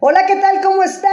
Hola, 0.00 0.26
¿qué 0.26 0.36
tal? 0.36 0.60
¿Cómo 0.62 0.84
están? 0.84 1.10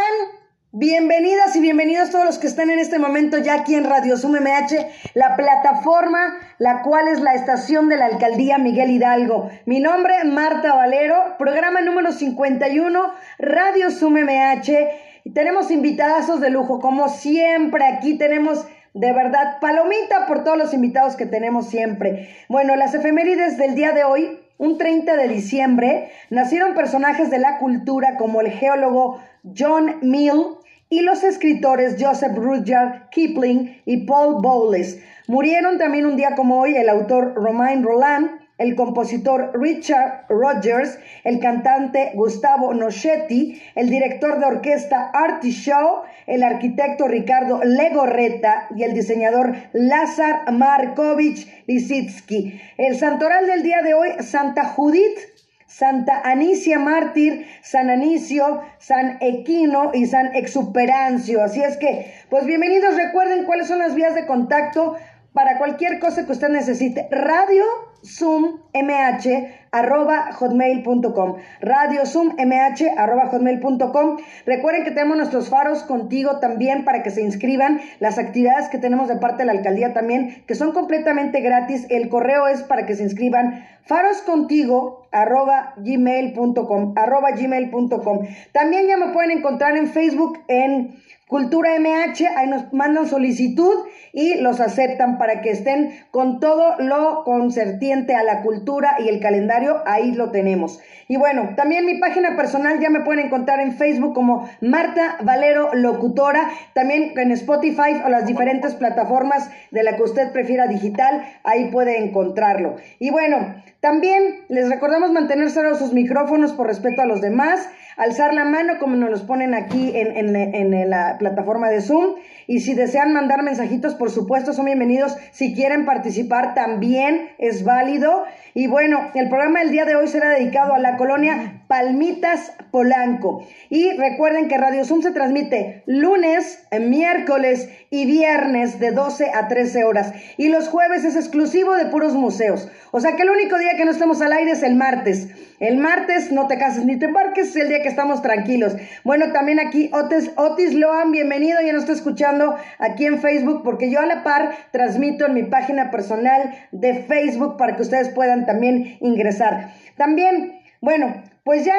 Bienvenidas 0.72 1.56
y 1.56 1.59
bienvenidos 1.59 2.12
todos 2.12 2.24
los 2.24 2.38
que 2.38 2.46
están 2.46 2.70
en 2.70 2.78
este 2.78 3.00
momento 3.00 3.40
ya 3.40 3.56
aquí 3.56 3.74
en 3.74 3.83
Radio 3.83 4.16
Zoom 4.16 4.33
MH, 4.33 4.75
la 5.16 5.35
plataforma, 5.35 6.38
la 6.59 6.83
cual 6.83 7.08
es 7.08 7.19
la 7.19 7.33
estación 7.33 7.90
de 7.90 7.98
la 7.98 8.05
alcaldía 8.05 8.59
Miguel 8.59 8.91
Hidalgo. 8.91 9.50
Mi 9.66 9.79
nombre 9.79 10.13
es 10.20 10.25
Marta 10.25 10.75
Valero, 10.75 11.16
programa 11.39 11.82
número 11.82 12.11
51, 12.11 13.11
Radio 13.40 13.90
Zoom 13.90 14.20
MH. 14.20 15.24
Y 15.24 15.32
tenemos 15.32 15.72
invitadazos 15.72 16.40
de 16.40 16.52
lujo, 16.52 16.80
como 16.80 17.10
siempre, 17.10 17.86
aquí 17.86 18.20
tenemos 18.20 18.68
de 18.94 19.14
verdad 19.14 19.58
palomita 19.60 20.28
por 20.28 20.44
todos 20.44 20.60
los 20.60 20.76
invitados 20.76 21.16
que 21.16 21.26
tenemos 21.26 21.70
siempre. 21.70 22.30
Bueno, 22.50 22.76
las 22.76 22.94
efemérides 22.94 23.58
del 23.58 23.74
día 23.74 23.94
de 23.94 24.04
hoy 24.04 24.45
un 24.58 24.78
30 24.78 25.16
de 25.16 25.28
diciembre 25.28 26.12
nacieron 26.30 26.74
personajes 26.74 27.30
de 27.30 27.40
la 27.40 27.58
cultura 27.58 28.18
como 28.18 28.42
el 28.42 28.52
geólogo 28.52 29.20
John 29.57 29.98
Mill 30.02 30.57
y 30.89 31.02
los 31.02 31.24
escritores 31.24 31.96
Joseph 32.00 32.35
Rudyard 32.35 33.09
Kipling 33.09 33.81
y 33.85 34.05
Paul 34.05 34.41
Bowles. 34.41 35.02
Murieron 35.27 35.77
también 35.77 36.05
un 36.05 36.15
día 36.15 36.35
como 36.35 36.59
hoy 36.59 36.76
el 36.76 36.89
autor 36.89 37.34
Romain 37.35 37.84
Roland, 37.84 38.29
el 38.57 38.75
compositor 38.75 39.51
Richard 39.59 40.25
Rogers, 40.29 40.97
el 41.23 41.39
cantante 41.39 42.11
Gustavo 42.13 42.73
Nochetti, 42.73 43.61
el 43.75 43.89
director 43.89 44.39
de 44.39 44.45
orquesta 44.45 45.11
Artie 45.13 45.51
Shaw, 45.51 46.03
el 46.25 46.43
arquitecto 46.43 47.07
Ricardo 47.07 47.61
Legorreta 47.63 48.67
y 48.75 48.83
el 48.83 48.93
diseñador 48.93 49.55
Lazar 49.73 50.51
Markovich 50.51 51.65
Lisitsky. 51.67 52.59
El 52.77 52.97
santoral 52.97 53.45
del 53.45 53.63
día 53.63 53.81
de 53.81 53.93
hoy, 53.93 54.09
Santa 54.21 54.65
Judith, 54.65 55.19
Santa 55.67 56.21
Anicia 56.23 56.79
Mártir, 56.79 57.47
San 57.61 57.89
Anicio, 57.89 58.61
San 58.77 59.17
Equino 59.19 59.91
y 59.93 60.05
San 60.05 60.33
Exuperancio. 60.33 61.43
Así 61.43 61.62
es 61.62 61.75
que, 61.75 62.13
pues 62.29 62.45
bienvenidos, 62.45 62.95
recuerden 62.95 63.43
cuáles 63.43 63.67
son 63.67 63.79
las 63.79 63.93
vías 63.93 64.16
de 64.16 64.25
contacto 64.25 64.95
para 65.34 65.58
cualquier 65.58 66.00
cosa 66.00 66.25
que 66.25 66.31
usted 66.31 66.47
necesite. 66.47 67.09
Radio 67.12 67.66
Zoom 68.06 68.61
MH 68.73 69.66
arroba 69.72 70.31
hotmail.com. 70.34 71.36
Radio 71.61 72.06
Zoom 72.06 72.36
MH 72.38 72.94
arroba 72.97 73.28
hotmail.com. 73.28 74.17
Recuerden 74.45 74.84
que 74.84 74.92
tenemos 74.92 75.17
nuestros 75.17 75.50
faros 75.50 75.84
contigo 75.84 76.39
también 76.39 76.86
para 76.86 77.03
que 77.03 77.09
se 77.09 77.22
inscriban. 77.22 77.81
Las 78.00 78.17
actividades 78.17 78.70
que 78.70 78.78
tenemos 78.78 79.08
de 79.08 79.17
parte 79.17 79.39
de 79.39 79.45
la 79.45 79.52
alcaldía 79.53 79.94
también, 79.94 80.44
que 80.47 80.56
son 80.56 80.72
completamente 80.72 81.42
gratis. 81.42 81.88
El 81.89 82.09
correo 82.09 82.47
es 82.47 82.64
para 82.64 82.86
que 82.86 82.95
se 82.95 83.03
inscriban 83.03 83.66
faroscontigo 83.84 85.05
arroba 85.16 85.74
gmail.com 85.78 86.94
arroba 86.96 87.32
gmail.com. 87.32 88.20
También 88.52 88.88
ya 88.88 88.98
me 88.98 89.14
pueden 89.14 89.32
encontrar 89.32 89.78
en 89.78 89.88
Facebook 89.88 90.40
en 90.48 90.96
Cultura 91.28 91.72
MH, 91.80 92.38
ahí 92.38 92.48
nos 92.48 92.72
mandan 92.72 93.08
solicitud 93.08 93.88
y 94.14 94.36
los 94.36 94.60
aceptan 94.62 95.18
para 95.18 95.42
que 95.42 95.50
estén 95.50 95.92
con 96.12 96.40
todo 96.40 96.76
lo 96.78 97.24
concertiente 97.24 98.14
a 98.14 98.22
la 98.22 98.44
cultura 98.44 98.98
y 99.00 99.10
el 99.10 99.20
calendario, 99.20 99.82
ahí 99.88 100.12
lo 100.12 100.30
tenemos. 100.30 100.80
Y 101.08 101.18
bueno, 101.18 101.54
también 101.56 101.86
mi 101.88 101.98
página 101.98 102.36
personal 102.36 102.80
ya 102.80 102.92
me 102.92 103.00
pueden 103.00 103.26
encontrar 103.26 103.60
en 103.60 103.74
Facebook 103.74 104.14
como 104.14 104.48
Marta 104.62 105.18
Valero 105.24 105.74
Locutora, 105.74 106.48
también 106.74 107.14
en 107.18 107.32
Spotify 107.32 108.02
o 108.06 108.10
las 108.10 108.28
diferentes 108.28 108.76
plataformas 108.76 109.50
de 109.72 109.82
la 109.82 109.96
que 109.96 110.04
usted 110.04 110.32
prefiera 110.32 110.68
digital, 110.68 111.24
ahí 111.44 111.72
puede 111.72 112.04
encontrarlo. 112.04 112.76
Y 113.00 113.10
bueno, 113.10 113.56
también 113.80 114.46
les 114.48 114.70
recordamos 114.70 115.05
mantener 115.11 115.50
cerrados 115.50 115.80
sus 115.80 115.94
micrófonos 115.94 116.53
por 116.53 116.67
respeto 116.67 117.02
a 117.02 117.06
los 117.06 117.22
demás, 117.22 117.70
alzar 117.98 118.34
la 118.34 118.46
mano 118.46 118.74
como 118.80 118.96
nos 118.96 119.10
los 119.10 119.22
ponen 119.22 119.54
aquí 119.54 119.92
en, 119.96 120.36
en, 120.36 120.54
en 120.54 120.90
la 120.90 121.18
plataforma 121.18 121.70
de 121.70 121.82
Zoom. 121.82 122.16
Y 122.48 122.60
si 122.60 122.76
desean 122.76 123.14
mandar 123.14 123.42
mensajitos, 123.42 123.96
por 123.96 124.12
supuesto, 124.12 124.54
son 124.54 124.66
bienvenidos. 124.66 125.18
Si 125.31 125.56
quieren 125.56 125.86
participar, 125.86 126.53
también 126.53 127.30
es 127.40 127.64
válido. 127.64 128.25
Y 128.53 128.68
bueno, 128.68 129.09
el 129.16 129.30
programa 129.30 129.59
del 129.59 129.72
día 129.72 129.86
de 129.86 129.96
hoy 129.96 130.08
será 130.08 130.30
dedicado 130.30 130.74
a 130.74 130.80
la 130.80 130.96
colonia 130.96 131.64
Palmitas 131.68 132.53
Polanco. 132.72 133.46
Y 133.69 133.92
recuerden 133.98 134.48
que 134.48 134.58
Radio 134.58 134.86
Zoom 134.86 135.02
se 135.02 135.12
transmite 135.12 135.84
lunes, 135.88 136.68
miércoles 136.80 137.69
y 137.90 138.06
viernes 138.06 138.80
de 138.80 138.92
12 138.92 139.31
a 139.34 139.48
13 139.48 139.84
horas. 139.84 140.14
Y 140.38 140.50
los 140.50 140.68
jueves 140.68 141.03
es 141.03 141.16
exclusivo 141.16 141.75
de 141.75 141.86
puros 141.86 142.14
museos. 142.14 142.69
O 142.92 143.00
sea 143.00 143.16
que 143.16 143.24
el 143.24 143.30
único 143.30 143.58
día 143.58 143.75
que 143.75 143.86
no 143.86 143.92
estamos 143.92 144.22
al 144.22 144.34
aire 144.34 144.52
es 144.52 144.64
el 144.64 144.75
martes. 144.75 145.30
El 145.59 145.78
martes 145.78 146.31
no 146.31 146.48
te 146.48 146.58
cases 146.58 146.86
ni 146.86 147.00
te 147.00 147.06
embarques, 147.06 147.50
es 147.50 147.56
el 147.56 147.69
día 147.69 147.81
que 147.81 147.84
estamos 147.88 148.22
tranquilos. 148.22 148.75
Bueno, 149.03 149.31
también 149.31 149.59
aquí 149.59 149.90
Otis, 149.94 150.31
Otis 150.35 150.73
Loan, 150.73 151.12
bienvenido, 151.12 151.59
ya 151.62 151.73
nos 151.73 151.84
está 151.84 151.94
escuchando 151.94 152.57
aquí 152.79 153.06
en 153.06 153.19
Facebook, 153.19 153.63
porque 153.63 153.90
yo 153.90 154.00
a 154.00 154.06
la 154.06 154.23
par 154.23 154.56
transmito 154.72 155.25
en 155.25 155.34
mi 155.34 155.44
página 155.44 155.91
personal 155.91 156.68
de 156.72 157.03
Facebook 157.03 157.57
para 157.57 157.75
que 157.75 157.81
ustedes 157.81 158.09
puedan 158.09 158.45
también 158.45 158.97
ingresar. 159.01 159.74
También, 159.97 160.62
bueno, 160.81 161.24
pues 161.44 161.66
ya, 161.66 161.75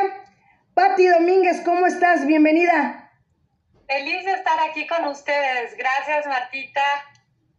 Patti 0.74 1.06
Domínguez, 1.06 1.60
¿cómo 1.62 1.86
estás? 1.86 2.26
Bienvenida. 2.26 3.10
Feliz 3.88 4.24
de 4.24 4.32
estar 4.32 4.58
aquí 4.68 4.86
con 4.86 5.04
ustedes. 5.06 5.76
Gracias, 5.76 6.26
Martita. 6.26 6.82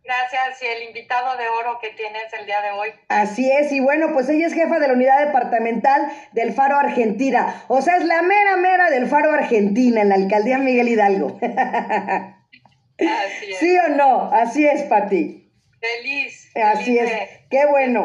Gracias 0.07 0.63
y 0.63 0.67
el 0.67 0.83
invitado 0.83 1.35
de 1.35 1.49
oro 1.49 1.79
que 1.81 1.89
tienes 1.89 2.31
el 2.39 2.45
día 2.45 2.61
de 2.61 2.71
hoy. 2.71 2.93
Así 3.09 3.51
es, 3.51 3.73
y 3.73 3.81
bueno, 3.81 4.13
pues 4.13 4.29
ella 4.29 4.47
es 4.47 4.53
jefa 4.53 4.79
de 4.79 4.87
la 4.87 4.93
unidad 4.93 5.25
departamental 5.25 6.09
del 6.31 6.53
Faro 6.53 6.77
Argentina, 6.77 7.65
o 7.67 7.81
sea, 7.81 7.97
es 7.97 8.05
la 8.05 8.21
mera 8.21 8.55
mera 8.55 8.89
del 8.89 9.07
Faro 9.07 9.33
Argentina 9.33 10.01
en 10.01 10.07
la 10.07 10.15
alcaldía 10.15 10.59
Miguel 10.59 10.87
Hidalgo. 10.87 11.37
Así 11.41 13.51
es. 13.51 13.59
¿Sí 13.59 13.77
o 13.79 13.89
no? 13.89 14.31
Así 14.31 14.65
es, 14.65 14.83
Pati. 14.83 15.51
Feliz. 15.81 16.51
Así 16.55 16.97
feliz 16.97 17.11
es. 17.11 17.29
Qué 17.49 17.65
bueno. 17.65 18.01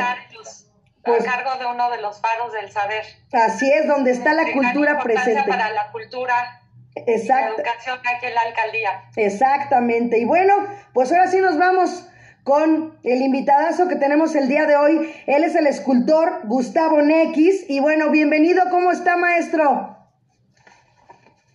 pues, 1.04 1.20
a 1.20 1.36
cargo 1.36 1.56
de 1.56 1.66
uno 1.66 1.88
de 1.88 2.00
los 2.00 2.20
faros 2.20 2.52
del 2.52 2.68
saber. 2.72 3.04
Así 3.32 3.70
es, 3.70 3.86
donde 3.86 4.10
está 4.10 4.34
la 4.34 4.42
De 4.42 4.52
cultura 4.52 4.98
presente. 4.98 5.48
Para 5.48 5.70
la 5.70 5.92
cultura 5.92 6.61
Exacto. 6.94 7.54
educación 7.56 7.98
aquí 7.98 8.26
en 8.26 8.34
la 8.34 8.40
alcaldía. 8.42 9.04
Exactamente. 9.16 10.18
Y 10.18 10.24
bueno, 10.24 10.54
pues 10.92 11.10
ahora 11.10 11.28
sí 11.28 11.38
nos 11.38 11.58
vamos 11.58 12.08
con 12.44 12.98
el 13.04 13.22
invitadazo 13.22 13.88
que 13.88 13.96
tenemos 13.96 14.34
el 14.34 14.48
día 14.48 14.66
de 14.66 14.76
hoy. 14.76 15.14
Él 15.26 15.44
es 15.44 15.54
el 15.54 15.66
escultor 15.66 16.40
Gustavo 16.44 17.00
Nequis. 17.02 17.68
Y 17.68 17.80
bueno, 17.80 18.10
bienvenido. 18.10 18.64
¿Cómo 18.70 18.90
está, 18.90 19.16
maestro? 19.16 19.96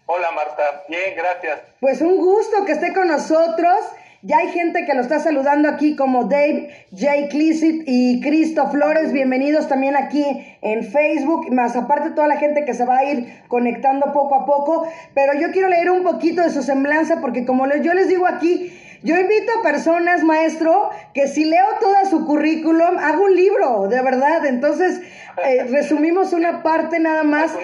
Hola 0.10 0.32
Marta, 0.32 0.84
bien, 0.88 1.16
gracias. 1.18 1.60
Pues 1.82 2.00
un 2.00 2.16
gusto 2.18 2.64
que 2.66 2.72
esté 2.72 2.94
con 2.94 3.10
nosotros. 3.10 3.78
Ya 4.24 4.40
hay 4.40 4.48
gente 4.48 4.86
que 4.86 4.96
lo 4.96 5.02
está 5.02 5.20
saludando 5.20 5.70
aquí 5.70 5.96
como 5.96 6.24
Dave 6.24 6.70
J. 6.92 7.28
Clissit 7.30 7.84
y 7.86 8.20
Cristo 8.22 8.68
Flores. 8.72 9.12
Bienvenidos 9.14 9.68
también 9.68 9.96
aquí 9.96 10.26
en 10.64 10.84
Facebook, 10.84 11.52
más 11.52 11.76
aparte 11.76 12.10
toda 12.10 12.28
la 12.28 12.38
gente 12.38 12.66
que 12.66 12.74
se 12.74 12.84
va 12.84 12.98
a 12.98 13.06
ir 13.06 13.44
conectando 13.48 14.12
poco 14.14 14.34
a 14.34 14.46
poco. 14.48 14.88
Pero 15.14 15.34
yo 15.40 15.52
quiero 15.52 15.70
leer 15.70 15.92
un 15.92 16.02
poquito 16.02 16.42
de 16.42 16.50
su 16.50 16.64
semblanza 16.64 17.22
porque 17.22 17.46
como 17.46 17.68
yo 17.68 17.94
les 17.94 18.08
digo 18.08 18.26
aquí, 18.26 18.74
yo 19.04 19.16
invito 19.16 19.52
a 19.60 19.62
personas, 19.62 20.24
maestro, 20.24 20.90
que 21.14 21.28
si 21.28 21.46
leo 21.46 21.66
toda 21.80 22.06
su 22.06 22.26
currículum, 22.26 22.98
hago 22.98 23.24
un 23.24 23.36
libro, 23.36 23.88
de 23.88 24.02
verdad. 24.02 24.48
Entonces, 24.48 25.00
eh, 25.46 25.64
resumimos 25.70 26.34
una 26.34 26.64
parte 26.64 27.00
nada 27.00 27.22
más. 27.22 27.56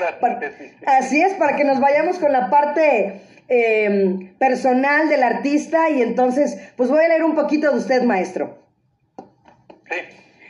Así 0.86 1.20
es, 1.20 1.34
para 1.34 1.56
que 1.56 1.64
nos 1.64 1.80
vayamos 1.80 2.20
con 2.20 2.32
la 2.32 2.52
parte 2.52 3.22
eh, 3.50 4.34
personal 4.38 5.10
del 5.10 5.24
artista 5.24 5.90
y 5.90 6.02
entonces, 6.02 6.58
pues 6.76 6.90
voy 6.90 7.04
a 7.04 7.08
leer 7.08 7.24
un 7.24 7.36
poquito 7.36 7.72
de 7.72 7.78
usted, 7.78 8.04
maestro. 8.04 8.58
Sí, 9.90 9.96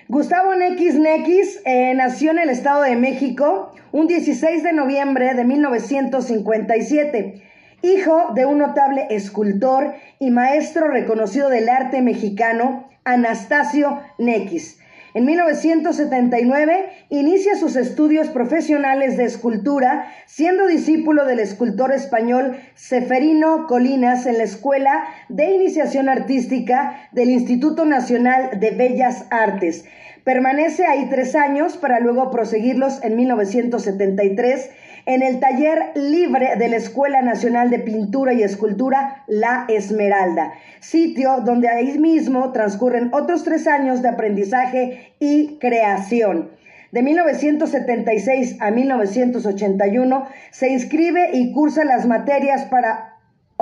Gustavo 0.10 0.54
Nequis 0.54 0.96
Nequis 0.96 1.62
eh, 1.66 1.94
nació 1.96 2.32
en 2.32 2.40
el 2.40 2.50
Estado 2.50 2.84
de 2.84 2.96
México 2.96 3.72
un 3.92 4.08
16 4.08 4.62
de 4.62 4.74
noviembre 4.74 5.34
de 5.34 5.44
1957, 5.44 7.42
hijo 7.82 8.34
de 8.36 8.46
un 8.46 8.58
notable 8.60 9.08
escultor 9.10 9.96
y 10.20 10.30
maestro 10.30 10.90
reconocido 10.90 11.50
del 11.50 11.70
arte 11.70 12.02
mexicano, 12.02 12.90
Anastasio 13.06 14.02
Nequis. 14.18 14.80
En 15.16 15.26
1979 15.26 16.90
inicia 17.10 17.56
sus 17.56 17.76
estudios 17.76 18.30
profesionales 18.30 19.16
de 19.16 19.26
escultura, 19.26 20.08
siendo 20.26 20.66
discípulo 20.66 21.26
del 21.26 21.40
escultor 21.40 21.92
español 21.92 22.58
Seferino 22.74 23.68
Colinas 23.68 24.26
en 24.26 24.40
la 24.40 24.44
Escuela 24.44 25.04
de 25.30 25.54
Iniciación 25.54 26.10
Artística 26.10 27.10
del 27.12 27.30
Instituto 27.30 27.86
Nacional 27.86 28.60
de 28.60 28.72
Bellas 28.72 29.28
Artes. 29.30 29.86
Permanece 30.24 30.86
ahí 30.86 31.08
tres 31.12 31.36
años 31.36 31.78
para 31.78 32.00
luego 32.00 32.32
proseguirlos 32.32 33.04
en 33.04 33.16
1973 33.16 34.72
en 35.06 35.22
el 35.22 35.40
taller 35.40 35.92
libre 35.96 36.56
de 36.58 36.70
la 36.70 36.78
Escuela 36.78 37.22
Nacional 37.22 37.70
de 37.70 37.80
Pintura 37.80 38.34
y 38.34 38.44
Escultura 38.44 39.24
La 39.28 39.66
Esmeralda, 39.68 40.54
sitio 40.80 41.42
donde 41.42 41.70
ahí 41.70 41.98
mismo 42.00 42.52
transcurren 42.52 43.10
otros 43.14 43.44
tres 43.44 43.68
años 43.68 44.02
de 44.02 44.10
aprendizaje 44.10 45.14
y 45.20 45.58
creación. 45.60 46.52
De 46.92 47.02
1976 47.02 48.58
a 48.60 48.70
1981 48.70 50.28
se 50.52 50.70
inscribe 50.70 51.32
y 51.34 51.52
cursa 51.52 51.84
las 51.86 52.06
materias 52.06 52.66
para 52.66 53.13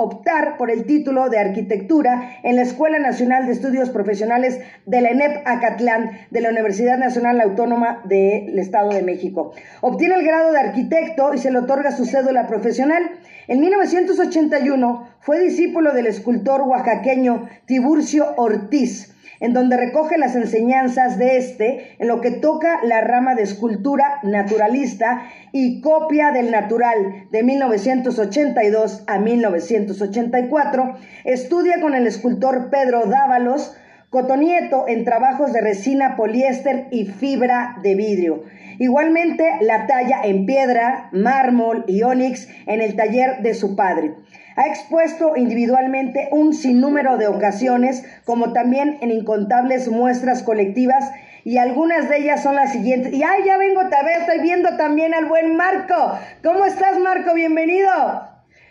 optar 0.02 0.56
por 0.56 0.70
el 0.70 0.84
título 0.84 1.28
de 1.28 1.38
arquitectura 1.38 2.38
en 2.42 2.56
la 2.56 2.62
Escuela 2.62 2.98
Nacional 2.98 3.46
de 3.46 3.52
Estudios 3.52 3.90
Profesionales 3.90 4.60
de 4.86 5.00
la 5.00 5.10
ENEP 5.10 5.42
Acatlán 5.46 6.12
de 6.30 6.40
la 6.40 6.50
Universidad 6.50 6.98
Nacional 6.98 7.40
Autónoma 7.40 8.02
del 8.04 8.58
Estado 8.58 8.90
de 8.90 9.02
México. 9.02 9.52
Obtiene 9.80 10.16
el 10.16 10.24
grado 10.24 10.52
de 10.52 10.60
arquitecto 10.60 11.34
y 11.34 11.38
se 11.38 11.50
le 11.50 11.58
otorga 11.58 11.92
su 11.92 12.04
cédula 12.04 12.46
profesional. 12.46 13.02
En 13.48 13.60
1981 13.60 15.08
fue 15.20 15.40
discípulo 15.40 15.92
del 15.92 16.06
escultor 16.06 16.62
oaxaqueño 16.62 17.48
Tiburcio 17.66 18.34
Ortiz 18.36 19.11
en 19.42 19.52
donde 19.52 19.76
recoge 19.76 20.16
las 20.18 20.36
enseñanzas 20.36 21.18
de 21.18 21.36
este 21.36 21.96
en 21.98 22.06
lo 22.06 22.20
que 22.20 22.30
toca 22.30 22.78
la 22.84 23.00
rama 23.00 23.34
de 23.34 23.42
escultura 23.42 24.20
naturalista 24.22 25.24
y 25.50 25.80
copia 25.80 26.30
del 26.30 26.52
natural 26.52 27.26
de 27.30 27.42
1982 27.42 29.02
a 29.08 29.18
1984. 29.18 30.94
Estudia 31.24 31.80
con 31.80 31.94
el 31.94 32.06
escultor 32.06 32.70
Pedro 32.70 33.06
Dávalos, 33.06 33.76
Cotonieto 34.10 34.84
en 34.88 35.04
trabajos 35.04 35.52
de 35.54 35.62
resina, 35.62 36.16
poliéster 36.16 36.86
y 36.90 37.06
fibra 37.06 37.78
de 37.82 37.94
vidrio. 37.94 38.44
Igualmente 38.78 39.44
la 39.62 39.86
talla 39.86 40.20
en 40.22 40.44
piedra, 40.44 41.08
mármol 41.12 41.84
y 41.88 42.02
ónix 42.02 42.46
en 42.66 42.82
el 42.82 42.94
taller 42.94 43.40
de 43.42 43.54
su 43.54 43.74
padre. 43.74 44.12
Ha 44.56 44.66
expuesto 44.66 45.36
individualmente 45.36 46.28
un 46.32 46.54
sinnúmero 46.54 47.16
de 47.16 47.26
ocasiones, 47.26 48.04
como 48.24 48.52
también 48.52 48.98
en 49.00 49.10
incontables 49.10 49.88
muestras 49.88 50.42
colectivas, 50.42 51.10
y 51.44 51.58
algunas 51.58 52.08
de 52.08 52.18
ellas 52.18 52.42
son 52.42 52.54
las 52.54 52.72
siguientes. 52.72 53.12
Y 53.12 53.22
ay, 53.22 53.44
ya 53.44 53.58
vengo, 53.58 53.82
vez, 53.82 54.18
estoy 54.20 54.40
viendo 54.40 54.76
también 54.76 55.14
al 55.14 55.26
buen 55.26 55.56
Marco. 55.56 56.18
¿Cómo 56.42 56.64
estás, 56.64 56.98
Marco? 56.98 57.34
Bienvenido. 57.34 57.90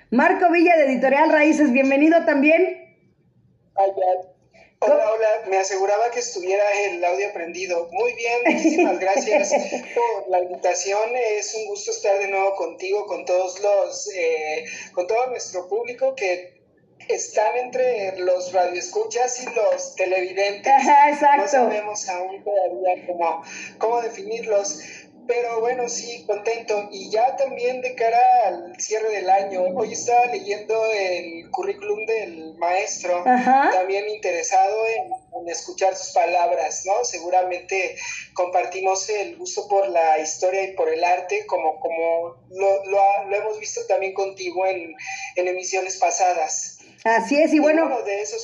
Marco 0.10 0.52
Villa 0.52 0.76
de 0.78 0.86
Editorial 0.86 1.32
Raíces, 1.32 1.72
bienvenido 1.72 2.26
también. 2.26 2.62
Hola, 4.84 5.12
hola, 5.12 5.44
me 5.48 5.60
aseguraba 5.60 6.10
que 6.10 6.22
estuviera 6.22 6.64
el 6.86 7.06
audio 7.06 7.32
prendido. 7.34 7.88
Muy 7.92 8.14
bien, 8.14 8.42
muchísimas 8.48 9.00
gracias 9.00 9.52
por 9.94 10.28
la 10.28 10.40
invitación. 10.42 11.16
Es 11.38 11.54
un 11.54 11.68
gusto 11.68 11.92
estar 11.92 12.18
de 12.18 12.28
nuevo 12.28 12.56
contigo, 12.56 13.06
con 13.06 13.24
todos 13.24 13.60
los, 13.60 14.10
eh, 14.16 14.66
con 14.94 15.06
todo 15.06 15.28
nuestro 15.28 15.68
público 15.68 16.16
que 16.16 16.64
están 17.08 17.58
entre 17.58 18.18
los 18.22 18.54
radioescuchas 18.54 19.44
y 19.44 19.46
los 19.54 19.96
televidentes. 19.96 20.74
exacto. 21.10 21.38
No 21.38 21.48
sabemos 21.48 22.10
aún 22.10 22.44
todavía 22.44 23.06
cómo, 23.06 23.44
cómo 23.78 24.02
definirlos. 24.02 24.80
Pero 25.32 25.62
bueno, 25.62 25.88
sí, 25.88 26.26
contento. 26.28 26.90
Y 26.92 27.10
ya 27.10 27.38
también 27.38 27.80
de 27.80 27.96
cara 27.96 28.20
al 28.48 28.76
cierre 28.78 29.12
del 29.12 29.30
año, 29.30 29.64
hoy 29.74 29.94
estaba 29.94 30.26
leyendo 30.26 30.76
el 30.92 31.50
currículum 31.52 32.06
del 32.06 32.58
maestro, 32.58 33.24
también 33.24 34.10
interesado 34.10 34.86
en, 34.88 35.48
escuchar 35.48 35.96
sus 35.96 36.14
palabras, 36.14 36.84
¿no? 36.86 37.06
Seguramente 37.06 37.96
compartimos 38.34 39.10
el 39.10 39.38
gusto 39.38 39.70
por 39.70 39.88
la 39.88 40.20
historia 40.20 40.64
y 40.66 40.74
por 40.74 40.90
el 40.90 41.02
arte, 41.04 41.46
como, 41.48 41.80
como 41.80 42.36
lo, 42.50 42.86
lo, 42.86 43.36
hemos 43.36 43.58
visto 43.58 43.86
también 43.88 44.14
contigo 44.14 44.66
en, 44.66 44.94
en 45.38 45.48
emisiones 45.48 45.96
pasadas. 45.98 46.81
Así 47.04 47.42
es, 47.42 47.52
y 47.52 47.60
bueno. 47.60 47.90
de 48.04 48.22
eso 48.22 48.38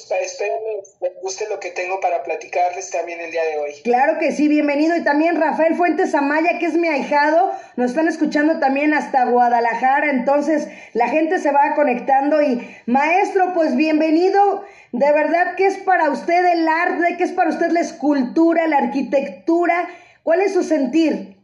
les 1.01 1.21
guste 1.21 1.47
lo 1.47 1.59
que 1.59 1.69
tengo 1.69 1.99
para 1.99 2.23
platicarles 2.23 2.89
también 2.89 3.21
el 3.21 3.29
día 3.29 3.43
de 3.43 3.59
hoy. 3.59 3.73
Claro 3.83 4.17
que 4.17 4.31
sí, 4.31 4.47
bienvenido. 4.47 4.95
Y 4.95 5.03
también 5.03 5.39
Rafael 5.39 5.75
Fuentes 5.75 6.15
Amaya, 6.15 6.57
que 6.57 6.65
es 6.65 6.73
mi 6.73 6.87
ahijado, 6.87 7.51
nos 7.75 7.91
están 7.91 8.07
escuchando 8.07 8.59
también 8.59 8.95
hasta 8.95 9.25
Guadalajara. 9.25 10.09
Entonces, 10.09 10.67
la 10.93 11.07
gente 11.07 11.37
se 11.37 11.51
va 11.51 11.75
conectando. 11.75 12.41
Y 12.41 12.67
maestro, 12.87 13.53
pues 13.53 13.75
bienvenido. 13.75 14.65
De 14.91 15.11
verdad, 15.11 15.53
¿qué 15.55 15.67
es 15.67 15.77
para 15.77 16.09
usted 16.09 16.43
el 16.53 16.67
arte? 16.67 17.15
¿Qué 17.15 17.25
es 17.25 17.33
para 17.33 17.51
usted 17.51 17.69
la 17.69 17.81
escultura, 17.81 18.65
la 18.65 18.79
arquitectura? 18.79 19.87
¿Cuál 20.23 20.41
es 20.41 20.53
su 20.53 20.63
sentir? 20.63 21.37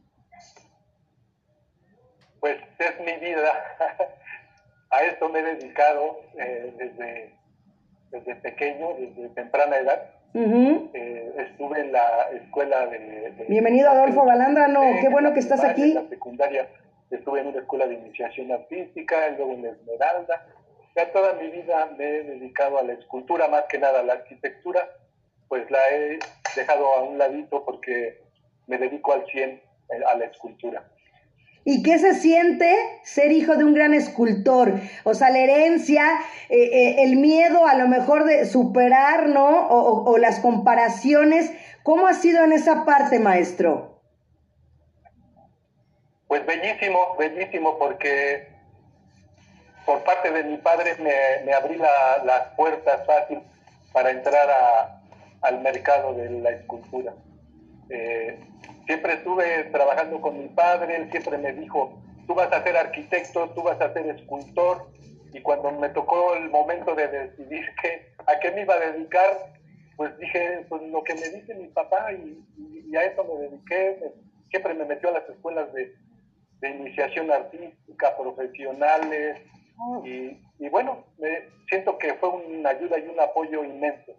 Pues 2.40 2.58
es 2.80 3.00
mi 3.06 3.14
vida. 3.24 3.52
a 4.94 5.04
esto 5.06 5.28
me 5.30 5.40
he 5.40 5.44
dedicado 5.56 6.22
eh, 6.38 6.72
desde, 6.78 7.34
desde 8.12 8.36
pequeño, 8.36 8.90
desde 9.00 9.30
temprana 9.30 9.78
edad. 9.78 10.10
Eh, 10.36 11.34
estuve 11.38 11.82
en 11.82 11.92
la 11.92 12.30
escuela 12.34 12.88
de... 12.88 13.46
Bienvenido 13.48 13.90
Adolfo 13.90 14.26
Balandra, 14.26 14.68
no, 14.68 14.82
qué 15.02 15.10
bueno 15.10 15.34
que 15.34 15.40
estás 15.40 15.64
aquí. 15.64 15.84
En 15.84 15.96
la 15.96 16.10
secundaria 16.10 16.68
estuve 17.10 17.42
en 17.42 17.48
una 17.48 17.60
escuela 17.60 17.88
de 17.88 17.96
iniciación 17.96 18.52
artística, 18.52 19.30
luego 19.30 19.54
en 19.54 19.64
la 19.64 19.70
Esmeralda. 19.70 20.48
Ya 20.96 21.12
toda 21.12 21.34
mi 21.34 21.48
vida 21.50 21.90
me 21.98 22.06
he 22.06 22.24
dedicado 22.24 22.78
a 22.78 22.84
la 22.84 22.94
escultura, 22.94 23.48
más 23.48 23.64
que 23.70 23.80
nada 23.80 24.02
a 24.02 24.04
la 24.04 24.14
arquitectura, 24.14 24.88
pues 25.48 25.70
la 25.72 25.80
he 25.92 26.20
dejado 26.56 26.94
a 26.96 27.04
un 27.04 27.18
ladito 27.18 27.66
porque 27.66 28.22
me 28.68 28.78
dedico 28.78 29.14
al 29.14 29.26
100 29.26 29.50
eh, 29.50 29.62
a 30.08 30.18
la 30.18 30.26
escultura. 30.26 30.84
¿Y 31.66 31.82
qué 31.82 31.98
se 31.98 32.14
siente 32.14 32.76
ser 33.04 33.32
hijo 33.32 33.56
de 33.56 33.64
un 33.64 33.74
gran 33.74 33.94
escultor? 33.94 34.82
O 35.06 35.14
sea, 35.14 35.30
la 35.30 35.40
herencia, 35.40 36.04
eh, 36.50 36.58
eh, 36.58 37.04
el 37.04 37.16
miedo 37.16 37.66
a 37.66 37.76
lo 37.76 37.88
mejor 37.88 38.26
de 38.26 38.46
superar, 38.46 39.30
¿no? 39.30 39.68
O, 39.70 40.18
las 40.18 40.40
comparaciones. 40.40 41.52
¿Cómo 41.84 42.08
ha 42.08 42.14
sido 42.14 42.44
en 42.44 42.52
esa 42.52 42.84
parte, 42.84 43.20
maestro? 43.20 44.02
Pues 46.28 46.46
bellísimo, 46.46 47.16
bellísimo, 47.18 47.78
porque 47.78 48.50
por 49.86 50.04
parte 50.04 50.32
de 50.32 50.44
mi 50.44 50.58
padre 50.58 50.96
me, 51.00 51.54
abrí 51.54 51.78
las 51.78 52.48
puertas 52.58 53.06
fácil 53.06 53.40
para 53.94 54.12
entrar 54.12 54.50
al 55.42 55.62
mercado 55.62 56.14
de 56.14 56.30
la 56.30 56.52
escultura. 56.52 57.14
Eh, 57.90 58.40
siempre 58.86 59.14
estuve 59.14 59.66
trabajando 59.66 60.22
con 60.22 60.38
mi 60.38 60.48
padre, 60.50 60.96
él 60.96 61.12
siempre 61.12 61.38
me 61.38 61.54
dijo, 61.54 62.02
tú 62.28 62.34
vas 62.34 62.52
a 62.52 62.64
ser 62.64 62.78
arquitecto, 62.78 63.50
tú 63.52 63.64
vas 63.64 63.80
a 63.82 63.94
ser 63.94 64.08
escultor, 64.08 64.88
y 65.34 65.42
cuando 65.42 65.72
me 65.72 65.90
tocó 65.90 66.36
el 66.36 66.50
momento 66.50 66.96
de 66.96 67.08
decidir 67.08 67.66
que, 67.82 68.14
a 68.28 68.40
qué 68.40 68.52
me 68.52 68.62
iba 68.62 68.76
a 68.76 68.92
dedicar, 68.92 69.54
pues 69.96 70.18
dije, 70.18 70.66
pues 70.70 70.82
lo 70.84 71.04
que 71.04 71.16
me 71.16 71.30
dice 71.30 71.56
mi 71.56 71.68
papá, 71.68 72.12
y, 72.14 72.96
a 72.96 73.04
eso 73.06 73.24
me 73.24 73.48
dediqué, 73.48 74.14
siempre 74.50 74.74
me 74.76 74.86
metió 74.86 75.10
a 75.10 75.14
las 75.14 75.30
escuelas 75.30 75.74
de, 75.74 75.96
iniciación 76.62 77.30
artística, 77.30 78.16
profesionales, 78.16 79.38
y, 80.06 80.40
y 80.60 80.70
bueno, 80.70 81.04
me, 81.18 81.50
siento 81.68 81.98
que 81.98 82.14
fue 82.14 82.30
una 82.30 82.70
ayuda 82.70 82.98
y 83.00 83.08
un 83.08 83.20
apoyo 83.20 83.66
inmenso. 83.66 84.14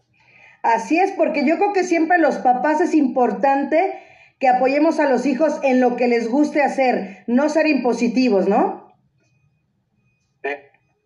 Así 0.62 0.98
es, 0.98 1.12
porque 1.12 1.46
yo 1.46 1.56
creo 1.56 1.72
que 1.72 1.84
siempre 1.84 2.18
los 2.18 2.36
papás 2.38 2.82
es 2.82 2.94
importante 2.94 3.98
que 4.38 4.48
apoyemos 4.48 5.00
a 5.00 5.08
los 5.08 5.26
hijos 5.26 5.60
en 5.62 5.80
lo 5.80 5.96
que 5.96 6.08
les 6.08 6.28
guste 6.28 6.62
hacer, 6.62 7.24
no 7.26 7.48
ser 7.48 7.66
impositivos, 7.66 8.48
¿no? 8.48 8.94
Sí, 10.42 10.50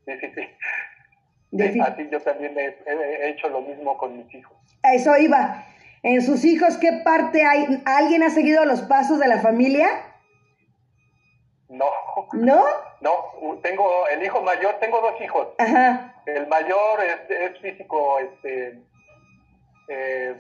sí, 0.07 0.13
sí, 0.21 0.27
sí. 0.35 1.81
así 1.81 2.09
yo 2.11 2.21
también 2.21 2.57
he, 2.59 3.29
hecho 3.29 3.49
lo 3.49 3.61
mismo 3.63 3.97
con 3.99 4.17
mis 4.17 4.35
hijos. 4.35 4.57
A 4.83 4.95
eso 4.95 5.17
iba. 5.19 5.65
En 6.03 6.23
sus 6.23 6.45
hijos, 6.45 6.77
¿qué 6.79 7.01
parte 7.05 7.45
hay? 7.45 7.83
¿Alguien 7.85 8.23
ha 8.23 8.31
seguido 8.31 8.65
los 8.65 8.83
pasos 8.83 9.19
de 9.19 9.29
la 9.29 9.41
familia? 9.41 9.89
No. 11.69 11.87
¿No? 12.33 12.65
No, 13.01 13.13
tengo 13.63 14.09
el 14.09 14.25
hijo 14.25 14.43
mayor, 14.43 14.75
tengo 14.81 15.01
dos 15.01 15.21
hijos. 15.21 15.47
Ajá. 15.59 16.21
El 16.27 16.49
mayor 16.49 16.99
es, 17.05 17.31
es 17.31 17.61
físico, 17.61 18.19
este, 18.19 18.83
eh, 19.87 20.35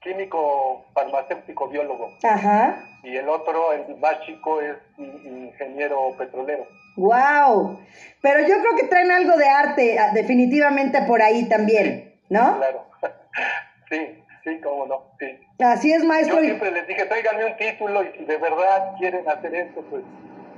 químico, 0.00 0.84
farmacéutico, 0.94 1.68
biólogo. 1.68 2.10
Ajá. 2.22 2.84
Y 3.02 3.16
el 3.16 3.28
otro, 3.28 3.72
el 3.72 3.96
más 3.96 4.20
chico, 4.20 4.60
es 4.60 4.76
ingeniero 4.98 6.14
petrolero. 6.16 6.66
¡Wow! 6.96 7.78
Pero 8.20 8.40
yo 8.40 8.60
creo 8.60 8.76
que 8.76 8.86
traen 8.88 9.10
algo 9.10 9.36
de 9.36 9.48
arte 9.48 9.98
ah, 9.98 10.10
definitivamente 10.12 11.02
por 11.02 11.22
ahí 11.22 11.48
también, 11.48 12.14
¿no? 12.28 12.56
Claro. 12.58 12.86
sí, 13.90 14.24
sí, 14.42 14.60
cómo 14.60 14.86
no, 14.86 15.04
sí. 15.18 15.38
Así 15.60 15.92
es, 15.92 16.02
maestro. 16.04 16.36
Yo 16.38 16.44
siempre 16.44 16.72
les 16.72 16.86
dije, 16.86 17.04
tráiganme 17.04 17.44
un 17.46 17.56
título 17.56 18.02
y 18.02 18.12
si 18.18 18.24
de 18.24 18.36
verdad 18.36 18.94
quieren 18.98 19.28
hacer 19.28 19.54
esto, 19.54 19.82
pues 19.90 20.02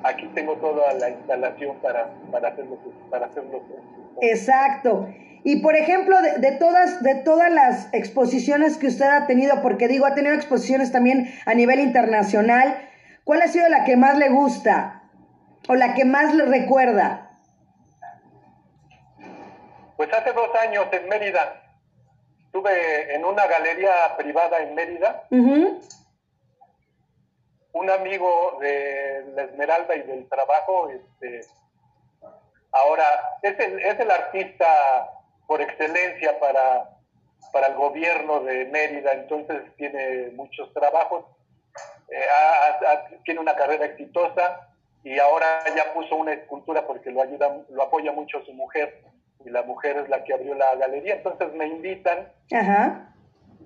aquí 0.02 0.26
tengo 0.35 0.57
toda 0.57 0.92
la 0.95 1.11
instalación 1.11 1.76
para, 1.78 2.09
para 2.30 2.49
hacerlo. 2.49 2.78
Para 3.11 3.26
hacerlo 3.26 3.62
Exacto. 4.21 5.09
Y 5.42 5.57
por 5.62 5.75
ejemplo, 5.75 6.16
de, 6.21 6.52
todas, 6.52 7.02
de 7.02 7.14
todas 7.14 7.50
las 7.50 7.92
exposiciones 7.95 8.76
que 8.76 8.88
usted 8.88 9.07
ha 9.07 9.26
tenido, 9.26 9.62
porque 9.62 9.88
digo, 9.88 10.04
ha 10.04 10.14
tenido 10.14 10.35
exposiciones 10.35 10.92
también 10.92 11.33
a 11.47 11.54
nivel 11.54 11.80
internacional, 11.80 12.76
¿cuál 13.25 13.42
ha 13.42 13.49
sido 13.49 13.69
la 13.69 13.85
que 13.85 13.97
más 13.97 14.19
le 14.19 14.28
gusta 14.28 15.02
o 15.69 15.75
la 15.75 15.95
que 15.95 16.04
más 16.04 16.35
le 16.35 16.45
recuerda? 16.45 17.30
Pues 19.97 20.12
hace 20.12 20.33
dos 20.33 20.50
años 20.62 20.87
en 20.92 21.09
Mérida, 21.09 21.62
estuve 22.47 23.14
en 23.14 23.25
una 23.25 23.47
galería 23.47 23.92
privada 24.19 24.59
en 24.59 24.75
Mérida 24.75 25.25
un 27.73 27.91
amigo 27.91 28.59
de 28.61 29.25
la 29.35 29.43
Esmeralda 29.43 29.95
y 29.97 30.03
del 30.03 30.29
trabajo, 30.29 30.91
este, 30.91 31.41
ahora 32.73 33.05
es 33.43 33.59
el, 33.59 33.81
es 33.81 33.99
el 34.00 34.11
artista 34.11 34.67
por 35.47 35.61
excelencia 35.61 36.39
para, 36.41 36.91
para 37.53 37.69
el 37.69 37.75
gobierno 37.75 38.41
de 38.41 38.67
Mérida, 38.67 39.12
entonces 39.12 39.62
tiene 39.77 40.31
muchos 40.35 40.73
trabajos, 40.73 41.25
eh, 42.09 43.19
tiene 43.25 43.41
una 43.41 43.55
carrera 43.55 43.87
exitosa 43.87 44.69
y 45.03 45.19
ahora 45.19 45.65
ya 45.75 45.93
puso 45.95 46.17
una 46.17 46.33
escultura 46.33 46.87
porque 46.87 47.11
lo 47.11 47.23
ayuda, 47.23 47.65
lo 47.71 47.83
apoya 47.83 48.12
mucho 48.12 48.45
su 48.45 48.53
mujer 48.53 49.03
y 49.45 49.50
la 49.50 49.62
mujer 49.62 49.97
es 49.97 50.09
la 50.09 50.23
que 50.25 50.35
abrió 50.35 50.55
la 50.55 50.75
galería, 50.75 51.15
entonces 51.15 51.53
me 51.55 51.67
invitan 51.67 52.33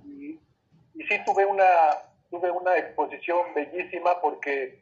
Y, 0.04 0.38
y 0.94 1.06
sí 1.08 1.18
tuve 1.24 1.44
una, 1.46 1.64
tuve 2.34 2.50
una 2.50 2.76
exposición 2.76 3.54
bellísima 3.54 4.20
porque 4.20 4.80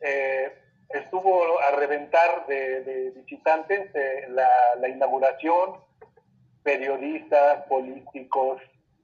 eh, 0.00 0.52
estuvo 0.88 1.60
a 1.60 1.76
reventar 1.76 2.46
de, 2.46 3.12
visitantes 3.14 3.94
eh, 3.94 4.26
la, 4.30 4.50
la, 4.80 4.88
inauguración, 4.88 5.76
periodistas, 6.64 7.64
políticos, 7.66 8.60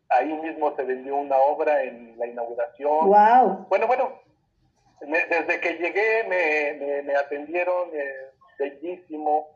ahí 0.09 0.33
mismo 0.33 0.75
se 0.75 0.83
vendió 0.83 1.17
una 1.17 1.37
obra 1.37 1.85
en 1.85 2.19
la 2.19 2.27
inauguración. 2.27 3.07
Wow. 3.07 3.67
Bueno, 3.69 3.87
bueno, 3.87 4.13
desde 5.01 5.61
que 5.61 5.75
llegué 5.75 6.25
me, 6.29 7.03
me, 7.03 7.15
atendieron 7.15 7.91
eh, 7.95 8.31
bellísimo. 8.59 9.49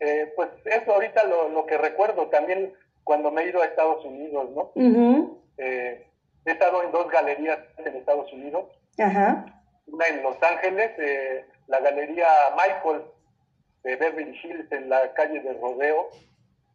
Eh, 0.00 0.32
pues 0.36 0.50
eso 0.66 0.92
ahorita 0.92 1.24
lo, 1.24 1.48
lo, 1.48 1.66
que 1.66 1.76
recuerdo 1.78 2.28
también 2.28 2.72
cuando 3.04 3.30
me 3.30 3.42
he 3.42 3.48
ido 3.48 3.62
a 3.62 3.66
Estados 3.66 4.04
Unidos, 4.04 4.50
¿no? 4.50 4.70
eh, 5.56 6.07
he 6.48 6.52
estado 6.52 6.82
en 6.82 6.92
dos 6.92 7.08
galerías 7.10 7.58
en 7.78 7.96
Estados 7.96 8.32
Unidos. 8.32 8.66
Ajá. 8.98 9.44
Una 9.86 10.06
en 10.06 10.22
Los 10.22 10.36
Ángeles, 10.42 10.90
eh, 10.98 11.44
la 11.66 11.80
galería 11.80 12.26
Michael 12.56 13.02
de 13.84 13.96
Beverly 13.96 14.38
Hills 14.42 14.70
en 14.72 14.88
la 14.88 15.12
calle 15.14 15.40
de 15.40 15.54
Rodeo. 15.54 16.10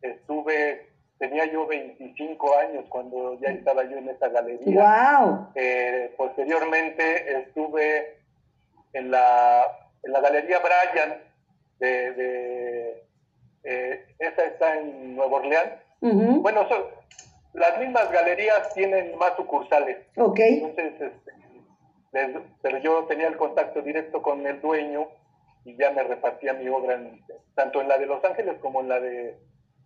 Estuve, 0.02 0.90
tenía 1.20 1.46
yo 1.46 1.68
25 1.68 2.58
años 2.58 2.86
cuando 2.90 3.40
ya 3.40 3.50
estaba 3.50 3.84
yo 3.84 3.98
en 3.98 4.10
esa 4.10 4.30
galería. 4.30 5.20
Wow. 5.20 5.50
Eh, 5.56 6.14
posteriormente 6.18 7.40
estuve 7.40 8.18
en 8.94 9.12
la, 9.12 9.66
en 10.04 10.12
la 10.12 10.22
galería 10.22 10.60
Bryan 10.60 11.22
de, 11.80 13.04
eh, 13.64 14.06
esa 14.20 14.44
está 14.46 14.78
en 14.78 15.16
Nueva 15.16 15.38
Orleans. 15.38 15.74
Bueno, 16.02 16.68
las 17.54 17.80
mismas 17.80 18.12
galerías 18.12 18.74
tienen 18.74 19.18
más 19.18 19.36
sucursales. 19.36 19.98
Ok. 20.18 20.40
Entonces, 20.40 20.94
este, 21.02 21.32
pero 22.62 22.78
yo 22.80 23.06
tenía 23.06 23.28
el 23.28 23.38
contacto 23.38 23.82
directo 23.82 24.22
con 24.22 24.46
el 24.46 24.62
dueño 24.62 25.08
y 25.66 25.78
ya 25.78 25.92
me 25.92 26.04
repartía 26.04 26.54
mi 26.54 26.68
obra 26.68 27.00
tanto 27.56 27.82
en 27.82 27.88
la 27.88 27.98
de 27.98 28.06
Los 28.06 28.24
Ángeles 28.24 28.58
como 28.60 28.82
en 28.82 28.90
la 28.90 29.00
de 29.00 29.38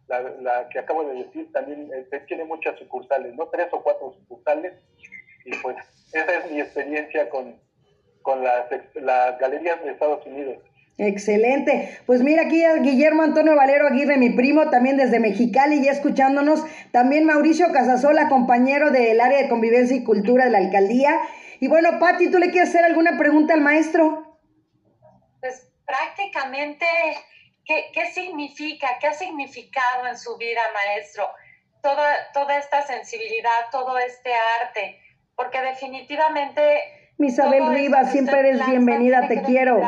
la, 0.08 0.70
que 0.70 0.80
acabo 0.80 1.04
de 1.04 1.24
decir, 1.26 1.52
también 1.52 1.92
este, 1.94 2.22
tiene 2.22 2.46
muchas 2.46 2.80
sucursales, 2.80 3.36
¿no? 3.36 3.48
Tres 3.50 3.68
o 3.72 3.82
cuatro 3.82 4.14
sucursales. 4.14 4.74
Y 5.46 5.56
pues 5.58 5.76
esa 6.14 6.38
es 6.38 6.52
mi 6.52 6.62
experiencia 6.62 7.30
con, 7.30 7.60
con 8.22 8.44
las, 8.44 8.70
las 8.96 9.38
galerías 9.38 9.84
de 9.84 9.92
Estados 9.92 10.26
Unidos. 10.26 10.58
Excelente. 10.98 12.00
Pues 12.08 12.22
mira 12.24 12.44
aquí 12.44 12.64
a 12.64 12.74
Guillermo 12.78 13.22
Antonio 13.22 13.56
Valero 13.56 13.88
Aguirre, 13.88 14.18
mi 14.18 14.32
primo, 14.32 14.70
también 14.72 14.98
desde 14.98 15.20
Mexicali, 15.20 15.84
ya 15.84 15.92
escuchándonos. 15.92 16.64
También 16.92 17.26
Mauricio 17.26 17.72
Casasola, 17.72 18.30
compañero 18.30 18.90
del 18.90 19.22
área 19.22 19.44
de 19.44 19.48
convivencia 19.48 19.96
y 19.96 20.04
cultura 20.04 20.46
de 20.46 20.52
la 20.52 20.58
alcaldía. 20.58 21.20
Y 21.60 21.68
bueno, 21.68 22.00
Patti, 22.00 22.32
¿tú 22.32 22.40
le 22.40 22.50
quieres 22.50 22.70
hacer 22.70 22.84
alguna 22.84 23.18
pregunta 23.18 23.54
al 23.54 23.62
maestro? 23.62 24.40
Pues 25.40 25.72
prácticamente, 25.86 26.86
¿qué, 27.64 27.86
qué 27.94 28.08
significa, 28.12 28.88
qué 29.00 29.08
ha 29.08 29.14
significado 29.14 30.08
en 30.08 30.18
su 30.18 30.36
vida, 30.38 30.62
maestro? 30.74 31.30
Toda, 31.84 32.12
toda 32.34 32.58
esta 32.58 32.82
sensibilidad, 32.82 33.70
todo 33.72 34.00
este 34.00 34.32
arte, 34.64 35.00
porque 35.36 35.62
definitivamente... 35.62 36.62
Isabel 37.20 37.70
Rivas, 37.70 38.12
siempre 38.12 38.40
eres 38.40 38.66
bienvenida, 38.66 39.28
te 39.28 39.44
quiero 39.44 39.80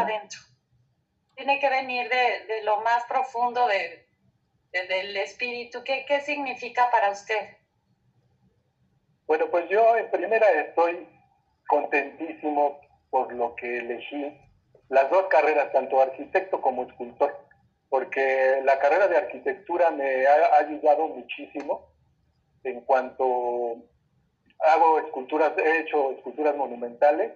tiene 1.39 1.58
que 1.58 1.69
venir 1.69 2.10
de, 2.10 2.63
lo 2.63 2.81
más 2.81 3.05
profundo 3.05 3.65
de, 3.67 4.05
del 4.74 5.15
espíritu. 5.15 5.81
¿Qué, 5.86 6.03
¿Qué 6.05 6.19
significa 6.19 6.91
para 6.91 7.12
usted? 7.12 7.55
Bueno, 9.25 9.50
pues 9.50 9.69
yo 9.69 9.96
en 9.96 10.12
primera 10.12 10.50
estoy 10.51 11.08
contentísimo 11.69 12.81
por 13.10 13.31
lo 13.34 13.55
que 13.55 13.77
elegí 13.77 14.38
las 14.89 15.10
dos 15.10 15.27
carreras, 15.27 15.72
tanto 15.72 16.01
arquitecto 16.01 16.60
como 16.60 16.84
escultor, 16.84 17.34
porque 17.88 18.60
la 18.65 18.77
carrera 18.79 19.08
de 19.08 19.17
arquitectura 19.17 19.91
me 19.91 20.27
ha 20.27 20.58
ayudado 20.58 21.08
muchísimo 21.08 21.93
en 22.65 22.81
cuanto 22.81 23.77
hago 24.60 25.00
esculturas, 25.00 25.53
he 25.58 25.79
hecho 25.79 26.12
esculturas 26.12 26.58
monumentales 26.58 27.31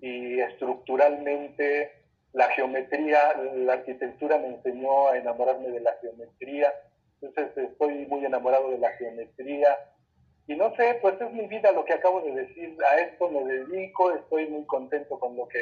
y 0.00 0.38
estructuralmente 0.38 1.97
la 2.32 2.48
geometría, 2.50 3.34
la 3.54 3.74
arquitectura 3.74 4.38
me 4.38 4.48
enseñó 4.48 5.08
a 5.08 5.16
enamorarme 5.16 5.68
de 5.68 5.80
la 5.80 5.96
geometría, 6.00 6.72
entonces 7.20 7.70
estoy 7.70 8.06
muy 8.06 8.24
enamorado 8.24 8.70
de 8.70 8.78
la 8.78 8.92
geometría. 8.92 9.76
Y 10.46 10.56
no 10.56 10.74
sé, 10.76 10.98
pues 11.02 11.20
es 11.20 11.30
mi 11.32 11.46
vida 11.46 11.72
lo 11.72 11.84
que 11.84 11.94
acabo 11.94 12.20
de 12.22 12.32
decir, 12.32 12.76
a 12.90 12.98
esto 13.00 13.28
me 13.28 13.44
dedico, 13.44 14.12
estoy 14.12 14.46
muy 14.48 14.64
contento 14.66 15.18
con 15.18 15.36
lo 15.36 15.46
que, 15.48 15.58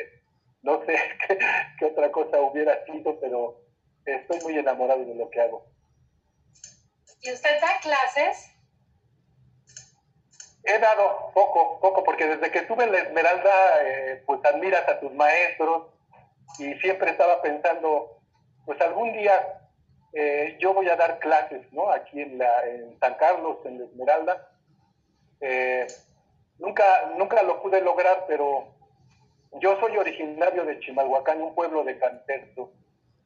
no 0.63 0.85
sé 0.85 0.97
qué, 1.79 1.85
otra 1.87 2.11
cosa 2.13 2.41
hubiera 2.41 2.85
sido, 2.85 3.19
pero 3.21 3.61
estoy 4.05 4.41
muy 4.43 4.59
enamorado 4.59 5.05
de 5.05 5.15
lo 5.15 5.29
que 5.31 5.41
hago. 5.41 5.67
¿Y 7.23 7.33
usted 7.33 7.61
da 7.61 7.81
clases? 7.81 8.53
He 10.63 10.79
dado 10.79 11.33
poco, 11.33 11.81
poco, 11.81 12.05
porque 12.05 12.27
desde 12.27 12.51
que 12.51 12.59
estuve 12.59 12.85
en 12.85 12.93
la 12.93 12.99
Esmeralda, 12.99 13.51
eh, 13.85 14.23
pues 14.27 14.45
admiras 14.45 14.89
a 14.89 15.01
tus 15.01 15.13
maestros, 15.13 15.96
y 16.59 16.75
siempre 16.75 17.11
estaba 17.11 17.43
pensando, 17.43 18.19
pues 18.65 18.81
algún 18.81 19.13
día 19.13 19.33
eh, 20.13 20.57
yo 20.61 20.73
voy 20.73 20.89
a 20.89 20.97
dar 20.97 21.19
clases, 21.19 21.71
¿no? 21.73 21.91
Aquí 21.91 22.21
en, 22.21 22.39
la, 22.39 22.67
en 22.67 22.99
San 23.01 23.15
Carlos, 23.15 23.59
en 23.65 23.79
la 23.79 23.85
Esmeralda. 23.85 24.49
Eh, 25.41 25.87
nunca, 26.59 26.85
nunca 27.19 27.43
lo 27.43 27.63
pude 27.63 27.83
lograr, 27.83 28.25
pero 28.27 28.65
yo 29.61 29.79
soy 29.81 29.97
originario 29.97 30.65
de 30.65 30.81
Chimalhuacán, 30.81 31.43
un 31.43 31.55
pueblo 31.55 31.85
de 31.85 31.99
Canterto. 31.99 32.73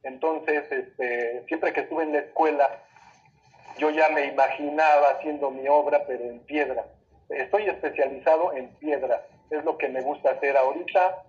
Entonces, 0.02 0.64
este, 0.70 1.44
siempre 1.46 1.72
que 1.72 1.80
estuve 1.80 2.04
en 2.04 2.12
la 2.12 2.20
escuela, 2.20 2.68
yo 3.78 3.90
ya 3.90 4.08
me 4.08 4.26
imaginaba 4.26 5.10
haciendo 5.10 5.50
mi 5.50 5.68
obra, 5.68 6.04
pero 6.06 6.24
en 6.24 6.40
piedra. 6.40 6.84
Estoy 7.28 7.68
especializado 7.68 8.52
en 8.54 8.68
piedra, 8.76 9.24
es 9.50 9.64
lo 9.64 9.78
que 9.78 9.88
me 9.88 10.00
gusta 10.00 10.32
hacer 10.32 10.56
ahorita 10.56 11.22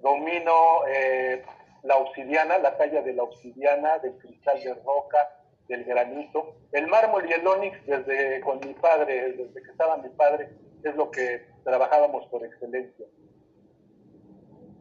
domino 0.00 0.86
eh, 0.88 1.44
la 1.82 1.96
obsidiana, 1.96 2.58
la 2.58 2.76
talla 2.76 3.02
de 3.02 3.14
la 3.14 3.22
obsidiana, 3.22 3.98
del 3.98 4.16
cristal 4.18 4.60
de 4.62 4.74
roca, 4.74 5.18
del 5.68 5.84
granito. 5.84 6.56
El 6.72 6.86
mármol 6.86 7.28
y 7.28 7.32
el 7.32 7.46
onix, 7.46 7.84
desde 7.86 8.40
con 8.40 8.60
mi 8.60 8.74
padre, 8.74 9.32
desde 9.32 9.62
que 9.62 9.70
estaba 9.70 9.96
mi 9.98 10.08
padre, 10.10 10.50
es 10.82 10.94
lo 10.94 11.10
que 11.10 11.46
trabajábamos 11.64 12.26
por 12.26 12.44
excelencia. 12.44 13.06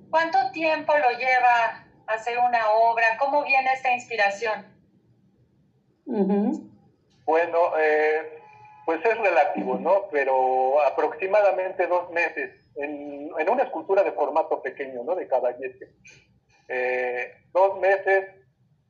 ¿Cuánto 0.10 0.38
tiempo 0.54 0.94
lo 0.98 1.18
lleva 1.18 1.86
hacer 2.08 2.38
una 2.38 2.70
obra? 2.72 3.06
¿Cómo 3.20 3.44
viene 3.44 3.72
esta 3.74 3.92
inspiración? 3.92 4.66
Bueno, 7.26 7.58
eh, 7.78 8.40
pues 8.86 9.04
es 9.06 9.18
relativo, 9.18 9.78
¿no? 9.78 10.08
Pero 10.12 10.82
aproximadamente 10.82 11.88
dos 11.88 12.10
meses 12.12 12.67
en, 12.78 13.50
una 13.50 13.64
escultura 13.64 14.04
de 14.04 14.12
formato 14.12 14.62
pequeño, 14.62 15.04
¿no? 15.04 15.16
De 15.16 15.28
caballete. 15.28 15.92
Eh, 16.68 17.32
dos 17.54 17.80
meses. 17.80 18.26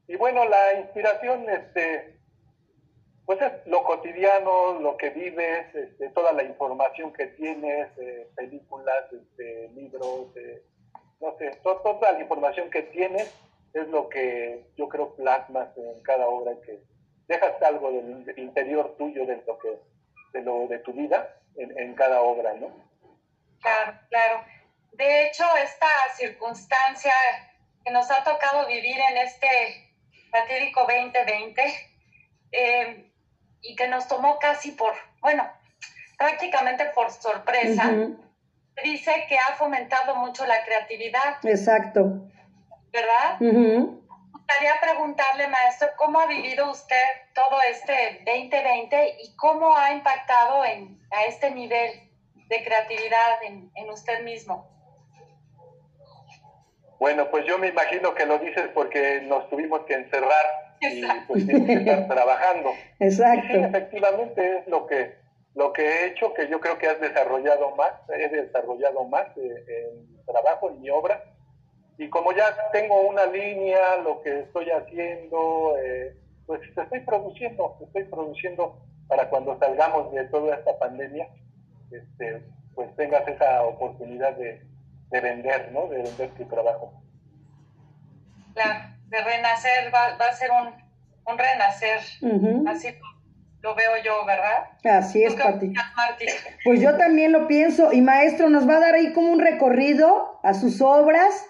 Y 0.08 0.16
bueno, 0.16 0.46
la 0.46 0.80
inspiración, 0.80 1.50
este, 1.50 2.20
pues 3.26 3.42
es 3.42 3.52
lo 3.66 3.84
cotidiano, 3.84 4.80
lo 4.80 4.98
que 4.98 5.10
vives, 5.10 5.74
este, 5.76 6.10
toda 6.10 6.32
la 6.32 6.44
información 6.44 7.12
que 7.14 7.28
tienes, 7.28 7.90
eh, 7.98 8.28
películas, 8.36 9.12
este, 9.12 9.70
libros, 9.70 10.36
eh, 10.38 10.64
no 11.20 11.36
sé, 11.38 11.52
toda 11.64 12.12
la 12.14 12.22
información 12.22 12.70
que 12.70 12.84
tienes 12.84 13.34
es 13.74 13.88
lo 13.90 14.08
que 14.08 14.66
yo 14.78 14.88
creo 14.88 15.14
plasmas 15.16 15.78
en 15.78 16.02
cada 16.04 16.28
obra 16.28 16.54
que 16.66 16.80
dejas 17.28 17.62
algo 17.62 17.92
del 17.92 18.40
interior 18.40 18.96
tuyo 18.98 19.26
de 19.26 19.42
lo 19.46 19.60
que 19.60 19.78
de 20.34 20.42
lo 20.42 20.68
de 20.68 20.80
tu 20.80 20.94
vida 20.94 21.42
en, 21.56 21.78
en 21.78 21.96
cada 21.96 22.22
obra, 22.22 22.54
¿no? 22.54 22.87
Claro, 23.62 24.00
claro. 24.10 24.46
De 24.94 25.28
hecho, 25.28 25.44
esta 25.58 25.88
circunstancia 26.16 27.14
que 27.86 27.92
nos 27.92 28.10
ha 28.12 28.24
tocado 28.24 28.68
vivir 28.68 28.98
en 29.12 29.18
este 29.18 29.94
fatídico 30.32 30.82
2020 30.82 31.64
eh, 32.52 33.12
y 33.62 33.76
que 33.76 33.88
nos 33.88 34.08
tomó 34.08 34.40
casi 34.40 34.72
por, 34.72 34.94
bueno, 35.22 35.48
prácticamente 36.18 36.86
por 36.96 37.12
sorpresa, 37.12 37.92
dice 38.84 39.26
que 39.28 39.38
ha 39.38 39.56
fomentado 39.56 40.16
mucho 40.16 40.46
la 40.46 40.64
creatividad. 40.66 41.38
Exacto. 41.44 42.30
¿Verdad? 42.92 43.40
Me 43.40 44.00
gustaría 44.32 44.80
preguntarle, 44.82 45.48
maestro, 45.48 45.90
¿cómo 45.98 46.20
ha 46.20 46.26
vivido 46.26 46.72
usted 46.72 47.04
todo 47.34 47.62
este 47.70 48.24
2020 48.26 49.18
y 49.22 49.36
cómo 49.36 49.76
ha 49.78 49.92
impactado 49.92 50.66
en, 50.66 51.00
a 51.12 51.26
este 51.26 51.52
nivel 51.52 52.07
de 52.48 52.64
creatividad 52.64 53.44
en, 53.44 53.72
en 53.76 53.90
usted 53.90 54.24
mismo? 54.24 54.68
Bueno, 57.00 57.30
pues 57.30 57.46
yo 57.46 57.58
me 57.60 57.68
imagino 57.68 58.16
que 58.16 58.26
lo 58.26 58.40
dices 58.40 58.70
porque 58.74 59.22
nos 59.22 59.50
tuvimos 59.50 59.82
que 59.82 59.94
encerrar 59.94 60.46
y 60.82 61.04
pues 61.28 61.46
tienes 61.46 61.66
que 61.66 61.74
estar 61.74 62.08
trabajando. 62.08 62.72
Exacto. 63.00 63.48
sí, 63.54 63.60
efectivamente 63.60 64.58
es 64.58 64.68
lo 64.68 64.88
que 64.88 65.16
lo 65.58 65.74
que 65.74 65.82
he 65.82 66.08
hecho, 66.08 66.36
que 66.36 66.48
yo 66.48 66.60
creo 66.60 66.78
que 66.78 66.86
has 66.86 67.02
desarrollado 67.02 67.76
más, 67.76 67.92
he 68.10 68.30
desarrollado 68.30 69.06
más 69.06 69.26
eh, 69.38 69.90
en 69.90 70.24
trabajo, 70.24 70.70
en 70.70 70.82
mi 70.82 70.92
obra. 70.92 71.24
Y 71.98 72.10
como 72.10 72.32
ya 72.32 72.56
tengo 72.72 73.02
una 73.02 73.26
línea, 73.26 73.98
lo 74.04 74.22
que 74.22 74.42
estoy 74.42 74.70
haciendo, 74.70 75.76
eh, 75.82 76.16
pues 76.46 76.62
estoy 76.62 77.00
produciendo, 77.00 77.76
estoy 77.82 78.04
produciendo 78.04 78.78
para 79.08 79.32
cuando 79.32 79.58
salgamos 79.58 80.14
de 80.14 80.26
toda 80.26 80.58
esta 80.58 80.78
pandemia, 80.78 81.28
este, 81.92 82.44
pues 82.76 82.96
tengas 82.96 83.28
esa 83.28 83.64
oportunidad 83.64 84.36
de, 84.38 84.62
de 85.10 85.22
vender, 85.22 85.72
¿no? 85.72 85.88
De 85.88 86.04
vender 86.04 86.30
tu 86.32 86.46
trabajo. 86.46 86.94
Claro, 88.54 88.96
de 89.08 89.24
renacer, 89.24 89.94
va, 89.94 90.18
va 90.18 90.26
a 90.26 90.34
ser 90.34 90.50
un, 90.52 90.68
un 91.32 91.38
renacer, 91.38 92.00
así 92.68 92.96
lo 93.62 93.76
veo 93.76 93.98
yo, 94.04 94.26
¿verdad? 94.26 94.98
Así 95.00 95.24
es, 95.24 95.36
Pati. 95.36 95.74
Pues 96.64 96.80
yo 96.80 96.98
también 96.98 97.32
lo 97.32 97.48
pienso. 97.48 97.92
Y 97.92 98.02
maestro, 98.02 98.50
¿nos 98.50 98.68
va 98.68 98.78
a 98.78 98.80
dar 98.80 98.96
ahí 98.96 99.14
como 99.14 99.32
un 99.32 99.40
recorrido 99.40 100.40
a 100.44 100.54
sus 100.54 100.82
obras? 100.82 101.46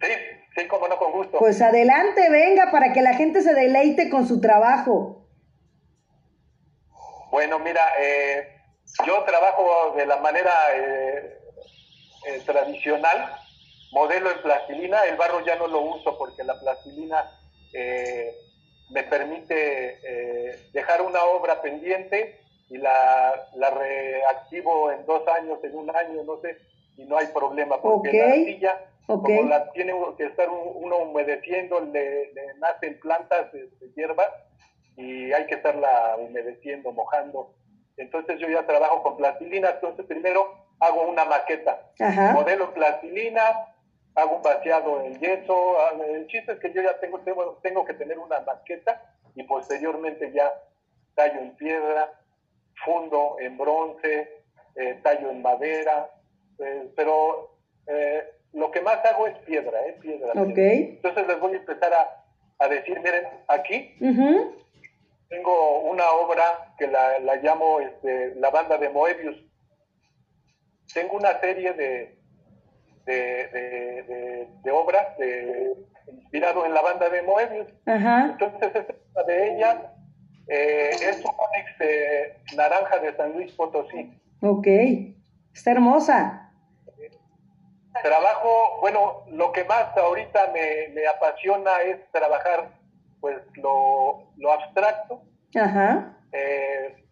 Sí, 0.00 0.12
sí, 0.54 0.68
como 0.68 0.88
no, 0.88 0.98
con 0.98 1.12
gusto. 1.12 1.38
Pues 1.38 1.60
adelante, 1.62 2.28
venga, 2.30 2.70
para 2.70 2.92
que 2.92 3.02
la 3.02 3.14
gente 3.14 3.42
se 3.42 3.54
deleite 3.54 4.10
con 4.10 4.26
su 4.26 4.40
trabajo. 4.40 5.25
Bueno, 7.36 7.58
mira, 7.58 7.82
eh, 8.00 8.48
yo 9.06 9.22
trabajo 9.24 9.92
de 9.94 10.06
la 10.06 10.16
manera 10.16 10.54
eh, 10.74 11.38
eh, 12.28 12.40
tradicional, 12.46 13.30
modelo 13.92 14.30
en 14.30 14.40
plastilina. 14.40 15.02
El 15.02 15.18
barro 15.18 15.44
ya 15.44 15.56
no 15.56 15.66
lo 15.66 15.82
uso 15.82 16.16
porque 16.16 16.42
la 16.44 16.58
plastilina 16.58 17.30
me 18.88 19.02
permite 19.02 19.98
dejar 20.72 21.02
una 21.02 21.24
obra 21.24 21.60
pendiente 21.60 22.40
y 22.70 22.78
la, 22.78 23.34
la, 23.56 23.68
reactivo 23.68 24.90
en 24.90 25.04
dos 25.04 25.28
años, 25.28 25.62
en 25.62 25.76
un 25.76 25.94
año, 25.94 26.22
no 26.24 26.40
sé, 26.40 26.56
y 26.96 27.04
no 27.04 27.18
hay 27.18 27.26
problema 27.26 27.82
porque 27.82 28.16
la 28.16 28.28
arcilla, 28.28 28.86
como 29.06 29.42
la 29.42 29.70
tiene 29.72 29.92
que 30.16 30.24
estar 30.24 30.48
uno 30.48 30.96
humedeciendo, 30.96 31.80
le, 31.80 32.32
le 32.32 32.54
nacen 32.60 32.98
plantas 32.98 33.52
de, 33.52 33.66
de 33.78 33.92
hierbas 33.94 34.30
y 34.96 35.32
hay 35.32 35.46
que 35.46 35.56
estarla 35.56 36.16
humedeciendo, 36.18 36.92
mojando 36.92 37.54
entonces 37.96 38.38
yo 38.38 38.48
ya 38.48 38.66
trabajo 38.66 39.02
con 39.02 39.16
plastilina, 39.16 39.70
entonces 39.70 40.04
primero 40.06 40.66
hago 40.80 41.08
una 41.08 41.24
maqueta, 41.24 41.90
modelo 42.34 42.72
plastilina, 42.74 43.42
hago 44.14 44.36
un 44.36 44.42
vaciado 44.42 45.02
en 45.02 45.18
yeso, 45.18 45.76
el 46.04 46.26
chiste 46.26 46.52
es 46.52 46.58
que 46.58 46.72
yo 46.72 46.82
ya 46.82 46.98
tengo, 47.00 47.20
tengo, 47.62 47.84
que 47.84 47.94
tener 47.94 48.18
una 48.18 48.40
maqueta 48.40 49.02
y 49.34 49.42
posteriormente 49.44 50.30
ya 50.32 50.52
tallo 51.14 51.40
en 51.40 51.56
piedra, 51.56 52.12
fundo 52.84 53.36
en 53.40 53.56
bronce, 53.56 54.42
eh, 54.74 55.00
tallo 55.02 55.30
en 55.30 55.40
madera, 55.40 56.10
eh, 56.58 56.90
pero 56.94 57.56
eh, 57.86 58.24
lo 58.52 58.70
que 58.70 58.82
más 58.82 59.02
hago 59.06 59.26
es 59.26 59.36
piedra, 59.38 59.86
¿eh? 59.86 59.96
Piedra. 60.00 60.32
Entonces 60.34 61.26
les 61.26 61.40
voy 61.40 61.54
a 61.54 61.56
empezar 61.56 61.92
a, 61.94 62.24
a 62.58 62.68
decir, 62.68 63.00
miren, 63.00 63.24
aquí 63.48 63.96
tengo 65.28 65.80
una 65.80 66.08
obra 66.12 66.74
que 66.78 66.86
la, 66.86 67.18
la 67.20 67.36
llamo 67.36 67.80
este, 67.80 68.34
La 68.36 68.50
Banda 68.50 68.78
de 68.78 68.88
Moebius. 68.90 69.36
Tengo 70.92 71.16
una 71.16 71.38
serie 71.40 71.72
de, 71.72 72.18
de, 73.04 74.48
de, 74.62 74.70
obras 74.70 75.16
de, 75.18 75.74
inspirado 76.12 76.64
en 76.64 76.74
la 76.74 76.82
banda 76.82 77.08
de 77.08 77.22
Moebius. 77.22 77.66
Entonces, 77.86 78.72
esta 78.74 79.22
de 79.24 79.54
ellas 79.54 79.76
eh, 80.48 80.90
es 80.92 81.16
un 81.16 81.32
cómic 81.32 82.54
naranja 82.56 82.98
de 82.98 83.16
San 83.16 83.32
Luis 83.32 83.52
Potosí. 83.52 84.12
Ok, 84.42 84.66
está 85.52 85.72
hermosa. 85.72 86.52
Trabajo, 88.02 88.78
bueno, 88.80 89.24
lo 89.30 89.52
que 89.52 89.64
más 89.64 89.96
ahorita 89.96 90.52
me, 90.52 90.88
me 90.94 91.06
apasiona 91.06 91.80
es 91.80 91.98
trabajar 92.12 92.70
pues 93.20 93.38
lo, 93.56 94.24
lo 94.36 94.52
abstracto, 94.52 95.22
Ajá. 95.54 96.16
Eh, 96.32 97.04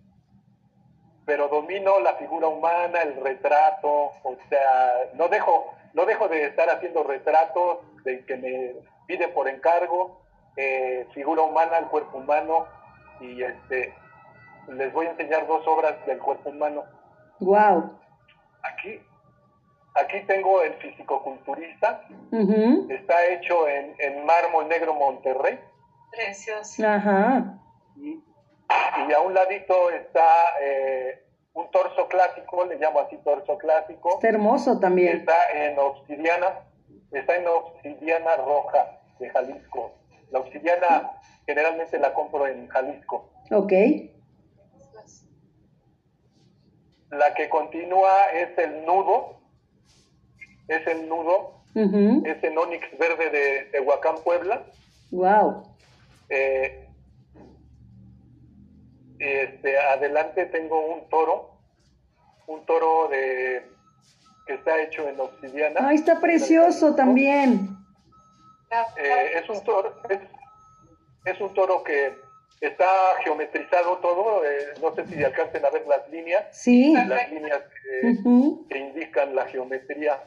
pero 1.24 1.48
domino 1.48 2.00
la 2.00 2.14
figura 2.14 2.48
humana, 2.48 3.00
el 3.02 3.16
retrato, 3.22 3.88
o 4.22 4.36
sea, 4.48 5.10
no 5.14 5.28
dejo, 5.28 5.74
no 5.94 6.04
dejo 6.04 6.28
de 6.28 6.44
estar 6.46 6.68
haciendo 6.68 7.02
retratos 7.02 7.78
de 8.04 8.24
que 8.26 8.36
me 8.36 8.74
piden 9.06 9.32
por 9.32 9.48
encargo, 9.48 10.20
eh, 10.56 11.06
figura 11.14 11.42
humana, 11.42 11.78
el 11.78 11.86
cuerpo 11.86 12.18
humano, 12.18 12.66
y 13.20 13.42
este 13.42 13.94
les 14.68 14.92
voy 14.92 15.06
a 15.06 15.10
enseñar 15.10 15.46
dos 15.46 15.66
obras 15.66 15.94
del 16.06 16.18
cuerpo 16.18 16.50
humano. 16.50 16.84
Wow. 17.40 17.98
Aquí, 18.62 19.00
aquí 19.94 20.20
tengo 20.26 20.62
el 20.62 20.74
fisicoculturista, 20.74 22.02
está 22.88 23.26
hecho 23.26 23.68
en, 23.68 23.94
en 23.98 24.24
mármol 24.24 24.68
negro 24.68 24.94
Monterrey. 24.94 25.58
Precioso. 26.14 26.86
Ajá. 26.86 27.58
Y, 27.96 28.22
y 29.08 29.12
a 29.12 29.20
un 29.20 29.34
ladito 29.34 29.90
está 29.90 30.26
eh, 30.60 31.24
un 31.54 31.70
torso 31.70 32.08
clásico, 32.08 32.64
le 32.64 32.78
llamo 32.78 33.00
así 33.00 33.16
torso 33.18 33.56
clásico. 33.58 34.14
Está 34.14 34.28
hermoso 34.28 34.78
también. 34.80 35.18
Está 35.18 35.34
en 35.52 35.78
obsidiana, 35.78 36.60
está 37.12 37.36
en 37.36 37.46
obsidiana 37.46 38.36
roja 38.36 39.00
de 39.18 39.30
Jalisco. 39.30 39.92
La 40.30 40.40
obsidiana 40.40 41.10
generalmente 41.46 41.98
la 41.98 42.12
compro 42.12 42.46
en 42.46 42.68
Jalisco. 42.68 43.30
Ok. 43.50 43.72
La 47.10 47.32
que 47.34 47.48
continúa 47.48 48.12
es 48.32 48.58
el 48.58 48.84
nudo, 48.84 49.38
es 50.66 50.84
el 50.88 51.08
nudo, 51.08 51.62
es 51.74 52.42
en 52.42 52.58
onix 52.58 52.98
verde 52.98 53.30
de 53.30 53.64
Tehuacán, 53.70 54.16
Puebla. 54.24 54.64
Wow. 55.12 55.73
Eh, 56.28 56.88
este, 59.18 59.78
adelante 59.78 60.46
tengo 60.46 60.86
un 60.86 61.08
toro, 61.08 61.58
un 62.46 62.64
toro 62.66 63.08
de 63.08 63.70
que 64.46 64.54
está 64.54 64.80
hecho 64.82 65.08
en 65.08 65.18
obsidiana. 65.18 65.88
Ay, 65.88 65.96
está 65.96 66.20
precioso 66.20 66.94
también. 66.94 67.68
Eh, 68.96 69.38
es 69.38 69.48
un 69.48 69.62
toro, 69.64 69.94
es, 71.24 71.40
un 71.40 71.54
toro 71.54 71.82
que 71.84 72.12
está 72.60 72.86
geometrizado 73.22 73.98
todo, 73.98 74.44
eh, 74.44 74.74
no 74.82 74.94
sé 74.94 75.06
si 75.06 75.22
alcancen 75.22 75.64
a 75.64 75.70
ver 75.70 75.86
las 75.86 76.08
líneas, 76.10 76.44
sí. 76.50 76.92
las 76.92 77.30
líneas 77.30 77.62
que 78.68 78.78
indican 78.78 79.34
la 79.34 79.46
geometría. 79.46 80.22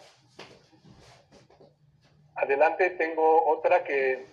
Adelante 2.36 2.92
tengo 2.92 3.48
otra 3.48 3.84
que, 3.84 4.26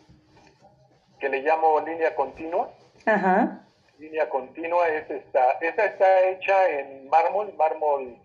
que 1.25 1.31
le 1.31 1.43
llamo 1.43 1.81
línea 1.81 2.15
continua. 2.15 2.71
Ajá 3.07 3.65
línea 3.99 4.29
continua 4.29 4.89
es 4.89 5.11
esta. 5.11 5.41
Esta 5.61 5.85
está 5.87 6.29
hecha 6.29 6.69
en 6.69 7.09
mármol, 7.09 7.55
mármol 7.57 8.17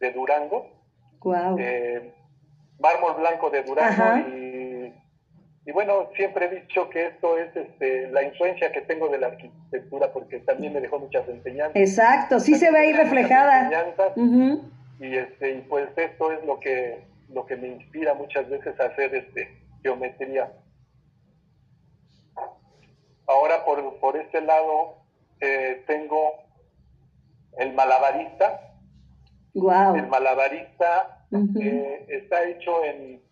de 0.00 0.12
Durango. 0.12 0.70
Wow. 1.22 1.56
Eh, 1.58 2.12
mármol 2.78 3.14
blanco 3.16 3.50
de 3.50 3.62
Durango 3.62 4.28
y, 5.68 5.72
bueno, 5.72 6.08
siempre 6.14 6.46
he 6.46 6.60
dicho 6.60 6.88
que 6.90 7.06
esto 7.06 7.36
es 7.36 7.54
este, 7.56 8.08
la 8.10 8.22
influencia 8.22 8.70
que 8.70 8.82
tengo 8.82 9.08
de 9.08 9.18
la 9.18 9.26
arquitectura 9.28 10.12
porque 10.12 10.38
también 10.40 10.72
me 10.72 10.80
dejó 10.80 11.00
muchas 11.00 11.28
enseñanzas. 11.28 11.74
Exacto, 11.74 12.38
sí 12.38 12.54
se 12.54 12.70
ve 12.70 12.78
ahí 12.78 12.92
reflejada. 12.92 13.68
Y 15.00 15.16
este 15.16 15.50
y 15.50 15.60
pues 15.62 15.88
esto 15.96 16.32
es 16.32 16.44
lo 16.44 16.60
que 16.60 17.04
lo 17.30 17.44
que 17.44 17.56
me 17.56 17.66
inspira 17.68 18.14
muchas 18.14 18.48
veces 18.48 18.78
a 18.78 18.84
hacer 18.84 19.14
este 19.14 19.48
geometría. 19.82 20.52
Ahora 23.26 23.64
por, 23.64 23.98
por 23.98 24.16
este 24.16 24.40
lado 24.40 24.96
eh, 25.40 25.84
tengo 25.86 26.34
el 27.58 27.72
malabarista. 27.72 28.72
Wow. 29.54 29.96
El 29.96 30.06
malabarista 30.08 31.26
eh, 31.60 32.06
está 32.08 32.44
hecho 32.44 32.84
en, 32.84 33.22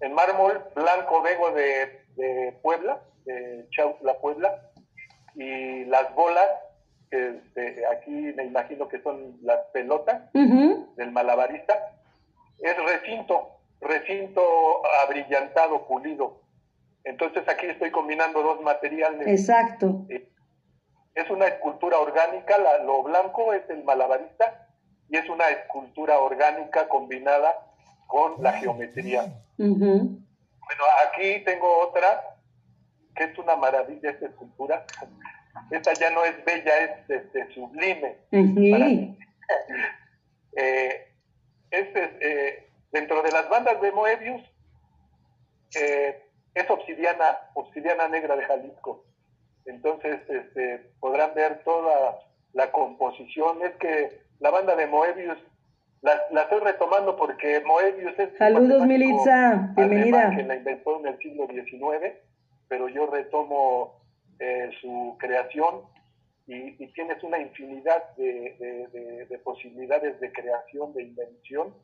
en, 0.00 0.12
mármol 0.14 0.64
blanco 0.74 1.22
vego 1.22 1.52
de, 1.52 2.04
de 2.16 2.58
Puebla, 2.62 3.00
de 3.24 3.66
Chautla, 3.70 4.14
Puebla, 4.18 4.70
y 5.34 5.84
las 5.84 6.14
bolas 6.14 6.48
que 7.10 7.28
este, 7.28 7.86
aquí 7.86 8.10
me 8.10 8.44
imagino 8.44 8.88
que 8.88 9.02
son 9.02 9.36
las 9.42 9.58
pelotas 9.72 10.32
del 10.32 11.10
malabarista, 11.12 11.74
es 12.58 12.76
recinto, 12.84 13.56
recinto 13.80 14.42
abrillantado, 15.04 15.86
pulido. 15.86 16.39
Entonces 17.04 17.48
aquí 17.48 17.66
estoy 17.66 17.90
combinando 17.90 18.42
dos 18.42 18.60
materiales. 18.62 19.26
Exacto. 19.26 20.06
Eh, 20.08 20.28
es 21.14 21.30
una 21.30 21.46
escultura 21.46 21.98
orgánica, 21.98 22.56
lo 22.84 23.02
blanco 23.02 23.52
es 23.52 23.68
el 23.68 23.84
malabarista 23.84 24.68
y 25.08 25.16
es 25.16 25.28
una 25.28 25.48
escultura 25.48 26.18
orgánica 26.18 26.88
combinada 26.88 27.54
con 28.06 28.42
la 28.42 28.52
geometría. 28.52 29.24
Bueno, 29.56 30.84
aquí 31.06 31.42
tengo 31.44 31.88
otra 31.88 32.38
que 33.14 33.24
es 33.24 33.38
una 33.38 33.56
maravilla 33.56 34.10
esta 34.10 34.26
escultura. 34.26 34.84
Esta 35.70 35.92
ya 35.94 36.10
no 36.10 36.24
es 36.24 36.44
bella, 36.44 36.78
es 36.78 37.10
este, 37.10 37.52
sublime. 37.54 38.18
eh, 40.56 41.12
este, 41.70 42.18
eh, 42.20 42.70
dentro 42.92 43.22
de 43.22 43.32
las 43.32 43.48
bandas 43.48 43.80
de 43.80 43.92
Moebius 43.92 44.42
eh, 45.74 46.29
es 46.54 46.70
obsidiana, 46.70 47.38
obsidiana 47.54 48.08
negra 48.08 48.36
de 48.36 48.44
Jalisco. 48.44 49.04
Entonces 49.66 50.20
este, 50.28 50.90
podrán 51.00 51.34
ver 51.34 51.62
toda 51.64 52.18
la 52.52 52.72
composición. 52.72 53.62
Es 53.62 53.74
que 53.76 54.20
la 54.40 54.50
banda 54.50 54.74
de 54.74 54.86
Moebius 54.86 55.38
la, 56.02 56.18
la 56.30 56.42
estoy 56.42 56.60
retomando 56.60 57.16
porque 57.16 57.60
Moebius 57.60 58.18
es 58.18 58.30
Saludos, 58.38 58.86
Militza. 58.86 59.72
Bienvenida. 59.76 60.30
que 60.34 60.42
la 60.44 60.56
inventó 60.56 60.98
en 60.98 61.08
el 61.08 61.18
siglo 61.18 61.46
XIX, 61.46 62.14
pero 62.68 62.88
yo 62.88 63.06
retomo 63.06 64.00
eh, 64.38 64.70
su 64.80 65.16
creación 65.18 65.82
y, 66.46 66.86
tienes 66.94 67.22
una 67.22 67.38
infinidad 67.38 68.16
de, 68.16 69.26
de, 69.28 69.38
posibilidades 69.38 70.18
de 70.20 70.32
creación, 70.32 70.92
de 70.94 71.02
invención. 71.04 71.74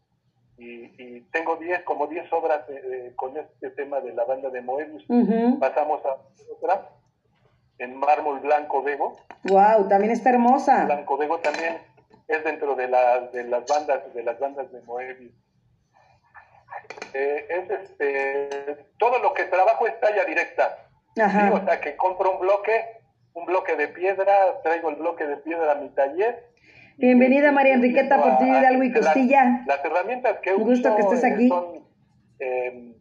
Y, 0.58 1.20
tengo 1.32 1.56
diez, 1.56 1.82
como 1.82 2.06
10 2.06 2.32
obras 2.32 2.62
eh, 2.68 3.12
con 3.14 3.36
este 3.36 3.70
tema 3.70 4.00
de 4.00 4.14
la 4.14 4.24
banda 4.24 4.48
de 4.48 4.62
Moebius. 4.62 5.04
Pasamos 5.60 6.04
a 6.06 6.16
otra 6.50 6.88
en 7.78 7.96
mármol 7.96 8.40
blanco 8.40 8.82
Vego. 8.82 9.16
Wow, 9.44 9.88
también 9.88 10.12
está 10.12 10.30
hermosa. 10.30 10.84
Blanco 10.84 11.16
Vego 11.16 11.38
también 11.38 11.78
es 12.28 12.44
dentro 12.44 12.74
de, 12.74 12.88
la, 12.88 13.20
de 13.20 13.44
las 13.44 13.66
bandas 13.66 14.14
de 14.14 14.22
las 14.22 14.38
bandas 14.38 14.70
de 14.72 14.80
Moebius. 14.82 15.32
Eh, 17.12 17.46
es 17.48 17.70
este 17.70 18.86
todo 18.98 19.18
lo 19.18 19.32
que 19.34 19.44
trabajo 19.44 19.86
es 19.86 19.98
talla 20.00 20.24
directa. 20.24 20.88
o 21.16 21.64
sea 21.64 21.80
que 21.80 21.96
compro 21.96 22.32
un 22.32 22.40
bloque, 22.40 23.00
un 23.34 23.46
bloque 23.46 23.76
de 23.76 23.88
piedra, 23.88 24.60
traigo 24.62 24.90
el 24.90 24.96
bloque 24.96 25.26
de 25.26 25.36
piedra 25.38 25.72
a 25.72 25.76
mi 25.76 25.88
taller. 25.90 26.50
Bienvenida 26.98 27.52
María 27.52 27.74
Enriqueta 27.74 28.22
Portillo 28.22 28.58
Hidalgo 28.58 28.82
y 28.82 28.92
Costilla. 28.92 29.64
Las, 29.66 29.84
herramientas 29.84 30.38
que 30.40 30.54
un 30.54 30.64
gusto 30.64 30.96
que 30.96 31.02
estés 31.02 31.24
aquí. 31.24 31.48
son 31.48 31.84
eh, 32.38 32.94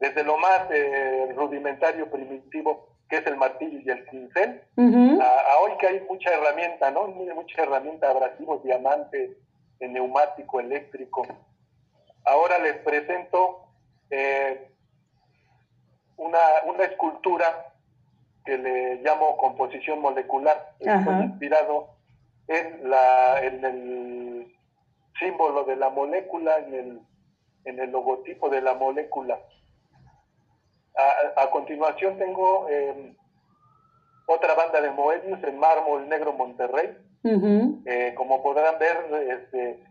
desde 0.00 0.24
lo 0.24 0.36
más 0.38 0.62
eh, 0.72 1.32
rudimentario, 1.36 2.10
primitivo, 2.10 2.96
que 3.08 3.18
es 3.18 3.26
el 3.28 3.36
martillo 3.36 3.78
y 3.78 3.88
el 3.88 4.04
cincel. 4.10 4.62
a, 4.76 5.58
hoy 5.62 5.72
que 5.78 5.86
hay 5.86 6.00
mucha 6.08 6.30
herramienta, 6.30 6.90
¿no? 6.90 7.06
Mucha 7.06 7.62
herramienta, 7.62 8.10
abrasivos, 8.10 8.64
diamantes, 8.64 9.30
neumático, 9.78 10.58
eléctrico. 10.58 11.24
Ahora 12.24 12.58
les 12.58 12.78
presento 12.78 13.68
eh, 14.10 14.68
una, 16.16 16.40
una 16.66 16.84
escultura 16.84 17.72
que 18.44 18.58
le 18.58 18.96
llamo 18.96 19.36
composición 19.36 20.00
molecular. 20.00 20.72
Estoy 20.80 21.22
inspirado 21.22 22.01
en, 22.48 22.90
la, 22.90 23.42
en 23.42 23.64
el 23.64 24.56
símbolo 25.18 25.64
de 25.64 25.76
la 25.76 25.90
molécula, 25.90 26.58
en 26.58 26.74
el, 26.74 27.00
en 27.64 27.78
el 27.78 27.90
logotipo 27.90 28.48
de 28.48 28.60
la 28.60 28.74
molécula. 28.74 29.40
A, 31.36 31.50
continuación 31.50 32.18
tengo 32.18 32.68
em, 32.68 33.16
otra 34.26 34.54
banda 34.54 34.80
de 34.80 34.90
Moebius 34.90 35.42
en 35.44 35.58
mármol 35.58 36.08
negro 36.08 36.32
Monterrey. 36.32 36.96
Eh, 37.24 38.14
como 38.16 38.42
podrán 38.42 38.78
ver, 38.78 38.96
este, 39.30 39.82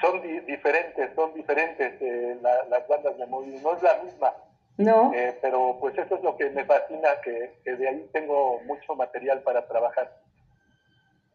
son 0.00 0.22
diferentes, 0.46 1.10
son 1.14 1.34
diferentes 1.34 2.00
eh, 2.00 2.38
las 2.42 2.86
bandas 2.86 3.18
de 3.18 3.26
Moebius. 3.26 3.62
No 3.62 3.74
es 3.74 3.82
la 3.82 4.02
misma. 4.04 4.34
No. 4.76 5.12
Eh, 5.12 5.36
pero 5.42 5.76
pues 5.80 5.98
eso 5.98 6.14
es 6.14 6.22
lo 6.22 6.36
que 6.36 6.50
me 6.50 6.64
fascina, 6.64 7.08
que, 7.24 7.58
que, 7.64 7.74
de 7.74 7.88
ahí 7.88 8.08
tengo 8.12 8.60
mucho 8.60 8.94
material 8.94 9.42
para 9.42 9.66
trabajar. 9.66 10.20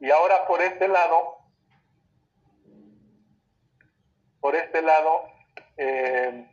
Y 0.03 0.11
ahora 0.11 0.45
por 0.45 0.61
este 0.61 0.89
lado, 0.89 1.37
por 4.41 4.53
este 4.53 4.81
lado, 4.81 5.21
eh, 5.77 6.45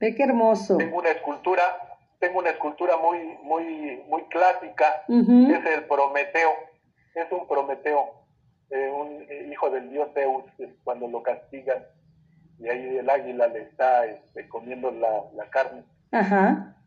Ve 0.00 0.14
qué 0.14 0.22
hermoso. 0.22 0.78
Tengo 0.78 0.98
una 0.98 1.10
escultura, 1.10 1.62
tengo 2.18 2.38
una 2.38 2.48
escultura 2.48 2.96
muy, 2.96 3.18
muy, 3.42 4.02
muy 4.08 4.22
clásica, 4.28 5.04
es 5.08 5.66
el 5.66 5.84
Prometeo, 5.84 6.50
es 7.14 7.30
un 7.30 7.46
Prometeo, 7.46 8.24
eh, 8.70 8.90
un 8.90 9.52
hijo 9.52 9.68
del 9.68 9.90
dios 9.90 10.08
Zeus, 10.14 10.44
cuando 10.84 11.06
lo 11.06 11.22
castigan, 11.22 11.84
y 12.58 12.66
ahí 12.66 12.96
el 12.96 13.10
águila 13.10 13.46
le 13.48 13.60
está 13.60 14.06
este, 14.06 14.48
comiendo 14.48 14.90
la, 14.90 15.50
carne. 15.50 15.84
Ajá. 16.12 16.81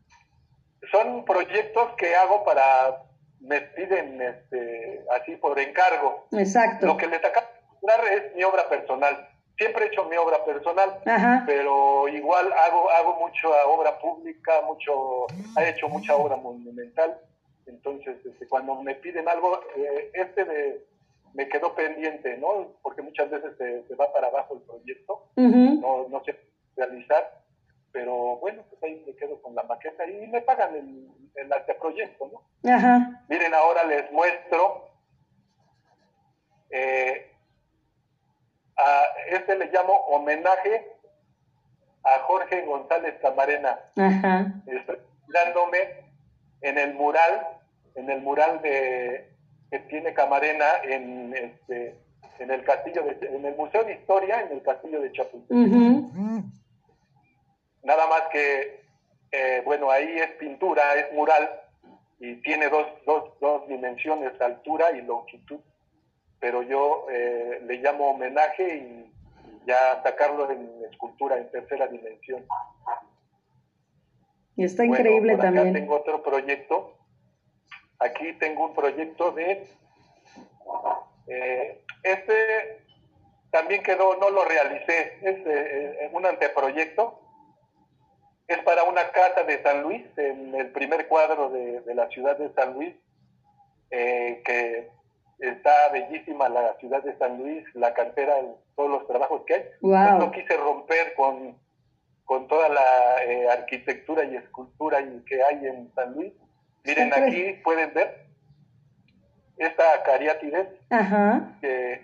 Son 0.90 1.24
proyectos 1.24 1.92
que 1.96 2.14
hago 2.14 2.44
para, 2.44 3.02
me 3.40 3.60
piden 3.60 4.20
este, 4.20 5.04
así 5.20 5.36
por 5.36 5.58
encargo. 5.58 6.26
Exacto. 6.32 6.86
Lo 6.86 6.96
que 6.96 7.06
les 7.06 7.24
acabo 7.24 7.46
de 7.82 8.16
es 8.16 8.34
mi 8.34 8.44
obra 8.44 8.68
personal 8.68 9.28
siempre 9.56 9.84
he 9.84 9.88
hecho 9.88 10.04
mi 10.04 10.16
obra 10.16 10.44
personal, 10.44 11.00
pero 11.46 12.08
igual 12.08 12.52
hago, 12.52 12.90
hago 12.90 13.18
mucha 13.20 13.48
obra 13.66 13.98
pública, 13.98 14.52
mucho, 14.66 15.26
he 15.58 15.70
hecho 15.70 15.88
mucha 15.88 16.14
obra 16.14 16.36
monumental. 16.36 17.18
Entonces, 17.66 18.16
este, 18.24 18.46
cuando 18.48 18.80
me 18.82 18.94
piden 18.96 19.28
algo, 19.28 19.60
eh, 19.76 20.10
este 20.14 20.44
de, 20.44 20.84
me 21.34 21.48
quedó 21.48 21.74
pendiente, 21.74 22.36
¿no? 22.38 22.74
Porque 22.82 23.02
muchas 23.02 23.30
veces 23.30 23.56
se, 23.58 23.94
va 23.96 24.12
para 24.12 24.28
abajo 24.28 24.54
el 24.54 24.60
proyecto, 24.62 25.28
no, 25.36 26.06
no 26.08 26.22
sé 26.24 26.38
realizar, 26.76 27.42
pero 27.96 28.36
bueno, 28.36 28.62
pues 28.68 28.82
ahí 28.82 29.02
me 29.06 29.14
quedo 29.16 29.40
con 29.40 29.54
la 29.54 29.62
maqueta 29.62 30.06
y 30.06 30.26
me 30.26 30.42
pagan 30.42 30.74
el, 30.74 31.08
el 31.34 31.50
anteproyecto, 31.50 32.28
¿no? 32.30 32.42
Miren, 33.26 33.54
ahora 33.54 33.84
les 33.84 34.12
muestro 34.12 34.90
eh, 36.68 37.32
a 38.76 39.02
este 39.30 39.56
le 39.56 39.70
llamo 39.72 39.94
homenaje 39.94 40.92
a 42.04 42.18
Jorge 42.24 42.66
González 42.66 43.14
Camarena. 43.22 43.78
Estoy 44.66 44.98
dándome 45.28 45.78
en 46.60 46.76
el 46.76 46.92
mural, 46.92 47.48
en 47.94 48.10
el 48.10 48.20
mural 48.20 48.60
de 48.60 49.32
que 49.70 49.78
tiene 49.78 50.12
Camarena 50.12 50.66
en 50.84 51.34
este 51.34 51.98
en 52.40 52.50
el 52.50 52.62
castillo 52.62 53.04
de, 53.04 53.26
en 53.34 53.46
el 53.46 53.56
Museo 53.56 53.84
de 53.84 53.94
Historia 53.94 54.42
en 54.42 54.52
el 54.52 54.62
castillo 54.62 55.00
de 55.00 55.10
Chapultepec. 55.12 55.56
Nada 57.86 58.06
más 58.06 58.22
que 58.32 58.82
eh, 59.32 59.62
bueno 59.64 59.90
ahí 59.90 60.18
es 60.18 60.32
pintura, 60.32 60.94
es 60.96 61.12
mural 61.12 61.48
y 62.18 62.34
tiene 62.42 62.68
dos, 62.68 62.86
dos, 63.06 63.38
dos 63.40 63.68
dimensiones, 63.68 64.38
altura 64.40 64.90
y 64.92 65.02
longitud 65.02 65.60
pero 66.40 66.62
yo 66.62 67.06
eh, 67.10 67.60
le 67.66 67.78
llamo 67.78 68.10
homenaje 68.10 68.76
y 68.76 69.12
ya 69.66 70.00
sacarlo 70.02 70.50
en 70.50 70.70
escultura 70.90 71.38
en 71.38 71.50
tercera 71.50 71.86
dimensión. 71.88 72.44
Y 74.56 74.64
está 74.64 74.84
increíble 74.84 75.32
por 75.32 75.44
también. 75.44 75.68
Acá 75.68 75.78
tengo 75.78 75.96
otro 75.96 76.22
proyecto. 76.22 76.96
Aquí 77.98 78.32
tengo 78.34 78.66
un 78.66 78.74
proyecto 78.74 79.32
de. 79.32 79.66
Eh, 81.26 81.82
este 82.02 82.84
también 83.50 83.82
quedó, 83.82 84.16
no 84.16 84.30
lo 84.30 84.44
realicé, 84.44 85.18
es 85.22 85.38
eh, 85.46 86.10
un 86.12 86.26
anteproyecto. 86.26 87.20
Es 88.48 88.58
para 88.58 88.84
una 88.84 89.10
casa 89.10 89.42
de 89.44 89.62
San 89.62 89.82
Luis, 89.82 90.04
en 90.16 90.54
el 90.54 90.70
primer 90.72 91.08
cuadro 91.08 91.50
de, 91.50 91.80
de 91.80 91.94
la 91.94 92.08
ciudad 92.08 92.38
de 92.38 92.52
San 92.54 92.74
Luis, 92.74 92.94
que 93.90 94.90
está 95.38 95.88
bellísima 95.92 96.48
la 96.48 96.74
ciudad 96.78 97.02
de 97.02 97.16
San 97.18 97.38
Luis, 97.38 97.64
la 97.74 97.92
cantera, 97.94 98.34
todos 98.74 98.90
los 98.90 99.06
trabajos 99.06 99.42
que 99.46 99.54
hay. 99.54 99.64
no 100.18 100.30
quise 100.30 100.56
romper 100.56 101.14
con, 101.14 101.58
con 102.24 102.48
toda 102.48 102.68
la 102.68 103.24
eh, 103.24 103.48
arquitectura 103.50 104.24
y 104.24 104.36
escultura 104.36 104.98
que 105.26 105.42
hay 105.42 105.66
en 105.66 105.92
San 105.94 106.14
Luis. 106.14 106.32
Miren, 106.84 107.12
aquí 107.12 107.54
pueden 107.64 107.92
ver 107.94 108.26
esta 109.58 110.02
cariátides, 110.04 110.68
Ajá. 110.90 111.56
que 111.60 112.02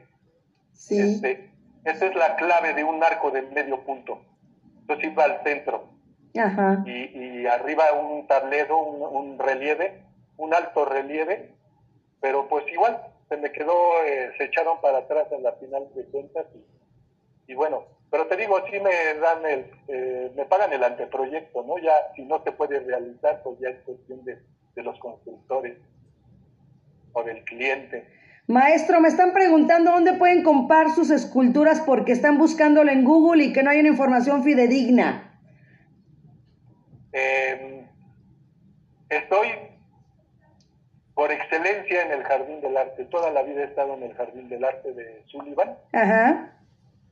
sí. 0.72 0.98
este, 0.98 1.50
esta 1.84 2.06
es 2.06 2.14
la 2.16 2.36
clave 2.36 2.74
de 2.74 2.84
un 2.84 3.02
arco 3.02 3.30
de 3.30 3.42
medio 3.42 3.80
punto. 3.84 4.24
Entonces 4.80 5.10
iba 5.12 5.24
al 5.24 5.42
centro. 5.44 5.91
Ajá. 6.38 6.82
Y, 6.86 7.18
y 7.18 7.46
arriba 7.46 7.84
un 7.92 8.26
tablero, 8.26 8.80
un, 8.82 9.02
un 9.02 9.38
relieve 9.38 10.12
un 10.36 10.54
alto 10.54 10.84
relieve, 10.84 11.50
pero 12.20 12.48
pues 12.48 12.64
igual 12.72 13.00
se 13.28 13.36
me 13.36 13.52
quedó, 13.52 13.72
eh, 14.04 14.32
se 14.36 14.44
echaron 14.44 14.80
para 14.80 14.98
atrás 14.98 15.26
en 15.30 15.42
la 15.42 15.52
final 15.52 15.88
de 15.94 16.04
cuentas 16.06 16.46
y, 17.46 17.54
bueno, 17.54 17.84
pero 18.10 18.26
te 18.26 18.36
digo, 18.36 18.56
sí 18.70 18.78
me 18.80 19.20
dan 19.20 19.44
el, 19.46 19.70
eh, 19.88 20.32
me 20.34 20.44
pagan 20.46 20.72
el 20.72 20.82
anteproyecto, 20.84 21.62
¿no? 21.62 21.78
Ya 21.78 21.92
si 22.14 22.24
no 22.24 22.42
se 22.42 22.52
puede 22.52 22.80
realizar, 22.80 23.42
pues 23.42 23.58
ya 23.60 23.68
es 23.68 23.82
cuestión 23.84 24.24
de, 24.24 24.38
de 24.74 24.82
los 24.82 24.98
constructores 24.98 25.78
o 27.12 27.22
del 27.22 27.44
cliente. 27.44 28.06
Maestro, 28.48 29.00
me 29.00 29.08
están 29.08 29.32
preguntando 29.32 29.92
dónde 29.92 30.14
pueden 30.14 30.42
comprar 30.42 30.90
sus 30.90 31.10
esculturas 31.10 31.80
porque 31.80 32.12
están 32.12 32.38
buscándolo 32.38 32.90
en 32.90 33.04
Google 33.04 33.44
y 33.44 33.52
que 33.52 33.62
no 33.62 33.70
hay 33.70 33.80
una 33.80 33.88
información 33.88 34.42
fidedigna. 34.42 35.31
Em, 37.12 37.86
estoy 39.08 39.48
por 41.14 41.30
excelencia 41.30 42.02
en 42.02 42.12
el 42.12 42.24
Jardín 42.24 42.60
del 42.60 42.76
Arte. 42.76 43.04
Toda 43.06 43.30
la 43.30 43.42
vida 43.42 43.62
he 43.62 43.66
estado 43.66 43.94
en 43.94 44.04
el 44.04 44.14
Jardín 44.14 44.48
del 44.48 44.64
Arte 44.64 44.92
de 44.92 45.22
Sullivan. 45.26 45.76
Ajá. 45.92 46.56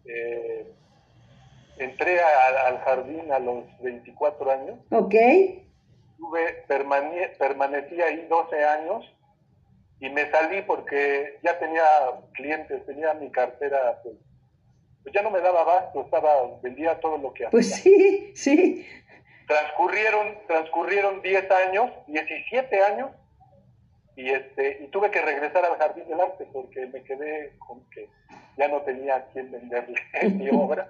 Eh, 0.06 0.66
entré 1.78 2.20
al 2.20 2.78
jardín 2.80 3.30
a 3.32 3.38
los 3.38 3.64
24 3.80 4.50
años. 4.50 4.78
Ok. 4.90 5.14
Tuve, 6.18 6.64
permanecí 6.66 8.00
ahí 8.00 8.26
12 8.28 8.64
años 8.64 9.14
y 10.00 10.08
me 10.08 10.30
salí 10.30 10.62
porque 10.62 11.38
ya 11.42 11.58
tenía 11.58 11.82
clientes, 12.32 12.84
tenía 12.86 13.14
mi 13.14 13.30
cartera, 13.30 14.00
pues, 14.02 14.16
pues 15.02 15.14
ya 15.14 15.22
no 15.22 15.30
me 15.30 15.40
daba 15.40 15.60
abasto, 15.62 16.02
estaba, 16.02 16.58
vendía 16.62 16.98
todo 17.00 17.18
lo 17.18 17.32
que 17.32 17.46
pues 17.48 17.72
hacía. 17.72 17.92
Pues 17.96 18.32
sí, 18.32 18.32
sí. 18.34 18.86
Transcurrieron, 19.50 20.38
transcurrieron 20.46 21.22
10 21.22 21.50
años, 21.50 21.90
17 22.06 22.84
años, 22.84 23.10
y 24.14 24.30
este, 24.30 24.84
y 24.84 24.86
tuve 24.88 25.10
que 25.10 25.20
regresar 25.20 25.64
al 25.64 25.76
Jardín 25.76 26.06
del 26.06 26.20
Arte 26.20 26.46
porque 26.52 26.86
me 26.86 27.02
quedé 27.02 27.56
con 27.58 27.82
que 27.90 28.08
ya 28.56 28.68
no 28.68 28.82
tenía 28.82 29.16
a 29.16 29.24
quien 29.26 29.50
venderle 29.50 29.96
mi 30.34 30.48
obra, 30.52 30.88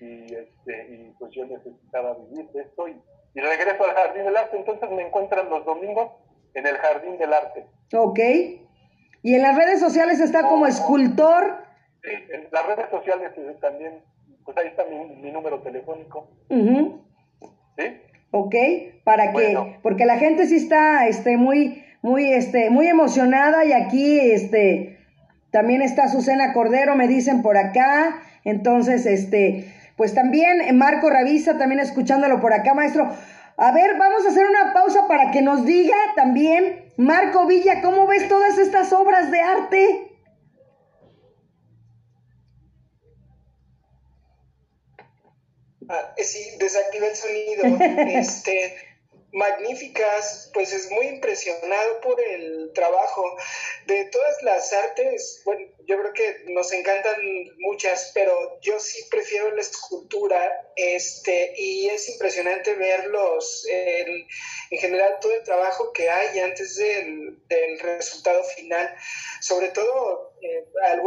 y 0.00 0.32
este, 0.32 0.86
y 0.88 1.14
pues 1.18 1.32
yo 1.32 1.46
necesitaba 1.46 2.14
vivir 2.14 2.48
de 2.50 2.62
esto, 2.62 2.86
y, 2.86 3.02
y 3.34 3.40
regreso 3.40 3.82
al 3.82 3.96
Jardín 3.96 4.24
del 4.24 4.36
Arte, 4.36 4.56
entonces 4.56 4.88
me 4.92 5.02
encuentran 5.02 5.50
los 5.50 5.64
domingos 5.64 6.12
en 6.54 6.64
el 6.64 6.76
Jardín 6.76 7.18
del 7.18 7.32
Arte. 7.32 7.66
Ok. 7.92 8.20
¿Y 9.24 9.34
en 9.34 9.42
las 9.42 9.56
redes 9.56 9.80
sociales 9.80 10.20
está 10.20 10.42
como 10.42 10.68
escultor? 10.68 11.56
Sí, 12.04 12.10
en 12.30 12.46
las 12.52 12.66
redes 12.68 12.88
sociales 12.88 13.32
eh, 13.36 13.56
también, 13.60 14.00
pues 14.44 14.56
ahí 14.58 14.68
está 14.68 14.84
mi, 14.84 15.32
número 15.32 15.60
telefónico. 15.62 16.28
¿Sí? 17.76 17.84
Ok, 18.30 18.54
para 19.04 19.32
que, 19.32 19.56
porque 19.82 20.04
la 20.04 20.18
gente 20.18 20.46
sí 20.46 20.56
está 20.56 21.06
este, 21.06 21.36
muy, 21.36 21.84
muy, 22.02 22.32
este, 22.32 22.70
muy 22.70 22.86
emocionada 22.86 23.64
y 23.64 23.72
aquí 23.72 24.18
este, 24.18 24.98
también 25.50 25.80
está 25.80 26.04
Azucena 26.04 26.52
Cordero, 26.52 26.96
me 26.96 27.08
dicen 27.08 27.42
por 27.42 27.56
acá. 27.56 28.20
Entonces, 28.44 29.06
este, 29.06 29.72
pues 29.96 30.14
también 30.14 30.76
Marco 30.76 31.08
Ravisa, 31.08 31.56
también 31.58 31.80
escuchándolo 31.80 32.40
por 32.40 32.52
acá, 32.52 32.74
maestro. 32.74 33.10
A 33.56 33.72
ver, 33.72 33.96
vamos 33.98 34.26
a 34.26 34.28
hacer 34.28 34.44
una 34.46 34.74
pausa 34.74 35.08
para 35.08 35.30
que 35.30 35.40
nos 35.40 35.64
diga 35.64 35.96
también, 36.14 36.84
Marco 36.98 37.46
Villa, 37.46 37.80
¿cómo 37.80 38.06
ves 38.06 38.28
todas 38.28 38.58
estas 38.58 38.92
obras 38.92 39.30
de 39.30 39.40
arte? 39.40 40.05
Ah, 45.88 46.14
sí, 46.18 46.56
desactiva 46.58 47.06
el 47.06 47.16
sonido. 47.16 47.64
este, 48.08 48.76
magníficas, 49.36 50.50
pues 50.54 50.72
es 50.72 50.90
muy 50.90 51.08
impresionado 51.08 52.00
por 52.00 52.18
el 52.20 52.72
trabajo 52.74 53.36
de 53.86 54.06
todas 54.06 54.42
las 54.42 54.72
artes. 54.72 55.42
Bueno, 55.44 55.66
yo 55.86 55.98
creo 55.98 56.12
que 56.14 56.36
nos 56.46 56.72
encantan 56.72 57.20
muchas, 57.58 58.12
pero 58.14 58.58
yo 58.62 58.80
sí 58.80 59.04
prefiero 59.10 59.54
la 59.54 59.60
escultura, 59.60 60.70
este, 60.74 61.52
y 61.56 61.86
es 61.88 62.08
impresionante 62.08 62.74
verlos, 62.74 63.66
en, 63.68 64.26
en 64.70 64.78
general 64.78 65.18
todo 65.20 65.34
el 65.34 65.42
trabajo 65.42 65.92
que 65.92 66.08
hay 66.08 66.38
antes 66.40 66.76
del, 66.76 67.38
del 67.46 67.78
resultado 67.78 68.42
final, 68.42 68.94
sobre 69.42 69.68
todo 69.68 70.25
eh, 70.42 70.64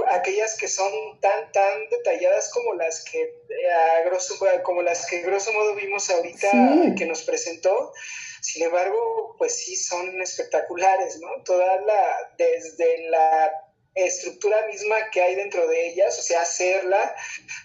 aquellas 0.10 0.58
que 0.58 0.68
son 0.68 0.92
tan, 1.20 1.52
tan 1.52 1.90
detalladas 1.90 2.52
como 2.52 2.74
las 2.74 3.04
que, 3.04 3.22
eh, 3.22 3.72
a 3.72 4.02
grosso, 4.06 4.36
como 4.64 4.82
las 4.82 5.06
que 5.08 5.22
grosso 5.22 5.52
modo 5.54 5.76
vimos 5.76 6.10
ahorita 6.10 6.50
que 6.98 7.06
nos 7.06 7.24
presentó. 7.24 7.94
Sin 8.42 8.64
embargo, 8.64 9.36
pues 9.38 9.56
sí 9.56 9.76
son 9.76 10.22
espectaculares, 10.22 11.20
¿no? 11.20 11.44
Toda 11.44 11.82
la, 11.82 12.34
desde 12.38 13.10
la 13.10 13.52
estructura 13.96 14.66
misma 14.68 15.10
que 15.12 15.22
hay 15.22 15.36
dentro 15.36 15.68
de 15.68 15.90
ellas, 15.90 16.18
o 16.18 16.22
sea, 16.22 16.42
hacerla. 16.42 17.16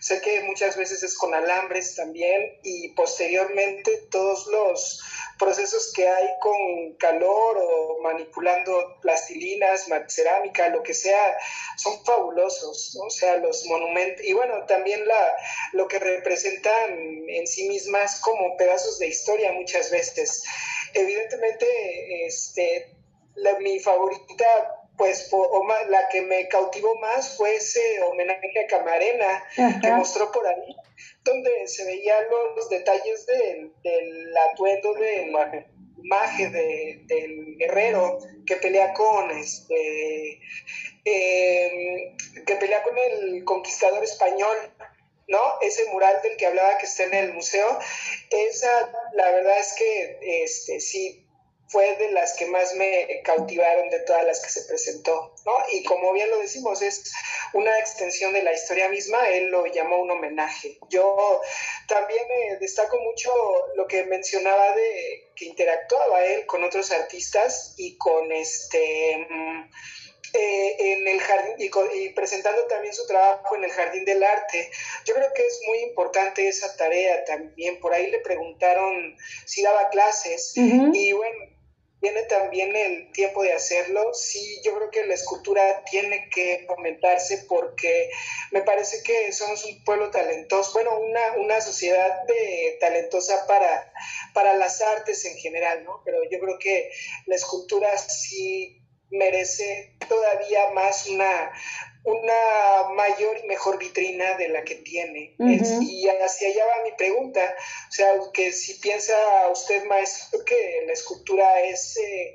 Sé 0.00 0.20
que 0.20 0.40
muchas 0.42 0.76
veces 0.76 1.02
es 1.02 1.16
con 1.16 1.34
alambres 1.34 1.94
también 1.94 2.58
y 2.62 2.88
posteriormente 2.90 4.08
todos 4.10 4.46
los 4.46 5.00
procesos 5.44 5.92
que 5.94 6.08
hay 6.08 6.28
con 6.40 6.94
calor 6.94 7.58
o 7.58 8.00
manipulando 8.02 8.96
plastilinas, 9.02 9.86
cerámica, 10.08 10.70
lo 10.70 10.82
que 10.82 10.94
sea, 10.94 11.36
son 11.76 12.02
fabulosos, 12.04 12.96
o 12.96 13.10
sea, 13.10 13.36
los 13.36 13.66
monumentos, 13.66 14.24
y 14.24 14.32
bueno, 14.32 14.64
también 14.66 15.06
la, 15.06 15.36
lo 15.72 15.86
que 15.86 15.98
representan 15.98 17.28
en 17.28 17.46
sí 17.46 17.68
mismas 17.68 18.20
como 18.20 18.56
pedazos 18.56 18.98
de 18.98 19.08
historia 19.08 19.52
muchas 19.52 19.90
veces. 19.90 20.42
Evidentemente, 20.94 22.26
este, 22.26 22.96
la, 23.34 23.58
mi 23.58 23.78
favorita 23.80 24.46
pues 24.96 25.28
o 25.32 25.66
la 25.88 26.08
que 26.08 26.22
me 26.22 26.46
cautivó 26.48 26.94
más 26.96 27.36
fue 27.36 27.56
ese 27.56 27.80
homenaje 28.02 28.64
a 28.64 28.66
Camarena 28.68 29.44
que 29.82 29.90
mostró 29.90 30.30
por 30.30 30.46
ahí, 30.46 30.76
donde 31.24 31.66
se 31.66 31.84
veían 31.84 32.24
los 32.56 32.68
detalles 32.68 33.26
del, 33.26 33.72
atuendo 34.50 34.94
del 34.94 35.32
imagen 36.02 36.52
del 36.52 37.56
guerrero 37.56 38.18
que 38.46 38.56
pelea 38.56 38.92
con 38.92 39.30
este 39.30 40.40
em, 41.04 42.16
que 42.44 42.56
pelea 42.56 42.82
con 42.82 42.96
el 42.98 43.44
conquistador 43.44 44.04
español 44.04 44.56
¿no? 45.26 45.38
Ese 45.62 45.86
mural 45.90 46.20
del 46.22 46.36
que 46.36 46.46
hablaba 46.46 46.78
que 46.78 46.86
está 46.86 47.04
en 47.04 47.14
el 47.14 47.32
museo, 47.32 47.78
esa, 48.30 48.92
la 49.14 49.30
verdad 49.30 49.58
es 49.58 49.72
que 49.72 50.18
este, 50.44 50.80
sí, 50.80 51.23
fue 51.74 51.96
de 51.96 52.12
las 52.12 52.34
que 52.34 52.46
más 52.46 52.72
me 52.76 53.20
cautivaron 53.24 53.90
de 53.90 53.98
todas 54.00 54.24
las 54.24 54.40
que 54.40 54.48
se 54.48 54.62
presentó, 54.62 55.34
¿no? 55.44 55.52
Y 55.72 55.82
como 55.82 56.12
bien 56.12 56.30
lo 56.30 56.38
decimos, 56.38 56.80
es 56.82 57.12
una 57.52 57.76
extensión 57.80 58.32
de 58.32 58.44
la 58.44 58.52
historia 58.52 58.88
misma, 58.88 59.28
él 59.28 59.48
lo 59.48 59.66
llamó 59.66 60.00
un 60.00 60.12
homenaje. 60.12 60.78
Yo 60.88 61.40
también 61.88 62.22
eh, 62.30 62.58
destaco 62.60 62.96
mucho 63.00 63.32
lo 63.74 63.88
que 63.88 64.04
mencionaba 64.04 64.76
de 64.76 65.32
que 65.34 65.46
interactuaba 65.46 66.24
él 66.24 66.46
con 66.46 66.62
otros 66.62 66.92
artistas 66.92 67.74
y 67.76 67.98
con 67.98 68.30
este... 68.30 69.26
Mm, 69.28 69.70
eh, 70.36 70.76
en 70.94 71.06
el 71.06 71.20
jardín 71.20 71.54
y, 71.58 72.08
presentando 72.08 72.66
también 72.66 72.92
su 72.92 73.06
trabajo 73.06 73.54
en 73.54 73.62
el 73.62 73.70
Jardín 73.70 74.04
del 74.04 74.20
Arte. 74.20 74.68
Yo 75.04 75.14
creo 75.14 75.32
que 75.32 75.46
es 75.46 75.60
muy 75.64 75.78
importante 75.78 76.48
esa 76.48 76.76
tarea 76.76 77.24
también. 77.24 77.78
Por 77.78 77.94
ahí 77.94 78.10
le 78.10 78.18
preguntaron 78.18 79.16
si 79.46 79.62
daba 79.62 79.90
clases 79.90 80.52
y 80.56 81.12
bueno, 81.12 81.53
tiene 82.04 82.24
también 82.24 82.76
el 82.76 83.10
tiempo 83.12 83.42
de 83.42 83.54
hacerlo. 83.54 84.12
Sí, 84.12 84.60
yo 84.62 84.74
creo 84.76 84.90
que 84.90 85.06
la 85.06 85.14
escultura 85.14 85.82
tiene 85.90 86.28
que 86.28 86.66
fomentarse 86.66 87.46
porque 87.48 88.10
me 88.50 88.60
parece 88.60 89.02
que 89.02 89.32
somos 89.32 89.64
un 89.64 89.82
pueblo 89.84 90.10
talentoso, 90.10 90.74
bueno, 90.74 90.98
una, 90.98 91.32
una 91.38 91.62
sociedad 91.62 92.24
de, 92.24 92.76
talentosa 92.78 93.46
para, 93.46 93.90
para 94.34 94.54
las 94.54 94.82
artes 94.82 95.24
en 95.24 95.38
general, 95.38 95.82
¿no? 95.84 96.02
Pero 96.04 96.18
yo 96.30 96.38
creo 96.40 96.58
que 96.58 96.90
la 97.24 97.36
escultura 97.36 97.96
sí 97.96 98.82
merece 99.10 99.96
todavía 100.06 100.72
más 100.74 101.06
una, 101.06 101.52
una 102.04 102.90
mayor 102.94 103.38
y 103.42 103.46
mejor 103.46 103.78
vitrina 103.78 104.34
de 104.34 104.48
la 104.48 104.62
que 104.62 104.76
tiene. 104.76 105.34
y 105.38 106.06
hacia 106.08 106.48
allá 106.48 106.66
va 106.66 106.84
mi 106.84 106.92
pregunta. 106.92 107.56
O 107.88 107.92
sea, 107.92 108.12
que 108.32 108.52
si 108.52 108.74
piensa 108.74 109.14
usted, 109.50 109.84
maestro, 109.86 110.44
que 110.44 110.82
la 110.86 110.92
escultura 110.92 111.60
es, 111.62 111.96
eh, 111.96 112.34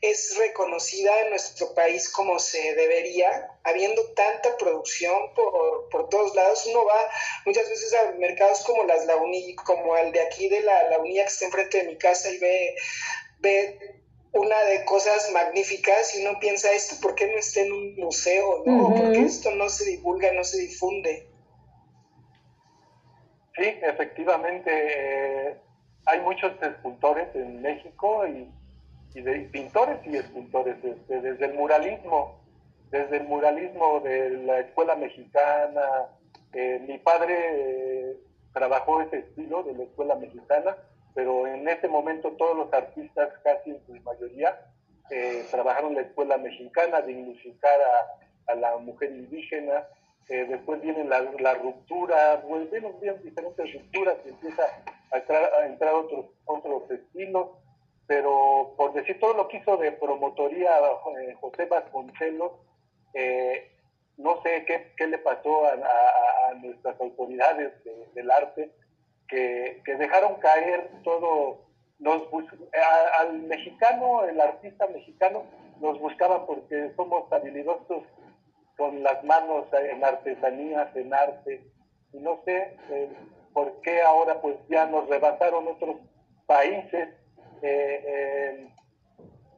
es 0.00 0.36
reconocida 0.36 1.22
en 1.22 1.30
nuestro 1.30 1.74
país 1.74 2.08
como 2.10 2.38
se 2.40 2.74
debería, 2.74 3.48
habiendo 3.62 4.04
tanta 4.14 4.56
producción 4.56 5.32
por, 5.34 5.88
por 5.90 6.08
todos 6.08 6.34
lados, 6.34 6.66
uno 6.66 6.84
va 6.84 7.10
muchas 7.46 7.68
veces 7.70 7.94
a 7.94 8.12
mercados 8.12 8.64
como 8.64 8.82
las 8.82 9.06
Launi, 9.06 9.54
como 9.54 9.96
el 9.96 10.10
de 10.12 10.22
aquí 10.22 10.48
de 10.48 10.60
la 10.60 10.90
Launía 10.90 11.22
que 11.22 11.30
está 11.30 11.44
enfrente 11.46 11.78
de 11.78 11.84
mi 11.84 11.96
casa 11.96 12.30
y 12.30 12.38
ve, 12.38 12.74
ve 13.38 14.03
una 14.34 14.60
de 14.64 14.84
cosas 14.84 15.30
magníficas 15.32 16.16
y 16.16 16.26
uno 16.26 16.38
piensa 16.40 16.72
esto, 16.72 16.96
¿por 17.00 17.14
qué 17.14 17.26
no 17.28 17.38
está 17.38 17.60
en 17.60 17.72
un 17.72 17.96
museo? 17.96 18.62
¿no? 18.66 18.88
¿Por 18.94 19.12
qué 19.12 19.22
esto 19.22 19.50
no 19.52 19.68
se 19.68 19.84
divulga, 19.84 20.32
no 20.32 20.42
se 20.42 20.60
difunde? 20.60 21.28
Sí, 23.56 23.78
efectivamente, 23.82 24.70
eh, 24.70 25.56
hay 26.06 26.20
muchos 26.20 26.52
escultores 26.60 27.28
en 27.34 27.62
México 27.62 28.26
y, 28.26 28.50
y 29.14 29.22
de 29.22 29.40
pintores 29.52 29.98
y 30.04 30.16
escultores, 30.16 30.76
este, 30.82 31.20
desde 31.20 31.46
el 31.46 31.54
muralismo, 31.54 32.40
desde 32.90 33.18
el 33.18 33.24
muralismo 33.24 34.00
de 34.00 34.30
la 34.30 34.60
escuela 34.60 34.96
mexicana. 34.96 36.08
Eh, 36.52 36.84
mi 36.86 36.98
padre 36.98 37.34
eh, 37.36 38.16
trabajó 38.52 39.00
ese 39.02 39.18
estilo 39.18 39.62
de 39.62 39.74
la 39.74 39.84
escuela 39.84 40.16
mexicana, 40.16 40.76
pero 41.14 41.46
en 41.46 41.68
ese 41.68 41.88
momento 41.88 42.32
todos 42.32 42.56
los 42.56 42.72
artistas, 42.72 43.30
casi 43.42 43.70
en 43.70 43.86
su 43.86 43.92
mayoría, 44.02 44.58
eh, 45.10 45.46
trabajaron 45.50 45.94
la 45.94 46.02
escuela 46.02 46.38
mexicana, 46.38 47.00
dignificar 47.02 47.78
a, 47.80 48.52
a 48.52 48.54
la 48.56 48.76
mujer 48.78 49.10
indígena. 49.10 49.86
después 50.28 50.80
viene 50.80 51.04
la, 51.04 51.20
la 51.38 51.54
ruptura, 51.54 52.42
bueno, 52.46 52.66
vienen 52.70 53.22
diferentes 53.22 53.72
rupturas 53.74 54.16
y 54.24 54.30
empieza 54.30 54.62
a 55.12 55.18
entrar, 55.18 55.50
a 55.54 55.66
entrar 55.66 55.94
otros, 55.94 56.26
otros 56.46 56.90
estilos 56.90 57.48
pero 58.06 58.74
por 58.76 58.92
decir 58.92 59.18
todo 59.18 59.34
lo 59.34 59.48
que 59.48 59.58
hizo 59.58 59.76
de 59.76 59.92
promotoría 59.92 60.70
eh, 61.20 61.34
José 61.40 61.66
Vasconcelos, 61.66 62.52
eh, 63.14 63.70
no 64.16 64.42
sé 64.42 64.64
qué, 64.66 64.92
qué, 64.96 65.06
le 65.06 65.18
pasó 65.18 65.66
a, 65.66 66.54
nuestras 66.62 67.00
autoridades 67.00 67.72
del 68.14 68.30
arte, 68.30 68.70
que, 69.84 69.96
dejaron 69.96 70.34
caer 70.36 70.90
todo, 71.02 71.58
nos 71.98 72.22
al 73.20 73.42
mexicano, 73.42 74.24
el 74.24 74.40
artista 74.40 74.86
mexicano, 74.88 75.44
nos 75.80 75.98
buscaba 75.98 76.46
porque 76.46 76.92
somos 76.96 77.30
habilidosos 77.32 78.04
con 78.76 79.02
las 79.02 79.22
manos 79.24 79.66
en 79.72 80.04
artesanías, 80.04 80.94
en 80.96 81.14
arte, 81.14 81.64
y 82.12 82.18
no 82.18 82.40
sé 82.44 82.76
eh, 82.90 83.08
por 83.52 83.80
qué 83.82 84.02
ahora 84.02 84.40
pues 84.40 84.56
ya 84.68 84.86
nos 84.86 85.08
rebasaron 85.08 85.66
otros 85.68 85.96
países. 86.46 87.08
Eh, 87.62 88.04
eh, 88.06 88.68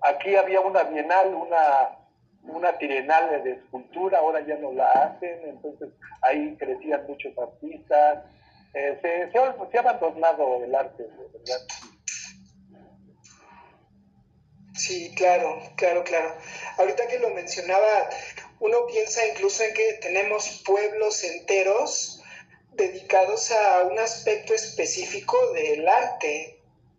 aquí 0.03 0.37
había 0.37 0.61
una 0.61 0.85
bienal, 0.85 1.35
una, 1.35 1.99
una 2.45 2.79
trienal 2.79 3.43
de 3.43 3.53
escultura, 3.53 4.19
ahora 4.19 4.41
ya 4.41 4.57
no 4.57 4.73
la 4.73 4.89
hacen, 4.91 5.41
entonces 5.45 5.91
ahí 6.23 6.57
crecían 6.57 7.07
muchos 7.07 7.37
artistas. 7.39 8.25
Eh, 8.75 8.99
se, 9.01 9.33
se, 9.33 9.39
ha, 9.39 9.81
abandonado 9.81 10.65
el 10.65 10.75
arte, 10.75 11.05
¿verdad? 11.33 11.67
Sí, 14.75 15.13
claro, 15.17 15.63
claro, 15.77 16.05
claro. 16.05 16.35
Ahorita 16.77 17.09
que 17.09 17.19
lo 17.19 17.31
mencionaba, 17.31 18.11
uno 18.61 18.87
piensa 18.87 19.27
incluso 19.27 19.63
en 19.63 19.73
que 19.73 19.95
tenemos 19.95 20.63
pueblos 20.67 21.25
enteros 21.25 22.23
dedicados 22.73 23.51
a 23.53 23.85
un 23.85 23.99
aspecto 23.99 24.55
específico 24.55 25.53
del 25.53 25.89
arte, 25.89 26.56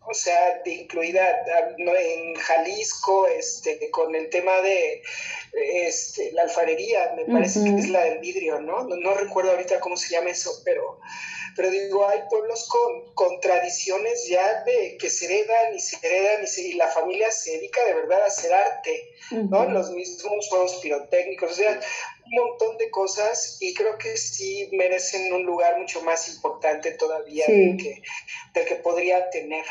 o 0.10 0.14
sea, 0.14 0.62
de 0.64 0.74
incluida 0.74 1.44
en 1.78 2.36
Jalisco, 2.36 3.28
este, 3.28 3.90
con 3.92 4.16
el 4.16 4.30
tema 4.30 4.62
de 4.62 5.02
este, 5.54 6.32
la 6.32 6.44
alfarería, 6.44 7.14
me 7.16 7.26
parece 7.26 7.64
que 7.64 7.76
es 7.76 7.90
la 7.90 8.04
del 8.04 8.20
vidrio, 8.20 8.60
¿no? 8.60 8.84
¿no? 8.84 9.14
recuerdo 9.16 9.52
ahorita 9.52 9.80
cómo 9.80 9.98
se 9.98 10.14
llama 10.14 10.30
eso, 10.30 10.52
pero, 10.64 11.00
pero 11.56 11.70
digo, 11.70 12.08
hay 12.08 12.22
pueblos 12.30 12.68
con, 12.70 13.14
con 13.14 13.40
tradiciones 13.40 14.28
ya 14.28 14.64
de 14.64 14.98
que 14.98 15.10
se 15.10 15.26
heredan 15.26 15.76
y 15.76 15.80
se 15.80 15.98
heredan 16.06 16.46
y, 16.58 16.74
la 16.74 16.88
familia 16.88 17.32
se 17.32 17.52
dedica 17.52 17.84
de 17.86 17.94
verdad 17.94 18.22
a 18.22 18.28
hacer 18.28 18.54
arte, 18.54 19.10
¿no? 19.32 19.66
Los 19.70 19.92
mismos 19.92 20.48
juegos 20.48 20.76
pirotécnicos, 20.76 21.52
o 21.52 21.56
sea, 21.56 21.80
un 22.26 22.50
montón 22.50 22.78
de 22.78 22.90
cosas 22.92 23.58
y 23.60 23.74
creo 23.74 23.98
que 23.98 24.16
sí 24.18 24.70
merecen 24.74 25.34
un 25.34 25.44
lugar 25.44 25.78
mucho 25.80 26.02
más 26.02 26.28
importante 26.30 26.92
todavía 26.92 27.46
que, 27.46 28.02
del 28.54 28.66
que 28.66 28.76
podría 28.76 29.30
tener. 29.30 29.66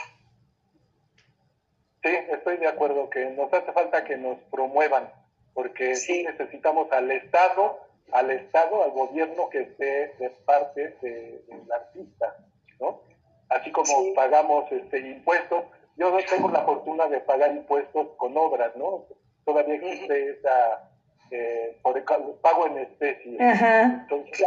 Sí, 2.07 2.13
estoy 2.31 2.59
de 2.59 2.69
acuerdo 2.69 3.11
que 3.11 3.31
nos 3.31 3.53
hace 3.53 3.73
falta 3.73 4.05
que 4.05 4.17
nos 4.17 4.39
promuevan, 4.53 5.11
porque 5.55 5.97
sí, 5.97 6.23
necesitamos 6.23 6.91
al 6.93 7.11
Estado, 7.11 7.81
al 8.13 8.31
Estado, 8.31 8.85
al 8.85 8.93
gobierno 8.93 9.51
que 9.51 9.63
esté 9.63 10.15
de 10.21 10.31
parte 10.45 10.97
del 11.03 11.73
artista, 11.73 12.37
¿no? 12.79 13.01
Así 13.49 13.73
como 13.73 14.15
pagamos 14.15 14.71
este 14.71 15.01
impuestos, 15.01 15.65
yo 15.97 16.13
no 16.13 16.19
tengo 16.31 16.49
la 16.49 16.63
fortuna 16.63 17.09
de 17.09 17.19
pagar 17.19 17.51
impuestos 17.51 18.07
con 18.19 18.37
obras, 18.37 18.77
¿no? 18.77 19.07
Todavía 19.45 19.75
existe 19.75 20.31
esa 20.31 20.89
eh, 21.33 21.77
por 21.83 21.99
el 21.99 22.05
pago 22.05 22.69
en 22.69 22.79
especie. 22.79 23.37
Entonces, 23.37 24.47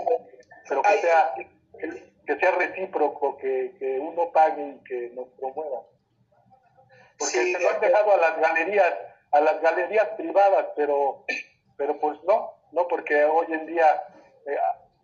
pero 0.70 0.82
que 0.82 0.98
sea, 1.00 1.34
que 2.26 2.40
sea 2.40 2.52
recíproco, 2.52 3.38
que, 3.38 3.76
que 3.78 4.00
uno 4.00 4.32
pague 4.32 4.66
y 4.66 4.84
que 4.86 5.10
nos 5.14 5.28
promueva 5.38 5.82
porque 7.20 7.54
se 7.54 7.60
lo 7.60 7.70
han 7.70 7.82
dejado 7.82 8.14
a 8.14 8.18
las 8.18 8.40
galerías, 8.40 8.94
a 9.32 9.42
las 9.42 9.62
galerías 9.62 10.08
privadas, 10.18 10.68
pero, 10.76 11.26
pero 11.78 12.00
pues 12.00 12.18
no, 12.24 12.54
no, 12.72 12.88
porque 12.88 13.26
hoy 13.26 13.48
en 13.50 13.68
día, 13.68 13.86
eh, 14.48 14.58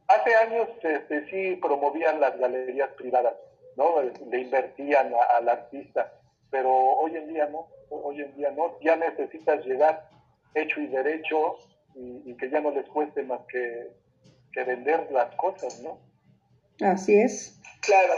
hace 0.07 0.35
años 0.35 0.69
este, 0.81 1.29
sí 1.29 1.57
promovían 1.57 2.19
las 2.21 2.37
galerías 2.39 2.89
privadas, 2.91 3.33
¿no? 3.75 4.01
Le 4.01 4.39
invertían 4.39 5.13
al 5.37 5.49
artista, 5.49 6.13
pero 6.49 6.71
hoy 6.71 7.17
en 7.17 7.27
día 7.27 7.47
no, 7.47 7.67
hoy 7.89 8.21
en 8.21 8.35
día 8.35 8.51
no, 8.51 8.79
ya 8.79 8.95
necesitas 8.95 9.65
llegar 9.65 10.09
hecho 10.53 10.79
y 10.79 10.87
derecho 10.87 11.57
y, 11.95 12.31
y 12.31 12.37
que 12.37 12.49
ya 12.49 12.61
no 12.61 12.71
les 12.71 12.87
cueste 12.87 13.23
más 13.23 13.41
que, 13.49 13.91
que 14.53 14.63
vender 14.63 15.11
las 15.11 15.35
cosas, 15.35 15.81
¿no? 15.81 15.99
Así 16.81 17.19
es. 17.19 17.59
Claro. 17.81 18.13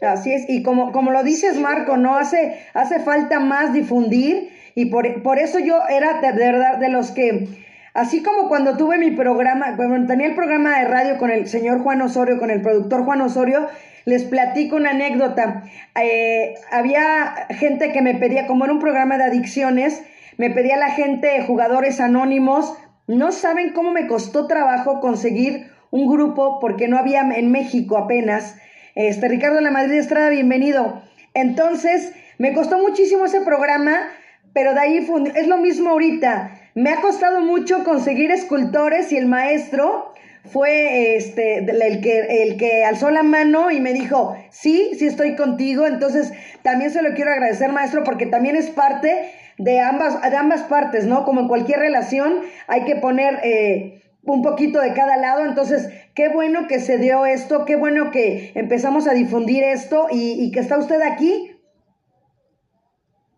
Así 0.00 0.32
es, 0.32 0.44
y 0.48 0.62
como, 0.62 0.92
como 0.92 1.10
lo 1.10 1.22
dices 1.22 1.58
Marco, 1.58 1.96
¿no? 1.96 2.16
Hace, 2.18 2.60
hace 2.74 3.00
falta 3.00 3.40
más 3.40 3.72
difundir 3.72 4.50
y 4.74 4.86
por, 4.86 5.22
por 5.22 5.38
eso 5.38 5.58
yo 5.58 5.80
era 5.88 6.20
de, 6.20 6.32
verdad 6.32 6.76
de 6.76 6.90
los 6.90 7.12
que, 7.12 7.48
así 7.94 8.22
como 8.22 8.48
cuando 8.48 8.76
tuve 8.76 8.98
mi 8.98 9.12
programa, 9.12 9.74
cuando 9.74 10.06
tenía 10.06 10.26
el 10.26 10.34
programa 10.34 10.78
de 10.78 10.84
radio 10.84 11.16
con 11.16 11.30
el 11.30 11.46
señor 11.46 11.80
Juan 11.80 12.02
Osorio, 12.02 12.38
con 12.38 12.50
el 12.50 12.60
productor 12.60 13.04
Juan 13.06 13.22
Osorio, 13.22 13.68
les 14.04 14.24
platico 14.24 14.76
una 14.76 14.90
anécdota. 14.90 15.62
Eh, 15.98 16.54
había 16.70 17.46
gente 17.50 17.90
que 17.92 18.02
me 18.02 18.14
pedía, 18.14 18.46
como 18.46 18.64
era 18.64 18.74
un 18.74 18.80
programa 18.80 19.16
de 19.16 19.24
adicciones, 19.24 20.04
me 20.36 20.50
pedía 20.50 20.76
la 20.76 20.90
gente, 20.90 21.42
jugadores 21.46 22.00
anónimos, 22.00 22.76
no 23.06 23.32
saben 23.32 23.72
cómo 23.72 23.92
me 23.92 24.06
costó 24.06 24.46
trabajo 24.46 25.00
conseguir 25.00 25.70
un 25.90 26.06
grupo 26.06 26.60
porque 26.60 26.86
no 26.86 26.98
había 26.98 27.22
en 27.22 27.50
México 27.50 27.96
apenas 27.96 28.58
este, 28.96 29.28
Ricardo 29.28 29.60
La 29.60 29.70
Madrid 29.70 29.98
Estrada, 29.98 30.30
bienvenido. 30.30 31.02
Entonces, 31.34 32.12
me 32.38 32.54
costó 32.54 32.78
muchísimo 32.78 33.26
ese 33.26 33.42
programa, 33.42 34.08
pero 34.54 34.72
de 34.72 34.80
ahí 34.80 35.06
es 35.34 35.46
lo 35.46 35.58
mismo 35.58 35.90
ahorita. 35.90 36.58
Me 36.74 36.90
ha 36.90 37.02
costado 37.02 37.42
mucho 37.42 37.84
conseguir 37.84 38.30
escultores 38.30 39.12
y 39.12 39.18
el 39.18 39.26
maestro 39.26 40.12
fue 40.44 41.16
este 41.16 41.58
el 41.58 42.00
que 42.00 42.44
el 42.44 42.56
que 42.56 42.84
alzó 42.84 43.10
la 43.10 43.22
mano 43.22 43.70
y 43.70 43.80
me 43.80 43.92
dijo, 43.92 44.34
"Sí, 44.50 44.92
sí 44.98 45.06
estoy 45.06 45.36
contigo." 45.36 45.86
Entonces, 45.86 46.32
también 46.62 46.90
se 46.90 47.02
lo 47.02 47.14
quiero 47.14 47.32
agradecer, 47.32 47.72
maestro, 47.72 48.02
porque 48.02 48.26
también 48.26 48.56
es 48.56 48.70
parte 48.70 49.30
de 49.58 49.80
ambas 49.80 50.22
de 50.22 50.36
ambas 50.36 50.62
partes, 50.62 51.04
¿no? 51.04 51.24
Como 51.24 51.42
en 51.42 51.48
cualquier 51.48 51.80
relación, 51.80 52.42
hay 52.66 52.84
que 52.84 52.96
poner 52.96 53.40
eh, 53.42 54.02
un 54.26 54.42
poquito 54.42 54.80
de 54.80 54.92
cada 54.92 55.16
lado. 55.16 55.44
Entonces, 55.44 55.88
qué 56.14 56.28
bueno 56.28 56.66
que 56.66 56.80
se 56.80 56.98
dio 56.98 57.24
esto, 57.26 57.64
qué 57.64 57.76
bueno 57.76 58.10
que 58.10 58.52
empezamos 58.54 59.06
a 59.06 59.14
difundir 59.14 59.64
esto 59.64 60.08
y, 60.10 60.50
que 60.52 60.60
está 60.60 60.78
usted 60.78 61.00
aquí. 61.02 61.52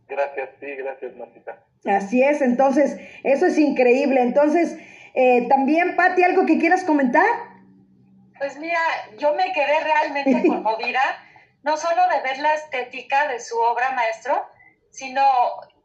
Gracias, 0.09 0.51
sí, 0.59 0.66
gracias, 0.77 1.16
Martita. 1.16 1.64
Así 1.85 2.22
es, 2.22 2.40
entonces, 2.40 2.98
eso 3.22 3.46
es 3.46 3.59
increíble. 3.59 4.22
Entonces, 4.22 4.77
eh, 5.14 5.46
también, 5.48 5.96
Patti, 5.96 6.22
¿algo 6.22 6.46
que 6.46 6.59
quieras 6.59 6.85
comentar? 6.85 7.27
Pues 8.38 8.59
mira, 8.59 8.81
yo 9.18 9.35
me 9.35 9.53
quedé 9.53 9.81
realmente 9.83 10.48
conmovida, 10.48 11.01
no 11.62 11.77
solo 11.77 12.03
de 12.09 12.22
ver 12.22 12.38
la 12.38 12.55
estética 12.55 13.29
de 13.29 13.40
su 13.40 13.59
obra, 13.59 13.90
maestro, 13.92 14.46
sino 14.90 15.22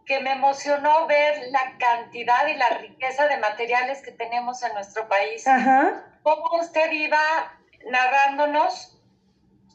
que 0.05 0.19
me 0.19 0.33
emocionó 0.33 1.07
ver 1.07 1.49
la 1.49 1.77
cantidad 1.77 2.47
y 2.47 2.55
la 2.55 2.69
riqueza 2.69 3.27
de 3.27 3.37
materiales 3.37 4.01
que 4.01 4.11
tenemos 4.11 4.61
en 4.63 4.73
nuestro 4.73 5.07
país. 5.07 5.47
Ajá. 5.47 6.03
Cómo 6.23 6.57
usted 6.59 6.91
iba 6.91 7.19
narrándonos, 7.89 8.97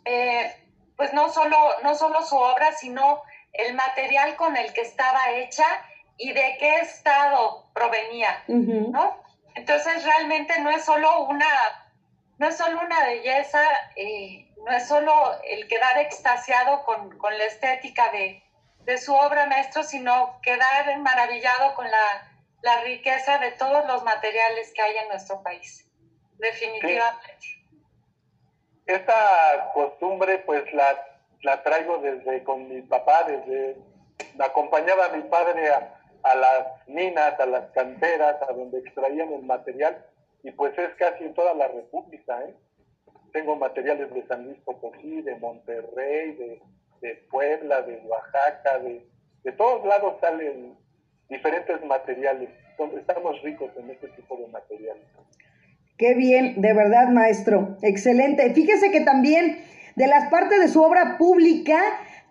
eh, 0.05 0.55
pues 0.97 1.12
no 1.12 1.31
solo, 1.31 1.57
no 1.83 1.95
solo 1.95 2.22
su 2.22 2.37
obra, 2.37 2.72
sino 2.72 3.22
el 3.53 3.74
material 3.74 4.37
con 4.37 4.57
el 4.57 4.72
que 4.72 4.83
estaba 4.83 5.31
hecha 5.31 5.64
y 6.16 6.33
de 6.33 6.57
qué 6.59 6.81
estado 6.81 7.70
provenía, 7.72 8.43
¿no? 8.49 9.22
Entonces 9.55 10.05
realmente 10.05 10.61
no 10.61 10.70
es 10.70 10.85
solo 10.85 11.24
una, 11.24 11.47
no 12.39 12.49
es 12.49 12.57
solo 12.57 12.81
una 12.81 13.05
belleza, 13.05 13.62
eh, 13.97 14.49
no 14.64 14.72
es 14.72 14.87
solo 14.87 15.12
el 15.45 15.66
quedar 15.68 15.99
extasiado 15.99 16.85
con, 16.85 17.16
con 17.18 17.37
la 17.37 17.45
estética 17.45 18.11
de, 18.11 18.43
de 18.89 18.97
su 18.97 19.14
obra 19.14 19.45
maestro, 19.45 19.82
sino 19.82 20.41
quedar 20.43 20.99
maravillado 21.01 21.74
con 21.74 21.84
la, 21.84 22.32
la, 22.62 22.80
riqueza 22.84 23.36
de 23.36 23.51
todos 23.51 23.86
los 23.86 24.03
materiales 24.03 24.72
que 24.72 24.80
hay 24.80 24.97
en 24.97 25.09
nuestro 25.09 25.43
país. 25.43 25.86
Definitivamente. 26.39 27.36
Esta 28.86 29.72
costumbre 29.74 30.39
pues 30.39 30.72
la, 30.72 31.07
la 31.43 31.62
traigo 31.62 31.99
desde 31.99 32.43
con 32.45 32.66
mi 32.66 32.80
papá, 32.80 33.24
desde 33.24 33.76
acompañaba 34.39 35.05
a 35.05 35.11
mi 35.11 35.22
padre 35.24 35.68
a, 35.68 36.01
a 36.22 36.34
las 36.34 36.89
minas, 36.89 37.39
a 37.39 37.45
las 37.45 37.70
canteras, 37.72 38.41
a 38.41 38.53
donde 38.55 38.78
extraían 38.78 39.34
el 39.34 39.43
material, 39.43 40.03
y 40.43 40.51
pues 40.53 40.72
es 40.78 40.95
casi 40.95 41.24
en 41.24 41.34
toda 41.34 41.53
la 41.53 41.68
República, 41.68 42.43
¿eh? 42.43 42.55
Tengo 43.34 43.55
materiales 43.55 44.14
de 44.14 44.26
San 44.26 44.45
Luis 44.45 44.59
Potosí, 44.61 45.20
de 45.20 45.36
Monterrey, 45.36 46.32
de, 46.32 46.62
de 47.01 47.14
Puebla, 47.30 47.82
de 47.82 48.01
Oaxaca, 48.05 48.78
de, 48.80 49.07
de 49.44 49.53
todos 49.53 49.84
lados 49.86 50.14
salen 50.20 50.76
diferentes 51.28 51.84
materiales. 51.84 52.51
Estamos 52.96 53.42
ricos 53.42 53.70
en 53.76 53.90
este 53.90 54.09
tipo 54.09 54.36
de 54.36 54.46
materiales. 54.49 55.05
Qué 55.96 56.14
bien, 56.14 56.61
de 56.61 56.72
verdad, 56.74 57.09
maestro. 57.09 57.76
Excelente. 57.82 58.55
Fíjese 58.55 58.92
que 58.92 59.01
también 59.01 59.64
de 59.96 60.07
las 60.07 60.30
partes 60.30 60.61
de 60.61 60.68
su 60.68 60.80
obra 60.80 61.18
pública, 61.18 61.80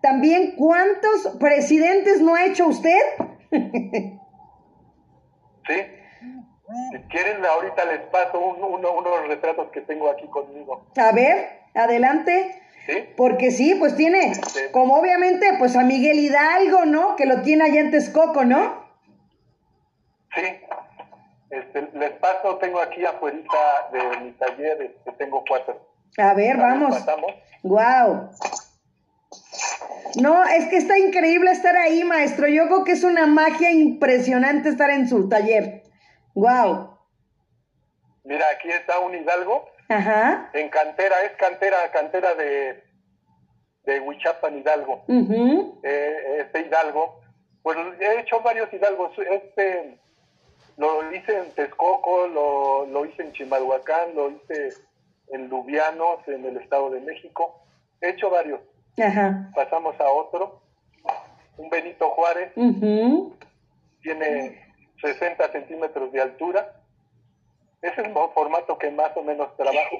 también 0.01 0.55
cuántos 0.55 1.35
presidentes 1.37 2.21
no 2.21 2.35
ha 2.35 2.45
hecho 2.45 2.67
usted. 2.67 3.01
sí. 3.51 4.21
Si 6.91 6.97
quieren, 7.09 7.45
ahorita 7.45 7.85
les 7.85 8.01
paso 8.07 8.39
unos 8.39 9.27
retratos 9.27 9.69
que 9.71 9.81
tengo 9.81 10.09
aquí 10.09 10.27
conmigo. 10.27 10.85
A 10.95 11.11
ver, 11.11 11.59
adelante. 11.73 12.61
¿Sí? 12.87 13.09
Porque 13.17 13.51
sí, 13.51 13.75
pues 13.75 13.95
tiene, 13.97 14.31
como 14.71 14.95
obviamente, 14.95 15.45
pues 15.59 15.75
a 15.75 15.83
Miguel 15.83 16.19
Hidalgo, 16.19 16.85
¿no? 16.85 17.17
Que 17.17 17.25
lo 17.25 17.41
tiene 17.41 17.65
allá 17.65 17.81
en 17.81 17.91
Texcoco, 17.91 18.45
¿no? 18.45 18.87
Sí. 20.33 20.41
Este, 21.49 21.89
les 21.93 22.11
paso, 22.13 22.57
tengo 22.57 22.79
aquí 22.79 23.05
afuera 23.05 23.37
de 23.91 24.19
mi 24.21 24.31
taller, 24.33 24.81
este, 24.81 25.11
tengo 25.13 25.43
cuatro. 25.47 25.85
A 26.17 26.33
ver, 26.33 26.57
vamos. 26.57 26.95
Pasamos. 26.95 27.33
Wow. 27.63 28.29
No, 30.21 30.43
es 30.45 30.67
que 30.67 30.77
está 30.77 30.97
increíble 30.97 31.51
estar 31.51 31.75
ahí, 31.75 32.03
maestro. 32.03 32.47
Yo 32.47 32.67
creo 32.67 32.83
que 32.83 32.93
es 32.93 33.03
una 33.03 33.27
magia 33.27 33.71
impresionante 33.71 34.69
estar 34.69 34.89
en 34.89 35.07
su 35.07 35.27
taller. 35.27 35.83
Wow. 36.33 36.97
Mira, 38.23 38.45
aquí 38.55 38.69
está 38.69 38.99
un 38.99 39.15
Hidalgo. 39.15 39.65
Ajá. 39.89 40.49
En 40.53 40.69
cantera, 40.69 41.15
es 41.23 41.31
cantera, 41.33 41.77
cantera 41.91 42.35
de, 42.35 42.83
de 43.83 43.99
Huichapan 43.99 44.57
Hidalgo. 44.57 45.03
Eh, 45.83 46.37
este 46.39 46.61
Hidalgo. 46.61 47.21
Pues 47.63 47.77
he 47.99 48.19
hecho 48.19 48.41
varios 48.41 48.71
Hidalgos. 48.71 49.11
Este 49.19 49.97
lo 50.77 51.11
hice 51.11 51.37
en 51.37 51.51
Texcoco, 51.53 52.27
lo, 52.27 52.85
lo 52.85 53.05
hice 53.05 53.23
en 53.23 53.33
Chimalhuacán, 53.33 54.15
lo 54.15 54.29
hice 54.29 54.69
en 55.29 55.49
Lubianos, 55.49 56.19
en 56.27 56.45
el 56.45 56.57
Estado 56.57 56.89
de 56.91 57.01
México. 57.01 57.63
He 58.01 58.09
hecho 58.09 58.29
varios. 58.29 58.61
Ajá. 59.01 59.51
Pasamos 59.55 59.99
a 59.99 60.09
otro. 60.09 60.61
Un 61.57 61.69
Benito 61.69 62.09
Juárez. 62.09 62.51
Tiene 64.01 64.61
60 65.01 65.51
centímetros 65.51 66.11
de 66.11 66.21
altura. 66.21 66.73
Es 67.81 67.97
el 67.97 68.13
formato 68.33 68.77
que 68.77 68.91
más 68.91 69.15
o 69.15 69.23
menos 69.23 69.55
trabajo. 69.55 69.97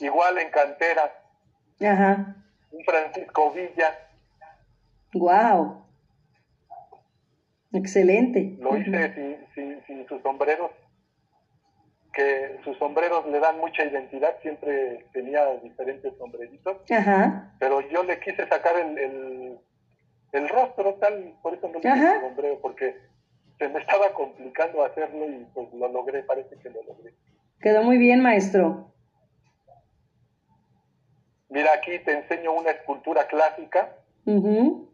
Igual 0.00 0.38
en 0.38 0.50
cantera. 0.50 1.12
Ajá. 1.80 2.36
Un 2.70 2.84
Francisco 2.84 3.52
Villa. 3.52 3.98
Wow. 5.14 5.84
Excelente. 7.72 8.56
Lo 8.58 8.76
hice 8.76 9.14
sin, 9.14 9.46
sin, 9.54 9.86
sin, 9.86 10.08
sus 10.08 10.20
sombreros, 10.22 10.70
que 12.12 12.58
sus 12.64 12.76
sombreros 12.78 13.26
le 13.26 13.40
dan 13.40 13.58
mucha 13.58 13.84
identidad, 13.84 14.36
siempre 14.42 15.06
tenía 15.12 15.46
diferentes 15.62 16.12
sombreritos, 16.18 16.76
Ajá. 16.90 17.54
pero 17.58 17.80
yo 17.88 18.02
le 18.04 18.20
quise 18.20 18.46
sacar 18.46 18.76
el, 18.76 18.98
el, 18.98 19.58
el 20.32 20.48
rostro 20.50 20.94
tal, 20.94 21.34
por 21.42 21.54
eso 21.54 21.68
no 21.68 21.80
le 21.80 21.90
puse 21.90 22.20
sombrero, 22.20 22.58
porque 22.60 22.96
se 23.62 23.68
me 23.68 23.78
estaba 23.78 24.12
complicando 24.12 24.84
hacerlo 24.84 25.28
y 25.28 25.46
pues 25.54 25.72
lo 25.72 25.86
logré, 25.88 26.24
parece 26.24 26.56
que 26.58 26.70
lo 26.70 26.82
logré. 26.82 27.14
Quedó 27.60 27.84
muy 27.84 27.96
bien, 27.96 28.20
maestro. 28.20 28.92
Mira, 31.48 31.70
aquí 31.76 31.98
te 32.00 32.12
enseño 32.12 32.52
una 32.52 32.70
escultura 32.70 33.26
clásica. 33.28 33.96
Uh 34.26 34.88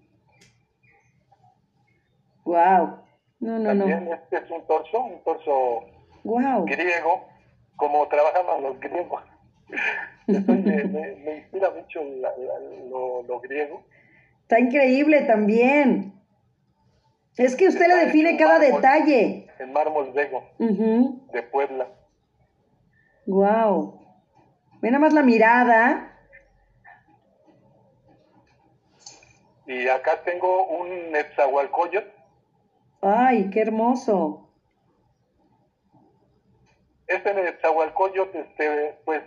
Wow. 2.45 3.01
No, 3.41 3.59
no, 3.59 3.69
También 3.69 4.09
este 4.11 4.39
es 4.39 4.51
un 4.51 4.67
torso, 4.67 5.01
un 5.01 5.23
torso 5.23 5.85
wow. 6.25 6.65
griego, 6.65 7.29
como 7.77 8.09
trabajaban 8.09 8.63
los 8.63 8.81
griegos. 8.81 9.23
me, 10.27 11.37
inspira 11.37 11.71
mucho 11.71 12.03
lo, 13.29 13.41
griego. 13.41 13.85
Está 14.43 14.59
increíble 14.61 15.23
también. 15.23 16.18
Es 17.39 17.55
que 17.55 17.69
usted 17.69 17.87
le 17.87 18.07
define 18.07 18.37
cada 18.37 18.59
detalle. 18.59 19.49
En 19.61 19.73
mármol 19.73 20.13
vego, 20.13 20.45
de 20.59 21.43
Puebla. 21.45 21.89
Wow. 23.27 24.01
Ve 24.81 24.91
nada 24.91 25.01
más 25.01 25.13
la 25.13 25.23
mirada. 25.23 26.17
Y 29.67 29.87
acá 29.89 30.23
tengo 30.25 30.67
un 30.67 31.13
Netzahualcoyot 31.13 32.19
Ay, 33.03 33.51
qué 33.51 33.61
hermoso. 33.61 34.49
Este 37.07 37.33
Netzahualcoyot, 37.33 38.35
este, 38.35 38.99
pues, 39.05 39.23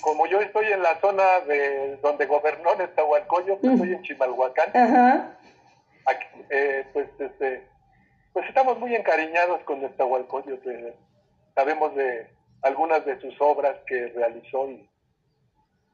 como 0.00 0.26
yo 0.26 0.40
estoy 0.40 0.66
en 0.66 0.82
la 0.82 1.00
zona 1.00 1.22
de 1.46 1.96
donde 2.02 2.26
gobernó 2.26 2.74
Netzahualcoyot, 2.74 3.60
pues, 3.60 3.72
estoy 3.74 3.92
en 3.92 4.02
Chimalhuacán. 4.02 4.76
Ajá. 4.76 5.38
Eh, 6.50 6.86
pues, 6.92 7.08
este, 7.18 7.66
pues 8.32 8.48
estamos 8.48 8.78
muy 8.78 8.94
encariñados 8.94 9.62
con 9.64 9.80
Netzahualcoyot. 9.80 10.66
Eh, 10.66 10.94
sabemos 11.54 11.94
de 11.94 12.28
algunas 12.62 13.04
de 13.04 13.20
sus 13.20 13.34
obras 13.40 13.76
que 13.86 14.08
realizó 14.08 14.70
y, 14.70 14.88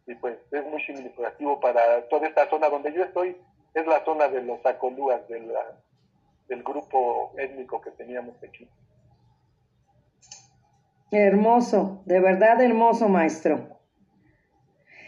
y 0.07 0.15
pues 0.17 0.39
es 0.51 0.67
muy 0.67 0.83
significativo 0.85 1.61
para 1.61 2.09
toda 2.09 2.29
esta 2.29 2.49
zona 2.51 2.69
donde 2.69 2.93
yo 2.93 3.05
estoy. 3.05 3.37
Es 3.75 3.87
la 3.87 4.05
zona 4.05 4.29
de 4.29 4.43
los 4.43 4.65
acolúas, 4.67 5.27
del 5.29 6.63
grupo 6.63 7.33
étnico 7.39 7.81
que 7.81 7.91
teníamos 7.93 8.35
aquí. 8.43 8.69
Hermoso, 11.11 12.03
de 12.05 12.21
verdad 12.21 12.61
hermoso, 12.61 13.09
maestro. 13.09 13.72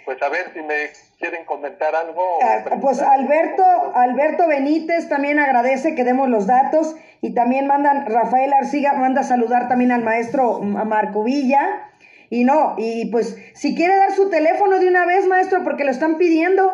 Pues 0.05 0.21
a 0.23 0.29
ver 0.29 0.53
si 0.53 0.61
me 0.61 0.91
quieren 1.19 1.45
comentar 1.45 1.95
algo. 1.95 2.39
Ah, 2.43 2.65
pues 2.81 3.01
Alberto, 3.01 3.65
Alberto 3.95 4.47
Benítez 4.47 5.09
también 5.09 5.39
agradece 5.39 5.95
que 5.95 6.05
demos 6.05 6.29
los 6.29 6.47
datos 6.47 6.95
y 7.21 7.35
también 7.35 7.67
mandan, 7.67 8.05
Rafael 8.07 8.53
Arciga 8.53 8.93
manda 8.93 9.23
saludar 9.23 9.69
también 9.69 9.93
al 9.93 10.03
maestro 10.03 10.61
Marco 10.61 11.25
Villa. 11.25 11.91
Y 12.29 12.45
no, 12.45 12.75
y 12.77 13.11
pues 13.11 13.39
si 13.55 13.75
quiere 13.75 13.97
dar 13.97 14.13
su 14.13 14.29
teléfono 14.29 14.79
de 14.79 14.89
una 14.89 15.07
vez, 15.07 15.27
maestro, 15.27 15.63
porque 15.63 15.85
lo 15.85 15.91
están 15.91 16.19
pidiendo. 16.19 16.73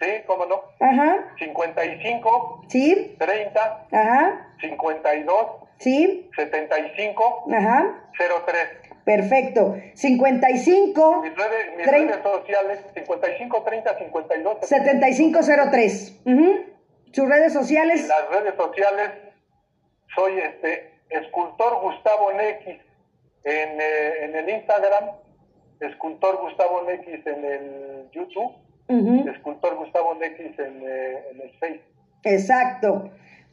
Sí, 0.00 0.06
cómo 0.26 0.46
no. 0.46 0.62
Ajá. 0.80 1.34
55. 1.38 2.64
Sí. 2.68 3.14
30. 3.18 3.86
Ajá. 3.92 4.54
52. 4.60 5.46
Sí. 5.78 6.30
75. 6.34 7.44
Ajá. 7.52 8.10
03. 8.16 8.89
Perfecto. 9.16 9.76
55. 9.94 11.22
Mis 11.22 11.36
redes, 11.36 11.76
mis 11.76 11.86
redes 11.86 12.22
sociales, 12.22 12.80
55 12.94 13.62
30 13.62 13.98
52 13.98 14.56
7503. 14.62 16.20
Sus 17.12 17.28
redes 17.28 17.52
sociales. 17.52 18.02
En 18.02 18.08
las 18.08 18.28
redes 18.30 18.54
sociales 18.56 19.10
soy 20.14 20.38
este 20.38 20.92
escultor 21.08 21.80
Gustavo 21.82 22.32
Nex 22.32 22.66
en, 23.44 23.80
eh, 23.80 24.24
en 24.24 24.36
el 24.36 24.48
Instagram, 24.48 25.10
escultor 25.80 26.36
Gustavo 26.42 26.82
Nex 26.82 27.26
en 27.26 27.44
el 27.44 28.10
YouTube 28.12 28.54
escultor 28.90 29.76
Gustavo 29.76 30.14
Nexis 30.14 30.58
en, 30.58 30.82
eh, 30.82 31.24
en 31.30 31.40
el 31.40 31.50
Facebook. 31.58 31.94
Exacto. 32.24 33.10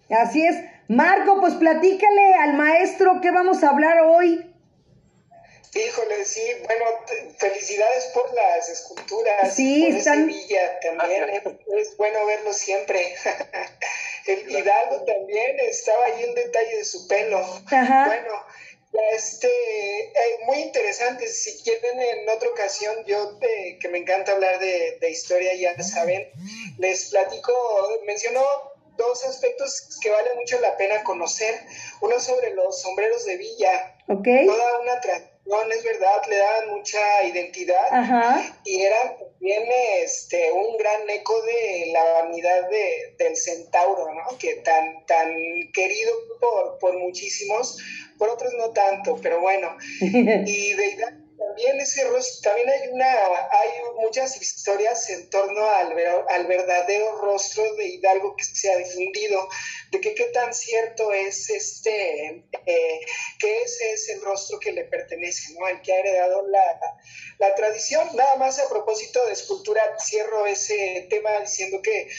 Así 0.10 0.46
es. 0.46 0.64
Marco, 0.88 1.40
pues 1.40 1.56
platícale 1.56 2.34
al 2.42 2.54
maestro 2.56 3.20
qué 3.22 3.32
vamos 3.32 3.64
a 3.64 3.70
hablar 3.70 4.00
hoy. 4.06 4.54
Híjole, 5.78 6.26
sí, 6.26 6.42
bueno, 6.66 6.86
felicidades 7.38 8.06
por 8.14 8.34
las 8.34 8.70
esculturas. 8.70 9.54
Sí, 9.54 9.86
por 9.88 9.98
están... 9.98 10.28
Villa 10.28 10.80
también, 10.80 11.24
es, 11.78 11.96
bueno 11.98 12.26
verlo 12.26 12.52
siempre. 12.54 13.16
El 14.26 14.50
Hidalgo 14.52 15.06
también 15.06 15.60
estaba 15.60 16.06
ahí 16.06 16.26
un 16.26 16.36
detalle 16.36 16.78
de 16.78 16.86
su 16.86 17.08
pelo. 17.08 17.40
Ajá. 17.72 18.06
Bueno, 18.08 18.44
este, 19.12 19.48
eh, 19.48 20.40
muy 20.46 20.58
interesante. 20.58 21.28
Si 21.28 21.62
quieren 21.64 22.00
en 22.00 22.30
otra 22.30 22.50
ocasión, 22.50 23.06
yo 23.06 23.38
que 23.40 23.88
me 23.90 24.00
encanta 24.00 24.32
hablar 24.32 24.60
de, 24.60 25.10
historia, 25.10 25.54
ya 25.54 25.82
saben, 25.84 26.30
les 26.78 27.10
platico, 27.12 27.54
menciono 28.06 28.44
dos 28.98 29.24
aspectos 29.26 30.00
que 30.02 30.10
vale 30.10 30.34
mucho 30.36 30.60
la 30.60 30.76
pena 30.76 31.04
conocer. 31.04 31.62
Uno 32.02 32.20
sobre 32.20 32.54
los 32.54 32.82
sombreros 32.82 33.26
de 33.26 33.38
villa, 33.38 33.96
okay. 34.08 34.46
toda 34.46 34.80
una 34.80 35.00
tradición 35.00 35.37
es 35.72 35.84
verdad, 35.84 36.22
le 36.30 36.38
daban 36.38 36.70
mucha 36.70 37.24
identidad 37.24 38.54
y 38.66 38.82
era 38.82 39.18
también 39.18 39.64
este, 40.02 40.52
un 40.52 40.78
gran 40.78 41.10
eco 41.10 41.34
de 41.44 41.92
la 41.92 42.04
vanidad 42.22 42.70
de, 42.70 43.16
del 43.18 43.38
centauro, 43.38 44.14
¿no? 44.14 44.38
Que 44.38 44.56
tan, 44.56 45.06
tan 45.06 45.30
querido 45.74 46.12
por, 46.40 46.80
por 46.80 46.98
muchísimos, 46.98 47.78
por 48.18 48.30
otros 48.30 48.54
no 48.58 48.72
tanto, 48.72 49.18
pero 49.22 49.40
bueno. 49.42 49.76
Y 50.02 50.74
de 50.74 50.98
también 51.38 51.80
ese 51.80 52.04
también 52.42 52.70
hay 52.70 52.90
una, 52.90 53.12
hay 53.12 53.70
muchas 54.00 54.40
historias 54.42 55.10
en 55.10 55.30
torno 55.30 55.70
al, 55.70 55.94
al 56.30 56.48
verdadero 56.48 57.18
rostro 57.20 57.76
de 57.76 57.88
Hidalgo 57.88 58.36
que 58.36 58.44
se 58.44 58.72
ha 58.72 58.78
difundido, 58.78 59.48
de 59.92 60.02
que 60.02 60.14
qué 60.14 60.26
tan 60.26 60.54
cierto 60.54 61.14
es 61.14 61.50
este, 61.50 62.44
eh, 62.66 63.00
que 63.40 63.62
ese 63.62 63.92
es 63.94 64.10
el 64.10 64.22
rostro 64.22 64.60
que 64.60 64.72
le 64.72 64.86
pertenece, 64.86 65.54
¿no? 65.54 65.66
Al 65.66 65.82
que 65.82 65.94
ha 65.94 66.00
heredado 66.00 66.48
la, 66.48 66.80
la 67.40 67.56
tradición. 67.56 68.08
Nada 68.16 68.36
más 68.36 68.60
a 68.60 68.70
propósito 68.70 69.26
de 69.26 69.34
escultura, 69.34 69.82
cierro 70.00 70.46
ese 70.46 71.08
tema 71.10 71.40
diciendo 71.40 71.82
que 71.82 72.10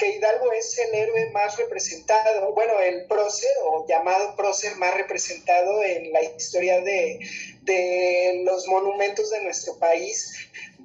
que 0.00 0.16
Hidalgo 0.16 0.50
es 0.52 0.78
el 0.78 0.94
héroe 0.94 1.30
más 1.30 1.58
representado, 1.58 2.52
bueno, 2.54 2.80
el 2.80 3.04
prócer 3.04 3.50
o 3.64 3.86
llamado 3.86 4.34
prócer 4.34 4.74
más 4.76 4.94
representado 4.94 5.84
en 5.84 6.10
la 6.10 6.22
historia 6.22 6.80
de, 6.80 7.20
de 7.62 8.42
los 8.44 8.66
monumentos 8.66 9.30
de 9.30 9.42
nuestro 9.42 9.78
país 9.78 10.32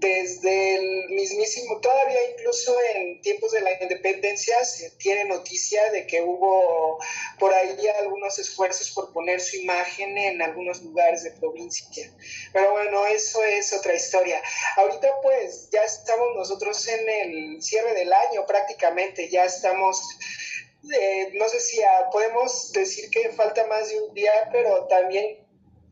desde 0.06 0.76
el 0.76 1.10
mismísimo, 1.10 1.80
todavía 1.80 2.20
incluso 2.32 2.76
en 2.93 3.22
tiempos 3.22 3.51
de 3.51 3.62
la 3.62 3.72
independencia 3.82 4.64
se 4.64 4.91
tiene 4.91 5.26
noticia 5.26 5.91
de 5.91 6.06
que 6.06 6.22
hubo 6.22 6.99
por 7.39 7.53
ahí 7.53 7.76
algunos 7.99 8.38
esfuerzos 8.38 8.91
por 8.91 9.12
poner 9.12 9.41
su 9.41 9.58
imagen 9.58 10.18
en 10.18 10.41
algunos 10.41 10.82
lugares 10.84 11.24
de 11.24 11.32
provincia. 11.32 12.12
Pero 12.53 12.72
bueno, 12.72 13.08
eso 13.08 13.43
es 13.43 13.74
otra 13.74 13.95
historia. 13.95 14.41
Ahorita 14.78 15.10
pues 15.24 15.70
ya 15.72 15.84
estamos 15.84 16.36
nosotros 16.36 16.88
en 16.88 17.10
el 17.10 17.64
cierre 17.64 17.93
del 17.95 18.14
año 18.14 18.45
prácticamente, 18.45 19.30
ya 19.30 19.45
estamos 19.45 20.01
eh, 20.93 21.32
no 21.34 21.49
sé 21.49 21.60
si 21.60 21.82
podemos 22.12 22.72
decir 22.72 23.10
que 23.10 23.32
falta 23.32 23.66
más 23.66 23.89
de 23.89 24.01
un 24.01 24.14
día, 24.14 24.49
pero 24.51 24.86
también 24.86 25.44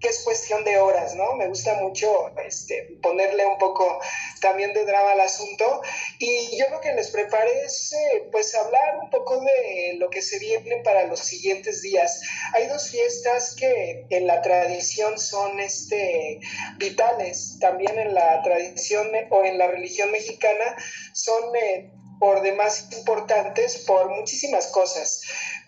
que 0.04 0.10
es 0.10 0.20
cuestión 0.20 0.66
de 0.66 0.78
horas, 0.78 1.16
¿no? 1.16 1.34
Me 1.36 1.48
gusta 1.48 1.76
mucho 1.76 2.30
este, 2.46 2.98
ponerle 3.02 3.46
un 3.46 3.58
poco 3.58 4.02
también 4.42 4.74
de 4.74 4.84
drama 4.84 5.14
al 5.14 5.22
asunto 5.22 5.82
y 6.20 6.58
yo 6.58 6.66
lo 6.70 6.82
que 6.82 6.94
les 6.94 7.10
preparé 7.10 7.64
es 7.64 7.94
eh, 7.94 8.28
pues 8.30 8.54
hablar 8.54 9.00
un 9.02 9.10
poco 9.10 9.40
de 9.40 9.96
lo 9.98 10.10
que 10.10 10.22
se 10.22 10.40
viene 10.40 10.82
para 10.84 11.06
los 11.06 11.22
siguientes 11.22 11.82
días. 11.82 12.22
Hay 12.54 12.68
dos 12.68 12.90
fiestas 12.90 13.56
que 13.56 14.06
en 14.10 14.28
la 14.28 14.42
tradición 14.42 15.18
son 15.18 15.62
este, 15.62 16.42
vitales, 16.78 17.58
también 17.62 17.98
en 17.98 18.14
la 18.14 18.44
tradición 18.44 19.10
o 19.30 19.46
en 19.46 19.58
la 19.58 19.68
religión 19.68 20.12
mexicana 20.12 20.76
son... 21.14 21.56
Eh, 21.56 21.90
por 22.20 22.42
demás 22.42 22.88
importantes 22.94 23.80
por 23.80 24.08
muchísimas 24.08 24.68
cosas, 24.68 25.24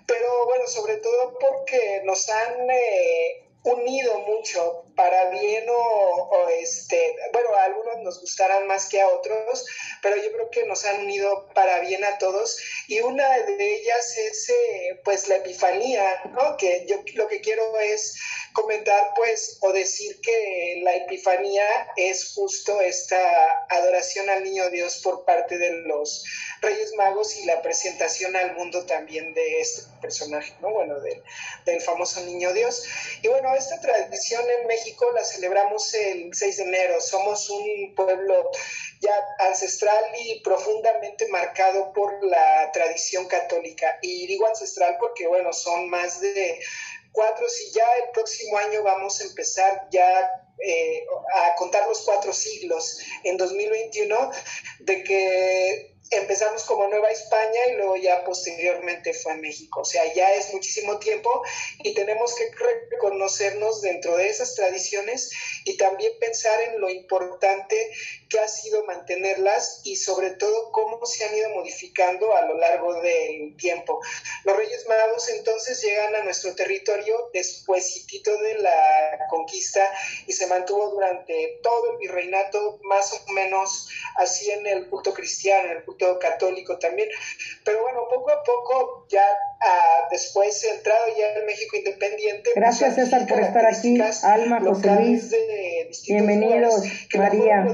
pero 0.08 0.46
bueno, 0.46 0.68
sobre 0.68 0.98
todo 0.98 1.38
porque 1.38 2.02
nos 2.06 2.30
han 2.30 2.70
eh, 2.70 3.45
unido 3.66 4.20
mucho 4.20 4.84
para 4.96 5.30
bien 5.30 5.66
o, 5.70 6.48
este, 6.62 7.16
bueno, 7.34 7.50
a 7.56 7.64
algunos 7.64 7.98
nos 8.04 8.22
gustarán 8.22 8.68
más 8.68 8.88
que 8.88 9.02
a 9.02 9.10
otros, 9.10 9.66
pero 10.02 10.16
yo 10.18 10.32
creo 10.32 10.50
que 10.50 10.66
nos 10.66 10.86
han 10.86 11.02
unido 11.02 11.50
para 11.54 11.80
bien 11.80 12.04
a 12.04 12.18
todos 12.18 12.58
y 12.88 13.00
una 13.02 13.28
de 13.40 13.76
ellas 13.76 14.18
es 14.18 14.50
eh, 14.50 15.02
pues 15.04 15.28
la 15.28 15.38
epifanía, 15.38 16.22
¿no? 16.32 16.56
Que 16.58 16.86
yo 16.88 16.98
lo 17.16 17.28
que 17.28 17.42
quiero 17.42 17.78
es 17.80 18.16
comentar 18.56 19.12
pues 19.16 19.58
o 19.60 19.74
decir 19.74 20.20
que 20.22 20.80
la 20.82 20.96
epifanía 20.96 21.66
es 21.98 22.34
justo 22.34 22.80
esta 22.80 23.20
adoración 23.70 24.30
al 24.30 24.44
niño 24.44 24.70
Dios 24.70 25.02
por 25.04 25.26
parte 25.26 25.58
de 25.58 25.72
los 25.82 26.24
Reyes 26.62 26.94
Magos 26.96 27.36
y 27.36 27.46
la 27.46 27.62
presentación 27.62 28.36
al 28.36 28.56
mundo 28.56 28.86
también 28.86 29.34
de 29.34 29.60
este 29.60 29.84
personaje, 30.02 30.54
¿no? 30.62 30.72
Bueno, 30.72 31.00
del, 31.02 31.22
del 31.66 31.82
famoso 31.82 32.22
niño 32.22 32.54
Dios. 32.54 32.86
Y 33.22 33.28
bueno, 33.28 33.54
esta 33.56 33.80
tradición 33.82 34.44
en 34.62 34.68
México 34.68 35.06
la 35.14 35.26
celebramos 35.26 35.94
el 35.94 36.34
6 36.34 36.58
de 36.58 36.64
enero. 36.64 37.02
Somos 37.02 37.50
un 37.50 37.94
pueblo 37.94 38.52
ya 39.02 39.14
ancestral 39.40 40.04
y 40.18 40.40
profundamente 40.40 41.28
marcado 41.28 41.92
por 41.92 42.24
la 42.24 42.72
tradición 42.72 43.28
católica. 43.28 44.00
Y 44.02 44.28
digo 44.28 44.48
ancestral 44.48 44.96
porque, 45.00 45.28
bueno, 45.28 45.52
son 45.52 45.90
más 45.90 46.22
de 46.22 46.60
cuatro, 47.16 47.48
si 47.50 47.72
ya 47.72 47.86
el 48.04 48.12
próximo 48.12 48.58
año 48.58 48.84
vamos 48.84 49.20
a 49.20 49.24
empezar 49.24 49.88
ya 49.92 50.30
eh, 50.60 51.04
a 51.34 51.56
contar 51.56 51.88
los 51.88 52.02
cuatro 52.02 52.32
siglos 52.32 53.00
en 53.24 53.38
2021, 53.38 54.32
de 54.82 55.04
que 55.04 55.95
empezamos 56.12 56.64
como 56.64 56.88
Nueva 56.88 57.10
España 57.10 57.60
y 57.72 57.76
luego 57.78 57.96
ya 57.98 58.24
posteriormente 58.24 59.14
fue 59.14 59.34
a 59.34 59.38
México. 59.38 59.82
O 59.82 59.86
sea, 59.86 60.14
ya 60.14 60.34
es 60.34 60.54
muchísimo 60.54 61.00
tiempo 61.00 61.44
y 61.80 61.94
tenemos 61.94 62.36
que 62.36 62.52
reconocernos 62.92 63.82
dentro 63.82 64.16
de 64.18 64.30
esas 64.30 64.56
tradiciones 64.56 65.32
y 65.66 65.78
también 65.78 66.12
pensar 66.20 66.62
en 66.62 66.80
lo 66.80 66.90
importante 66.90 67.92
que 68.30 68.40
ha 68.40 68.48
sido 68.48 68.84
mantenerlas 68.86 69.82
y 69.84 69.96
sobre 69.96 70.32
todo 70.32 70.72
cómo 70.72 71.06
se 71.06 71.26
han 71.26 71.36
ido 71.36 71.50
modificando 71.50 72.36
a 72.36 72.42
lo 72.46 72.58
largo 72.58 73.02
del 73.02 73.56
tiempo. 73.58 74.00
Los 74.44 74.58
Reyes 74.58 74.88
Magos 74.88 75.30
entonces 75.30 75.82
llegan 75.82 76.16
a 76.16 76.24
nuestro 76.24 76.54
territorio 76.56 77.30
despuésito 77.34 78.38
de 78.38 78.56
la 78.60 79.20
conquista 79.30 79.92
y 80.28 80.34
se 80.34 80.48
mantuvo 80.48 80.90
durante 80.92 81.60
todo 81.64 81.92
el 81.92 81.98
virreinato 81.98 82.80
más 82.84 83.12
o 83.14 83.32
menos 83.32 83.90
así 84.18 84.52
en 84.52 84.68
el 84.68 84.88
culto 84.90 85.14
cristiano, 85.14 85.72
en 85.72 85.78
el 85.78 85.84
culto 85.84 85.95
católico 86.20 86.78
también. 86.78 87.10
Pero 87.64 87.82
bueno, 87.82 88.08
poco 88.10 88.32
a 88.32 88.44
poco 88.44 89.06
ya 89.10 89.26
ah, 89.62 90.08
después 90.12 90.64
entrado 90.64 91.06
ya 91.18 91.34
el 91.34 91.46
México 91.46 91.78
independiente. 91.78 92.52
Pues, 92.54 92.56
Gracias 92.56 92.96
César 92.96 93.28
por 93.28 93.40
estar 93.40 93.66
aquí. 93.66 94.00
Alma, 94.24 94.60
José 94.62 94.92
Luis. 94.92 95.36
Bienvenidos, 96.08 96.84
María 97.16 97.66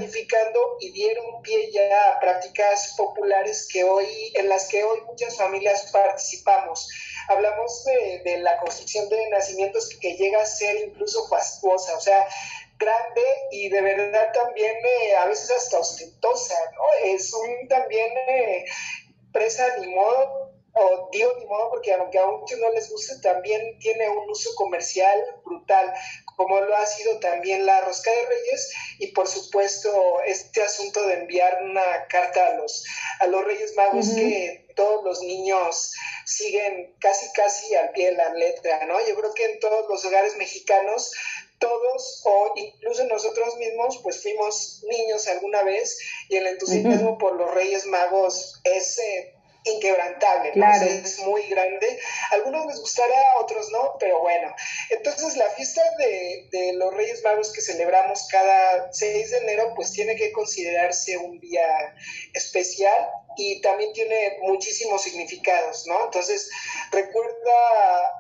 y 0.80 0.92
dieron 0.92 1.42
pie 1.42 1.72
ya 1.72 2.10
a 2.10 2.20
prácticas 2.20 2.96
populares 2.98 3.68
que 3.72 3.84
hoy, 3.84 4.34
en 4.34 4.50
las 4.50 4.68
que 4.68 4.84
hoy 4.84 5.00
muchas 5.06 5.38
familias 5.38 5.90
participamos. 5.92 6.88
Hablamos 7.28 7.84
de, 7.86 8.40
la 8.40 8.58
construcción 8.58 9.08
de 9.10 9.30
nacimientos 9.30 9.90
que 10.00 10.16
llega 10.18 10.42
a 10.42 10.46
ser 10.46 10.76
incluso 10.88 11.28
fastuosa, 11.28 11.96
o 11.96 12.02
sea, 12.02 12.28
grande 12.82 13.22
y 13.52 13.70
de 13.70 13.82
verdad 13.82 14.32
también 14.34 14.76
eh, 14.76 15.16
a 15.16 15.28
veces 15.28 15.52
hasta 15.52 15.80
ostentosa, 15.80 16.56
¿no? 16.76 16.84
Es 17.06 17.34
un 17.34 17.68
también 17.68 18.10
eh, 18.28 18.66
presa 19.32 19.78
ni 19.78 19.94
modo 19.94 20.52
o 20.74 21.10
digo 21.12 21.34
ni 21.38 21.46
modo 21.46 21.70
porque 21.70 21.94
aunque 21.94 22.18
a 22.18 22.26
muchos 22.28 22.58
no 22.60 22.70
les 22.72 22.90
guste, 22.90 23.20
también 23.22 23.78
tiene 23.80 24.10
un 24.10 24.30
uso 24.30 24.50
comercial 24.56 25.20
brutal, 25.44 25.94
como 26.38 26.62
lo 26.62 26.76
ha 26.76 26.86
sido 26.86 27.20
también 27.20 27.66
la 27.66 27.82
rosca 27.82 28.10
de 28.10 28.26
reyes 28.26 28.74
y 29.00 29.08
por 29.08 29.28
supuesto 29.28 29.92
este 30.26 30.62
asunto 30.62 31.06
de 31.08 31.16
enviar 31.16 31.64
una 31.64 32.08
carta 32.08 32.48
a 32.48 32.54
los, 32.56 32.86
a 33.20 33.28
los 33.28 33.44
reyes 33.44 33.76
magos 33.76 34.10
que 34.16 34.66
todos 34.76 35.04
los 35.04 35.22
niños 35.22 35.94
siguen 36.26 36.96
casi 37.00 37.32
casi 37.34 37.76
al 37.76 37.92
pie 37.92 38.12
de 38.12 38.18
la 38.18 38.34
letra, 38.34 38.86
¿no? 38.86 38.96
Yo 39.06 39.16
creo 39.16 39.34
que 39.34 39.46
en 39.46 39.60
todos 39.60 39.90
los 39.90 40.06
hogares 40.06 40.38
mexicanos 40.38 41.12
todos 41.62 42.22
o 42.26 42.54
incluso 42.58 43.06
nosotros 43.06 43.56
mismos 43.58 44.00
pues 44.04 44.22
fuimos 44.22 44.84
niños 44.90 45.28
alguna 45.28 45.64
vez 45.64 45.98
y 46.28 46.36
el 46.36 46.48
entusiasmo 46.48 47.18
por 47.18 47.36
los 47.36 47.54
Reyes 47.54 47.86
Magos 47.86 48.60
es 48.66 48.98
eh, 48.98 49.34
inquebrantable, 49.64 50.54
es 51.04 51.20
muy 51.20 51.44
grande. 51.44 52.00
algunos 52.32 52.66
les 52.66 52.80
gustará, 52.80 53.16
otros 53.40 53.70
no, 53.70 53.96
pero 54.00 54.20
bueno. 54.20 54.54
Entonces 54.90 55.38
la 55.38 55.46
fiesta 55.52 55.84
de, 56.00 56.48
de, 56.52 56.74
los 56.74 56.94
Reyes 56.96 57.24
Magos 57.24 57.54
que 57.54 57.62
celebramos 57.62 58.28
cada 58.28 58.92
6 58.92 59.32
de 59.32 59.38
enero, 59.38 59.74
pues 59.76 59.92
tiene 59.92 60.16
que 60.16 60.32
considerarse 60.32 61.18
un 61.18 61.40
día 61.40 61.64
especial 62.34 63.10
y 63.38 63.62
también 63.62 63.94
tiene 63.94 64.38
muchísimos 64.42 65.02
significados, 65.02 65.86
¿no? 65.88 66.06
Entonces 66.06 66.50
recuerda 66.92 67.32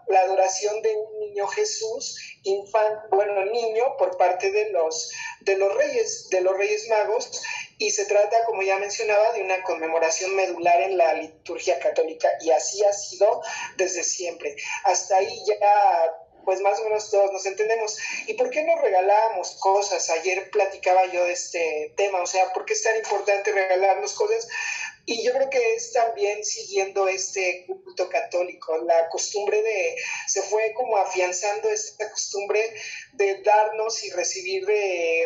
la 0.08 0.22
adoración 0.22 0.82
de 0.82 0.96
un 0.96 1.20
niño 1.20 1.48
Jesús, 1.48 2.18
infante, 2.44 3.08
bueno, 3.12 3.46
niño, 3.46 3.98
por 3.98 4.18
parte 4.18 4.52
de 4.52 4.70
los, 4.72 5.12
de 5.42 5.58
los 5.58 5.74
reyes, 5.76 6.30
de 6.30 6.42
los 6.42 6.58
Reyes 6.58 6.88
Magos, 6.90 7.42
y 7.78 7.92
se 7.92 8.06
trata, 8.06 8.46
como 8.46 8.62
ya 8.62 8.78
mencionaba, 8.78 9.32
de 9.34 9.42
una 9.42 9.64
conmemoración 9.64 10.36
medular 10.36 10.82
en 10.82 10.98
la 10.98 11.14
liturgia 11.14 11.80
católica 11.80 12.30
y 12.42 12.52
así 12.52 12.84
ha 12.84 12.94
sido 12.94 13.42
desde 13.76 14.04
siempre. 14.04 14.56
Hasta 14.84 15.18
ahí 15.18 15.44
ya 15.48 15.58
pues 16.46 16.62
más 16.62 16.80
o 16.80 16.84
menos 16.84 17.10
todos 17.10 17.32
nos 17.32 17.46
entendemos. 17.46 17.98
¿Y 18.28 18.34
por 18.34 18.50
qué 18.50 18.64
nos 18.64 18.82
regalábamos 18.82 19.58
cosas? 19.60 20.10
Ayer 20.10 20.50
platicaba 20.50 21.06
yo 21.12 21.24
de 21.24 21.34
este 21.34 21.94
tema, 21.98 22.22
o 22.22 22.26
sea, 22.26 22.52
¿por 22.54 22.66
qué 22.66 22.74
es 22.74 22.84
tan 22.84 22.98
importante 22.98 23.52
regalarnos 23.52 24.14
cosas? 24.14 24.48
Y 25.06 25.26
yo 25.26 25.34
creo 25.34 25.50
que 25.50 25.74
es 25.76 25.94
también 25.94 26.44
siguiendo 26.44 27.08
este 27.08 27.66
culto 27.66 28.08
católico, 28.10 28.78
la 28.78 29.10
costumbre 29.10 29.62
de, 29.62 29.96
se 30.28 30.42
fue 30.44 30.74
como 30.74 30.98
afianzando 30.98 31.70
esta 31.70 32.10
costumbre 32.10 32.60
de 33.14 33.42
darnos 33.42 34.04
y 34.04 34.12
recibir 34.12 34.66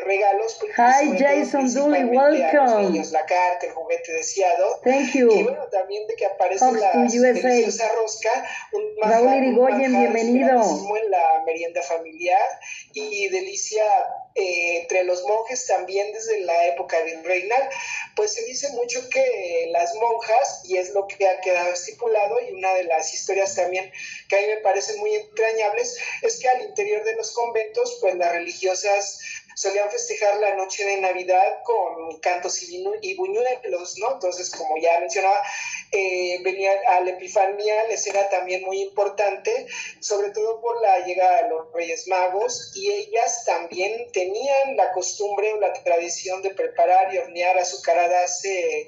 regalos. 0.06 0.58
Hi 0.78 1.18
Jason 1.20 1.74
Dooley, 1.74 2.06
welcome. 2.06 3.04
la 3.12 3.26
carta, 3.26 3.66
el 3.66 3.74
juguete 3.74 4.14
deseado. 4.14 4.80
Thank 4.84 5.14
you. 5.14 5.30
Y 5.32 5.44
bueno, 5.44 5.68
también 5.70 6.08
de 6.08 6.16
que 6.16 6.26
aparece 6.26 6.72
la 6.72 6.92
deliciosa 6.94 7.90
rosca, 7.96 8.50
un 8.72 8.84
Raúl 9.02 9.34
Irigoyen, 9.36 10.00
bienvenido. 10.00 10.62
En 10.96 11.12
la 11.12 11.44
merienda 11.46 11.82
familiar 11.82 12.42
y 12.94 13.28
delicia 13.30 13.84
eh, 14.36 14.80
entre 14.82 15.06
los 15.06 15.24
monjes 15.24 15.66
también 15.66 16.12
desde 16.12 16.42
la 16.42 16.68
época 16.68 17.02
virreinal, 17.04 17.70
pues 18.18 18.34
se 18.34 18.44
dice 18.44 18.70
mucho 18.70 19.08
que 19.10 19.68
las 19.72 19.96
monjas, 19.96 20.62
y 20.66 20.78
es 20.78 20.90
lo 20.90 21.08
que 21.08 21.26
ha 21.26 21.40
quedado 21.40 21.72
estipulado, 21.72 22.38
y 22.42 22.52
una 22.52 22.74
de 22.74 22.84
las 22.84 23.14
historias 23.14 23.56
también 23.56 23.90
que 24.28 24.36
a 24.36 24.42
mí 24.42 24.48
me 24.48 24.58
parecen 24.58 25.00
muy 25.00 25.16
entrañables, 25.16 25.98
es 26.22 26.40
que 26.40 26.50
al 26.50 26.64
interior 26.64 27.04
de 27.06 27.16
los 27.16 27.32
conventos, 27.32 27.98
pues 28.02 28.16
las 28.16 28.34
religiosas 28.34 29.20
solían 29.56 29.90
festejar 29.90 30.38
la 30.38 30.56
noche 30.56 30.86
de 30.86 31.02
Navidad 31.02 31.64
con 31.64 32.20
cantos 32.20 32.62
y 32.62 33.16
buñuelos, 33.16 33.98
¿no? 33.98 34.14
Entonces, 34.14 34.52
como 34.52 34.78
ya 34.78 35.00
mencionaba, 35.00 35.42
eh, 35.92 36.40
venía 36.44 36.72
a 36.90 37.00
la 37.02 37.12
Epifanía, 37.12 37.86
les 37.88 38.06
era 38.08 38.30
también 38.30 38.64
muy 38.64 38.82
importante, 38.82 39.68
sobre 40.02 40.32
todo 40.32 40.62
por 40.62 40.82
la 40.82 41.00
llegada 41.06 41.44
de 41.44 41.50
los 41.50 41.72
Reyes 41.74 42.08
Magos, 42.08 42.72
y 42.76 42.92
ellas 42.92 43.44
también 43.46 44.12
tenían 44.12 44.76
la 44.76 44.92
costumbre 44.92 45.54
o 45.54 45.60
la 45.60 45.72
tradición 45.74 46.42
de 46.42 46.50
preparar 46.52 47.14
y 47.14 47.18
hornear 47.18 47.58
azucaradas 47.58 48.44
eh, 48.46 48.88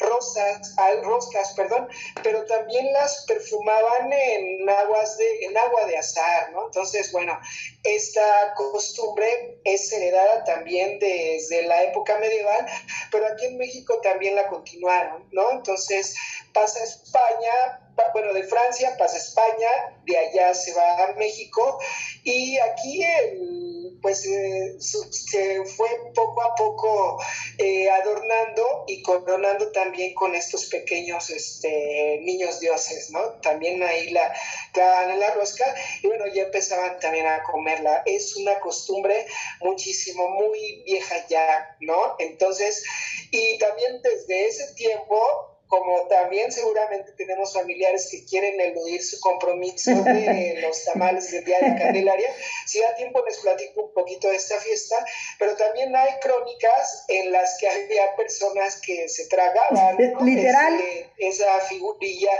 rosas, 0.00 0.74
roscas, 1.02 1.52
perdón, 1.54 1.88
pero 2.22 2.44
también 2.46 2.92
las 2.92 3.24
perfumaban 3.26 4.12
en 4.12 4.68
aguas 4.68 5.16
de, 5.16 5.46
en 5.46 5.56
agua 5.56 5.86
de 5.86 5.96
azar, 5.96 6.50
¿no? 6.52 6.66
Entonces, 6.66 7.12
bueno, 7.12 7.38
esta 7.84 8.54
costumbre 8.56 9.60
es 9.64 9.92
heredada 9.92 10.44
también 10.44 10.98
desde 10.98 11.62
la 11.62 11.82
época 11.84 12.18
medieval, 12.18 12.66
pero 13.10 13.26
aquí 13.26 13.46
en 13.46 13.58
México 13.58 14.00
también 14.02 14.34
la 14.34 14.48
continuaron, 14.48 15.28
¿no? 15.32 15.50
Entonces 15.52 16.16
pasa 16.52 16.80
a 16.80 16.84
España, 16.84 17.92
bueno, 18.12 18.32
de 18.32 18.44
Francia 18.44 18.96
pasa 18.98 19.16
a 19.16 19.18
España, 19.18 19.68
de 20.04 20.16
allá 20.16 20.54
se 20.54 20.72
va 20.74 21.04
a 21.04 21.12
México 21.14 21.78
y 22.24 22.58
aquí 22.58 23.02
el 23.04 23.77
pues 24.00 24.24
eh, 24.26 24.76
se 24.78 25.64
fue 25.64 25.88
poco 26.14 26.42
a 26.42 26.54
poco 26.54 27.22
eh, 27.58 27.88
adornando 27.90 28.84
y 28.86 29.02
coronando 29.02 29.70
también 29.72 30.14
con 30.14 30.34
estos 30.34 30.66
pequeños 30.66 31.30
este, 31.30 32.20
niños 32.22 32.60
dioses, 32.60 33.10
¿no? 33.10 33.20
También 33.40 33.82
ahí 33.82 34.10
la 34.10 34.32
clavan 34.72 35.10
en 35.10 35.20
la 35.20 35.34
rosca 35.34 35.74
y 36.02 36.06
bueno, 36.06 36.26
ya 36.28 36.44
empezaban 36.44 36.98
también 37.00 37.26
a 37.26 37.42
comerla. 37.42 38.02
Es 38.06 38.36
una 38.36 38.58
costumbre 38.60 39.26
muchísimo, 39.60 40.28
muy 40.28 40.82
vieja 40.84 41.26
ya, 41.28 41.76
¿no? 41.80 42.16
Entonces, 42.18 42.84
y 43.30 43.58
también 43.58 44.00
desde 44.02 44.46
ese 44.46 44.74
tiempo 44.74 45.57
como 45.68 46.06
también 46.08 46.50
seguramente 46.50 47.12
tenemos 47.12 47.52
familiares 47.52 48.08
que 48.10 48.24
quieren 48.24 48.60
eludir 48.60 49.02
su 49.02 49.20
compromiso 49.20 49.90
de 50.02 50.58
los 50.62 50.84
tamales 50.84 51.30
del 51.30 51.44
Día 51.44 51.58
de 51.60 51.78
Candelaria, 51.78 52.28
si 52.66 52.80
da 52.80 52.94
tiempo 52.94 53.22
les 53.26 53.38
platico 53.38 53.82
un 53.82 53.92
poquito 53.92 54.28
de 54.28 54.36
esta 54.36 54.58
fiesta, 54.60 54.96
pero 55.38 55.54
también 55.56 55.94
hay 55.94 56.10
crónicas 56.20 57.04
en 57.08 57.32
las 57.32 57.56
que 57.58 57.68
había 57.68 58.16
personas 58.16 58.80
que 58.80 59.08
se 59.08 59.26
tragaban 59.26 59.96
literal 60.24 60.80
esa 61.18 61.60
figurilla 61.60 62.30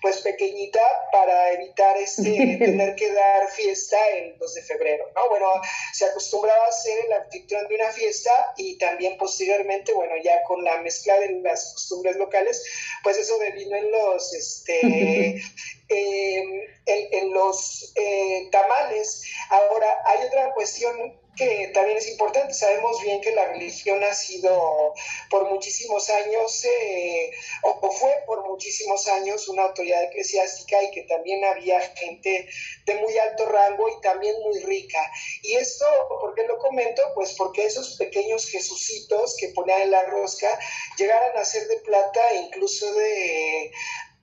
pues 0.00 0.18
pequeñita 0.18 0.80
para 1.12 1.52
evitar 1.52 1.96
este 1.96 2.56
tener 2.58 2.94
que 2.94 3.12
dar 3.12 3.48
fiesta 3.50 3.96
el 4.14 4.38
2 4.38 4.54
de 4.54 4.62
febrero, 4.62 5.10
¿no? 5.14 5.28
Bueno, 5.28 5.46
se 5.92 6.04
acostumbraba 6.06 6.66
a 6.66 6.72
ser 6.72 7.06
el 7.06 7.12
anfitrión 7.12 7.66
de 7.68 7.74
una 7.74 7.90
fiesta 7.90 8.30
y 8.56 8.78
también 8.78 9.16
posteriormente, 9.16 9.92
bueno, 9.92 10.14
ya 10.22 10.42
con 10.44 10.62
la 10.62 10.80
mezcla 10.82 11.18
de 11.20 11.40
las 11.40 11.72
costumbres 11.72 12.16
locales, 12.16 12.62
pues 13.02 13.16
eso 13.18 13.38
devino 13.38 13.76
en 13.76 13.90
los, 13.92 14.34
este, 14.34 14.80
em, 15.88 16.60
en, 16.86 17.32
los 17.32 17.92
eh, 17.94 18.48
tamales. 18.50 19.22
Ahora, 19.50 19.86
hay 20.04 20.26
otra 20.26 20.52
cuestión 20.54 20.94
que 21.36 21.70
también 21.74 21.98
es 21.98 22.08
importante. 22.08 22.54
Sabemos 22.54 23.00
bien 23.02 23.20
que 23.20 23.32
la 23.32 23.46
religión 23.46 24.02
ha 24.02 24.14
sido 24.14 24.94
por 25.30 25.50
muchísimos 25.50 26.08
años, 26.10 26.64
eh, 26.64 27.30
o, 27.62 27.90
fue 27.92 28.22
por 28.26 28.46
muchísimos 28.46 29.06
años, 29.08 29.48
una 29.48 29.64
autoridad 29.64 30.04
eclesiástica 30.04 30.82
y 30.82 30.90
que 30.90 31.02
también 31.02 31.44
había 31.44 31.80
gente 31.80 32.48
de 32.84 32.94
muy 32.96 33.16
alto 33.18 33.46
rango 33.46 33.88
y 33.88 34.00
también 34.00 34.34
muy 34.42 34.58
rica. 34.60 34.98
Y 35.42 35.54
esto, 35.54 35.84
¿por 36.08 36.34
qué 36.34 36.44
lo 36.44 36.58
comento? 36.58 37.02
Pues 37.14 37.34
porque 37.34 37.64
esos 37.64 37.96
pequeños 37.96 38.48
jesucitos 38.48 39.36
que 39.38 39.48
ponían 39.48 39.82
en 39.82 39.90
la 39.90 40.04
rosca 40.04 40.48
llegaran 40.96 41.36
a 41.36 41.44
ser 41.44 41.66
de 41.68 41.76
plata 41.78 42.20
e 42.32 42.36
incluso 42.36 42.92
de, 42.94 43.72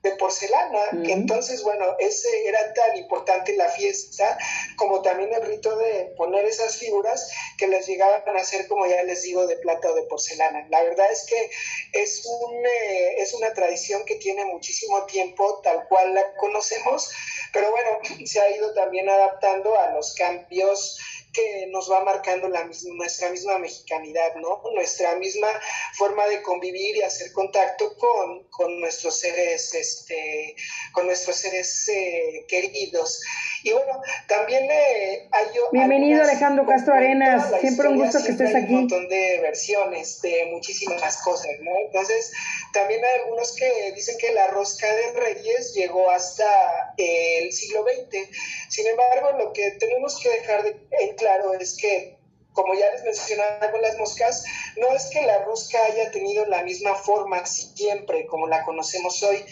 de 0.04 0.12
porcelana. 0.12 0.80
Entonces, 1.08 1.62
bueno, 1.62 1.96
ese 1.98 2.28
era 2.46 2.72
tan 2.74 2.96
importante 2.96 3.56
la 3.56 3.70
fiesta 3.70 4.38
como 4.76 5.02
también 5.02 5.32
el 5.32 5.44
rito 5.44 5.76
de 5.76 6.12
poner 6.16 6.44
esas 6.44 6.76
figuras 6.76 7.28
que 7.58 7.66
les 7.66 7.86
llegaban 7.86 8.36
a 8.36 8.44
ser, 8.44 8.68
como 8.68 8.86
ya 8.86 9.02
les 9.02 9.22
digo, 9.22 9.46
de 9.46 9.56
plata 9.56 9.90
o 9.90 9.94
de 9.94 10.02
porcelana. 10.02 10.66
La 10.68 10.82
verdad 10.82 11.10
es 11.10 11.24
que 11.26 11.50
es, 11.92 12.22
un, 12.26 12.66
eh, 12.66 13.14
es 13.18 13.32
una 13.32 13.52
tradición 13.54 14.04
que 14.04 14.16
tiene 14.16 14.44
muchísimo 14.44 15.06
tiempo, 15.06 15.60
tal 15.62 15.88
cual 15.88 16.14
la 16.14 16.34
conocemos, 16.36 17.10
pero 17.52 17.70
bueno, 17.70 17.98
se 18.26 18.40
ha 18.40 18.54
ido 18.54 18.74
también 18.74 19.08
adaptando 19.08 19.78
a 19.80 19.90
los 19.92 20.14
cambios 20.14 20.98
que 21.34 21.66
nos 21.66 21.90
va 21.90 22.02
marcando 22.04 22.48
la 22.48 22.64
misma, 22.64 22.94
nuestra 22.94 23.28
misma 23.30 23.58
mexicanidad, 23.58 24.36
¿no? 24.36 24.62
Nuestra 24.72 25.16
misma 25.16 25.48
forma 25.94 26.26
de 26.28 26.40
convivir 26.42 26.96
y 26.96 27.02
hacer 27.02 27.32
contacto 27.32 27.96
con, 27.98 28.44
con 28.48 28.80
nuestros 28.80 29.18
seres, 29.18 29.74
este, 29.74 30.54
con 30.92 31.06
nuestros 31.06 31.36
seres 31.36 31.88
eh, 31.88 32.46
queridos. 32.48 33.20
Y 33.64 33.72
bueno, 33.72 34.00
también 34.28 34.70
eh, 34.70 35.28
hay... 35.32 35.46
Bienvenido 35.72 36.22
Alejandro 36.22 36.66
Castro 36.66 36.94
Arenas, 36.94 37.50
siempre 37.60 37.88
un 37.88 37.98
gusto 37.98 38.22
que 38.24 38.32
estés 38.32 38.54
aquí. 38.54 38.66
Hay 38.66 38.74
un 38.74 38.80
montón 38.82 39.08
de 39.08 39.40
versiones 39.42 40.20
de 40.22 40.46
muchísimas 40.52 41.16
cosas, 41.22 41.50
¿no? 41.60 41.72
Entonces, 41.86 42.32
también 42.72 43.04
hay 43.04 43.20
algunos 43.22 43.54
que 43.56 43.92
dicen 43.92 44.16
que 44.18 44.32
la 44.32 44.46
rosca 44.48 44.86
de 44.86 45.12
reyes 45.12 45.74
llegó 45.74 46.10
hasta 46.10 46.94
el 46.96 47.52
siglo 47.52 47.84
XX. 47.84 48.28
Sin 48.68 48.86
embargo, 48.86 49.38
lo 49.38 49.52
que 49.52 49.72
tenemos 49.72 50.20
que 50.20 50.28
dejar 50.28 50.62
de, 50.62 50.76
en 51.00 51.16
claro 51.24 51.54
es 51.58 51.74
que 51.80 52.13
como 52.54 52.72
ya 52.72 52.88
les 52.92 53.02
mencionaba 53.02 53.70
con 53.70 53.82
las 53.82 53.98
moscas, 53.98 54.44
no 54.76 54.94
es 54.94 55.06
que 55.06 55.20
la 55.22 55.40
rosca 55.40 55.78
haya 55.86 56.10
tenido 56.12 56.46
la 56.46 56.62
misma 56.62 56.94
forma 56.94 57.44
siempre 57.44 58.26
como 58.26 58.46
la 58.46 58.62
conocemos 58.62 59.22
hoy, 59.24 59.44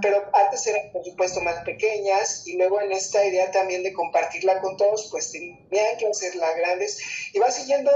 pero 0.00 0.24
antes 0.32 0.66
eran 0.66 0.90
por 0.90 1.04
supuesto 1.04 1.40
más 1.42 1.62
pequeñas 1.64 2.46
y 2.46 2.56
luego 2.56 2.80
en 2.80 2.92
esta 2.92 3.24
idea 3.24 3.50
también 3.50 3.82
de 3.82 3.92
compartirla 3.92 4.60
con 4.60 4.76
todos, 4.78 5.08
pues 5.10 5.30
tenían 5.32 5.98
que 5.98 6.08
hacerla 6.08 6.50
grandes 6.54 6.98
y 7.34 7.38
va 7.38 7.50
siguiendo, 7.50 7.92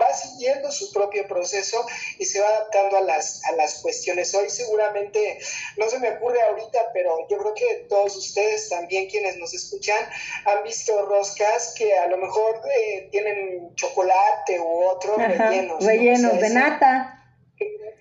va 0.00 0.14
siguiendo 0.14 0.70
su 0.70 0.92
propio 0.92 1.26
proceso 1.26 1.84
y 2.18 2.26
se 2.26 2.40
va 2.40 2.48
adaptando 2.48 2.98
a 2.98 3.00
las, 3.00 3.42
a 3.46 3.52
las 3.52 3.80
cuestiones. 3.80 4.34
Hoy 4.34 4.50
seguramente, 4.50 5.38
no 5.78 5.88
se 5.88 5.98
me 5.98 6.10
ocurre 6.10 6.42
ahorita, 6.42 6.90
pero 6.92 7.26
yo 7.30 7.38
creo 7.38 7.54
que 7.54 7.86
todos 7.88 8.16
ustedes 8.16 8.68
también 8.68 9.08
quienes 9.08 9.36
nos 9.38 9.54
escuchan 9.54 10.06
han 10.44 10.62
visto 10.62 11.06
roscas 11.06 11.72
que 11.74 11.96
a 11.96 12.06
lo 12.08 12.18
mejor 12.18 12.60
eh, 12.70 13.08
tienen 13.10 13.74
chocolate 13.74 13.93
chocolate 13.94 14.60
u 14.60 14.84
otro 14.84 15.16
rellenos. 15.16 15.84
Rellenos 15.84 16.40
de 16.40 16.50
nata. 16.50 17.20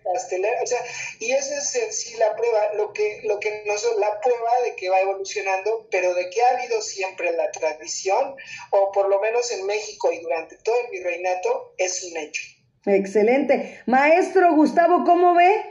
O 0.06 0.68
sea, 0.68 0.80
y 1.20 1.32
esa 1.32 1.58
es 1.58 1.76
en 1.76 1.94
sí 1.94 2.18
la 2.18 2.36
prueba, 2.36 2.74
lo 2.76 2.94
que, 2.94 3.22
lo 3.24 3.40
que 3.40 3.64
nos 3.66 3.84
la 4.00 4.20
prueba 4.20 4.52
de 4.64 4.76
que 4.76 4.90
va 4.90 5.00
evolucionando, 5.00 5.88
pero 5.90 6.14
de 6.14 6.30
que 6.30 6.42
ha 6.42 6.58
habido 6.58 6.82
siempre 6.82 7.32
la 7.32 7.50
tradición, 7.52 8.36
o 8.72 8.92
por 8.92 9.10
lo 9.10 9.20
menos 9.22 9.52
en 9.52 9.66
México 9.66 10.12
y 10.12 10.20
durante 10.20 10.58
todo 10.58 10.76
el 10.86 10.92
virreinato, 10.92 11.74
es 11.78 12.04
un 12.04 12.18
hecho. 12.18 12.44
Excelente. 12.86 13.82
Maestro 13.86 14.54
Gustavo, 14.54 15.04
¿cómo 15.06 15.34
ve? 15.36 15.64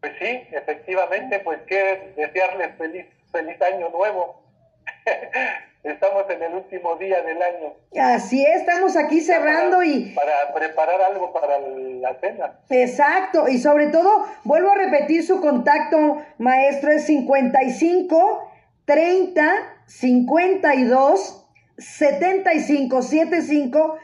Pues 0.00 0.12
sí, 0.20 0.42
efectivamente, 0.52 1.40
pues 1.40 1.60
que 1.66 2.12
desearles 2.16 2.78
feliz, 2.78 3.06
feliz 3.32 3.60
año 3.60 3.90
nuevo. 3.90 4.42
Estamos 5.84 6.24
en 6.30 6.42
el 6.42 6.54
último 6.54 6.96
día 6.96 7.20
del 7.20 7.36
año. 7.42 7.74
Así 8.00 8.42
es, 8.42 8.60
estamos 8.60 8.96
aquí 8.96 9.20
cerrando 9.20 9.82
y... 9.82 10.14
Para 10.14 10.54
preparar 10.54 10.98
algo 11.02 11.30
para 11.30 11.58
la 11.58 12.14
cena. 12.20 12.58
Exacto, 12.70 13.48
y 13.48 13.58
sobre 13.58 13.88
todo, 13.88 14.24
vuelvo 14.44 14.70
a 14.70 14.76
repetir 14.76 15.22
su 15.22 15.42
contacto, 15.42 16.22
maestro, 16.38 16.90
es 16.90 17.04
55 17.04 18.50
30 18.86 19.52
52 19.86 21.46
75 21.76 23.02
75 23.02 23.98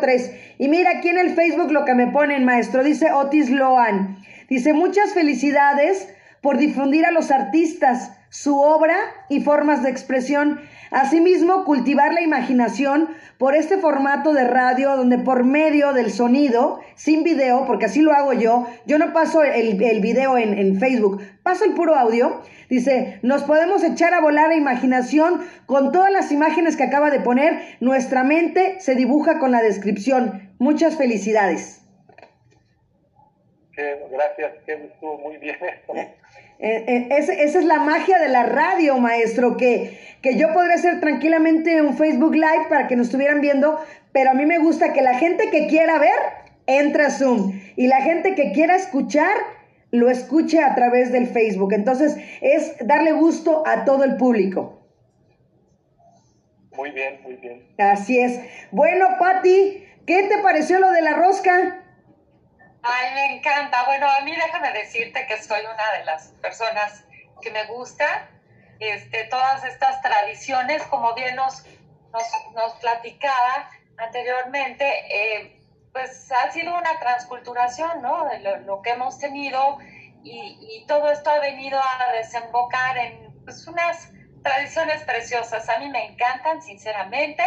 03. 0.00 0.32
Y 0.58 0.68
mira 0.68 0.90
aquí 0.98 1.08
en 1.08 1.18
el 1.18 1.34
Facebook 1.34 1.72
lo 1.72 1.84
que 1.84 1.94
me 1.94 2.06
ponen, 2.06 2.44
maestro, 2.44 2.84
dice 2.84 3.10
Otis 3.10 3.50
Loan. 3.50 4.16
Dice, 4.48 4.72
muchas 4.74 5.12
felicidades 5.12 6.08
por 6.40 6.56
difundir 6.56 7.04
a 7.04 7.10
los 7.10 7.32
artistas, 7.32 8.12
su 8.30 8.60
obra 8.60 8.96
y 9.28 9.40
formas 9.40 9.82
de 9.82 9.90
expresión. 9.90 10.60
Asimismo, 10.90 11.64
cultivar 11.64 12.12
la 12.12 12.22
imaginación 12.22 13.08
por 13.38 13.54
este 13.54 13.78
formato 13.78 14.32
de 14.32 14.44
radio 14.44 14.96
donde 14.96 15.18
por 15.18 15.44
medio 15.44 15.92
del 15.92 16.10
sonido, 16.10 16.80
sin 16.94 17.22
video, 17.22 17.64
porque 17.66 17.86
así 17.86 18.00
lo 18.00 18.12
hago 18.12 18.32
yo, 18.32 18.66
yo 18.86 18.98
no 18.98 19.12
paso 19.12 19.42
el, 19.42 19.82
el 19.82 20.00
video 20.00 20.38
en, 20.38 20.58
en, 20.58 20.78
Facebook, 20.78 21.20
paso 21.42 21.64
el 21.64 21.74
puro 21.74 21.94
audio, 21.96 22.42
dice, 22.68 23.18
nos 23.22 23.42
podemos 23.42 23.82
echar 23.82 24.14
a 24.14 24.20
volar 24.20 24.48
la 24.48 24.56
imaginación 24.56 25.40
con 25.66 25.92
todas 25.92 26.12
las 26.12 26.32
imágenes 26.32 26.76
que 26.76 26.84
acaba 26.84 27.10
de 27.10 27.20
poner, 27.20 27.60
nuestra 27.80 28.24
mente 28.24 28.80
se 28.80 28.94
dibuja 28.94 29.38
con 29.38 29.52
la 29.52 29.62
descripción. 29.62 30.54
Muchas 30.58 30.96
felicidades. 30.96 31.82
gracias, 33.76 34.52
que 34.64 34.72
estuvo 34.72 35.18
muy 35.18 35.36
bien 35.36 35.56
esto. 35.62 35.92
Eh, 36.58 36.84
eh, 36.86 37.08
esa 37.10 37.32
es 37.32 37.64
la 37.64 37.80
magia 37.80 38.18
de 38.18 38.28
la 38.28 38.44
radio, 38.44 38.98
maestro, 38.98 39.56
que, 39.56 39.98
que 40.22 40.36
yo 40.38 40.52
podría 40.52 40.74
hacer 40.74 41.00
tranquilamente 41.00 41.82
un 41.82 41.96
Facebook 41.96 42.34
Live 42.34 42.66
para 42.68 42.88
que 42.88 42.96
nos 42.96 43.08
estuvieran 43.08 43.40
viendo, 43.40 43.78
pero 44.12 44.30
a 44.30 44.34
mí 44.34 44.46
me 44.46 44.58
gusta 44.58 44.92
que 44.92 45.02
la 45.02 45.18
gente 45.18 45.50
que 45.50 45.66
quiera 45.66 45.98
ver, 45.98 46.18
entre 46.66 47.04
a 47.04 47.10
Zoom, 47.10 47.60
y 47.76 47.86
la 47.88 48.00
gente 48.00 48.34
que 48.34 48.52
quiera 48.52 48.74
escuchar, 48.76 49.36
lo 49.90 50.10
escuche 50.10 50.62
a 50.62 50.74
través 50.74 51.12
del 51.12 51.26
Facebook. 51.26 51.72
Entonces, 51.72 52.16
es 52.40 52.76
darle 52.86 53.12
gusto 53.12 53.62
a 53.66 53.84
todo 53.84 54.04
el 54.04 54.16
público. 54.16 54.82
Muy 56.76 56.90
bien, 56.90 57.20
muy 57.22 57.36
bien. 57.36 57.62
Así 57.78 58.18
es. 58.18 58.40
Bueno, 58.70 59.06
Patti, 59.18 59.84
¿qué 60.06 60.24
te 60.24 60.38
pareció 60.42 60.78
lo 60.78 60.90
de 60.90 61.02
la 61.02 61.14
rosca? 61.14 61.85
Ay, 62.88 63.14
me 63.14 63.36
encanta. 63.36 63.84
Bueno, 63.84 64.06
a 64.08 64.20
mí 64.20 64.32
déjame 64.34 64.72
decirte 64.72 65.26
que 65.26 65.42
soy 65.42 65.60
una 65.60 65.98
de 65.98 66.04
las 66.04 66.28
personas 66.40 67.04
que 67.42 67.50
me 67.50 67.64
gusta 67.66 68.28
este, 68.78 69.24
todas 69.24 69.64
estas 69.64 70.00
tradiciones, 70.02 70.82
como 70.84 71.14
bien 71.14 71.34
nos, 71.34 71.64
nos, 72.12 72.72
platicaba 72.80 73.70
anteriormente, 73.96 74.84
eh, 75.10 75.60
pues 75.92 76.30
ha 76.30 76.50
sido 76.52 76.76
una 76.76 76.98
transculturación, 77.00 78.02
¿no? 78.02 78.28
Lo, 78.66 78.82
que 78.82 78.90
hemos 78.90 79.18
tenido 79.18 79.78
y, 80.22 80.58
y, 80.60 80.86
todo 80.86 81.10
esto 81.10 81.30
ha 81.30 81.40
venido 81.40 81.80
a 81.80 82.12
desembocar 82.12 82.98
en 82.98 83.34
pues, 83.44 83.66
unas 83.66 84.10
tradiciones 84.42 85.02
preciosas. 85.02 85.68
A 85.68 85.78
mí 85.78 85.88
me 85.88 86.06
encantan, 86.06 86.62
sinceramente. 86.62 87.42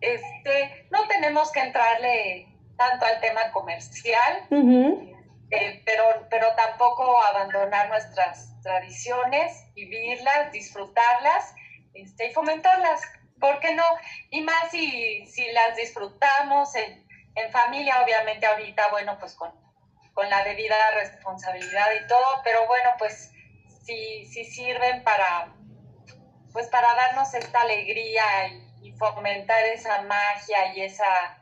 Este, 0.00 0.86
no 0.90 1.06
tenemos 1.08 1.50
que 1.50 1.60
entrarle 1.60 2.46
tanto 2.78 3.04
al 3.04 3.20
tema 3.20 3.50
comercial, 3.52 4.46
eh, 5.50 5.82
pero, 5.84 6.04
pero 6.30 6.46
tampoco 6.54 7.20
abandonar 7.24 7.88
nuestras 7.88 8.58
tradiciones, 8.62 9.64
vivirlas, 9.74 10.52
disfrutarlas 10.52 11.54
este, 11.92 12.28
y 12.28 12.32
fomentarlas. 12.32 13.02
¿Por 13.40 13.60
qué 13.60 13.74
no? 13.74 13.84
Y 14.30 14.40
más 14.42 14.70
si, 14.70 15.26
si 15.26 15.50
las 15.52 15.76
disfrutamos 15.76 16.74
en, 16.76 17.06
en 17.34 17.52
familia, 17.52 18.02
obviamente 18.02 18.46
ahorita, 18.46 18.88
bueno, 18.90 19.18
pues 19.18 19.34
con, 19.34 19.52
con 20.14 20.30
la 20.30 20.42
debida 20.44 20.76
responsabilidad 20.94 21.86
y 22.02 22.06
todo, 22.06 22.40
pero 22.44 22.66
bueno, 22.66 22.90
pues 22.98 23.32
si, 23.84 24.26
si 24.26 24.44
sirven 24.44 25.02
para, 25.02 25.52
pues 26.52 26.68
para 26.68 26.94
darnos 26.94 27.34
esta 27.34 27.60
alegría 27.60 28.22
y, 28.48 28.88
y 28.88 28.92
fomentar 28.92 29.64
esa 29.64 30.02
magia 30.02 30.74
y 30.74 30.82
esa, 30.82 31.38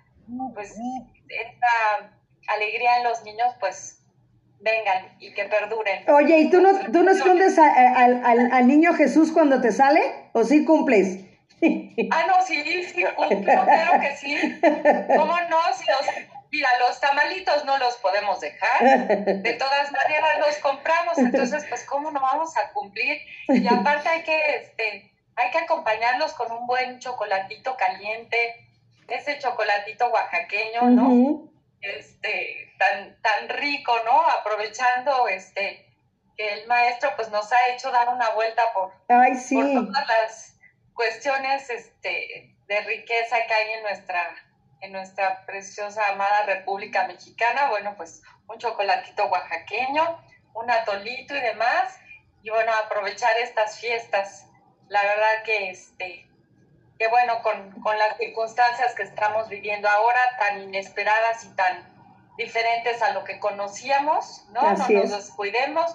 pues 0.54 0.74
esta 1.28 2.12
alegría 2.48 2.98
en 2.98 3.04
los 3.04 3.22
niños, 3.24 3.54
pues 3.60 3.96
vengan 4.60 5.16
y 5.18 5.32
que 5.32 5.44
perduren. 5.44 6.08
Oye, 6.10 6.38
¿y 6.38 6.50
tú 6.50 6.60
no, 6.60 6.78
tú 6.92 7.02
no 7.02 7.10
escondes 7.10 7.58
al, 7.58 8.52
al, 8.52 8.66
niño 8.66 8.94
Jesús 8.94 9.30
cuando 9.32 9.60
te 9.60 9.72
sale? 9.72 10.30
¿O 10.32 10.44
sí 10.44 10.64
cumples? 10.64 11.24
Ah, 12.10 12.24
no, 12.28 12.44
sí, 12.44 12.84
sí 12.84 13.02
cumplo, 13.16 13.64
claro 13.64 14.00
que 14.00 14.14
sí. 14.16 14.60
¿Cómo 15.16 15.34
no? 15.48 15.56
Si 15.74 15.86
los, 15.90 16.06
mira, 16.52 16.68
los 16.86 17.00
tamalitos 17.00 17.64
no 17.64 17.78
los 17.78 17.96
podemos 17.96 18.40
dejar. 18.40 19.08
De 19.08 19.52
todas 19.54 19.90
maneras 19.90 20.38
los 20.38 20.56
compramos, 20.58 21.16
entonces, 21.16 21.64
pues, 21.70 21.84
¿cómo 21.84 22.10
no 22.10 22.20
vamos 22.20 22.54
a 22.58 22.70
cumplir? 22.72 23.18
Y 23.48 23.66
aparte 23.66 24.08
hay 24.08 24.22
que, 24.22 24.56
este, 24.56 25.12
hay 25.34 25.50
que 25.50 25.58
acompañarlos 25.58 26.34
con 26.34 26.52
un 26.52 26.66
buen 26.66 26.98
chocolatito 26.98 27.74
caliente 27.78 28.65
ese 29.08 29.38
chocolatito 29.38 30.08
oaxaqueño, 30.08 30.90
¿no? 30.90 31.50
Este, 31.80 32.74
tan, 32.78 33.20
tan 33.22 33.48
rico, 33.48 33.92
¿no? 34.04 34.20
Aprovechando 34.28 35.28
este 35.28 35.86
que 36.36 36.52
el 36.52 36.66
maestro 36.66 37.10
pues 37.16 37.30
nos 37.30 37.50
ha 37.50 37.56
hecho 37.72 37.90
dar 37.90 38.08
una 38.10 38.30
vuelta 38.30 38.62
por, 38.74 38.92
todas 39.06 40.06
las 40.06 40.58
cuestiones 40.92 41.70
este, 41.70 42.54
de 42.66 42.80
riqueza 42.82 43.36
que 43.46 43.54
hay 43.54 43.72
en 43.72 43.82
nuestra, 43.82 44.22
en 44.82 44.92
nuestra 44.92 45.46
preciosa 45.46 46.02
amada 46.10 46.44
República 46.44 47.06
Mexicana. 47.06 47.68
Bueno, 47.70 47.94
pues 47.96 48.22
un 48.48 48.58
chocolatito 48.58 49.26
oaxaqueño, 49.26 50.22
un 50.54 50.70
atolito 50.70 51.34
y 51.34 51.40
demás. 51.40 51.98
Y 52.42 52.50
bueno, 52.50 52.72
aprovechar 52.84 53.36
estas 53.38 53.80
fiestas. 53.80 54.46
La 54.88 55.02
verdad 55.02 55.42
que 55.44 55.70
este, 55.70 56.25
que 56.98 57.08
bueno, 57.08 57.42
con, 57.42 57.70
con, 57.82 57.98
las 57.98 58.16
circunstancias 58.16 58.94
que 58.94 59.02
estamos 59.02 59.48
viviendo 59.48 59.88
ahora, 59.88 60.18
tan 60.38 60.62
inesperadas 60.62 61.44
y 61.44 61.48
tan 61.54 61.84
diferentes 62.38 63.02
a 63.02 63.12
lo 63.12 63.24
que 63.24 63.38
conocíamos, 63.38 64.46
¿no? 64.52 64.62
no 64.62 64.88
nos 64.88 65.10
descuidemos, 65.10 65.94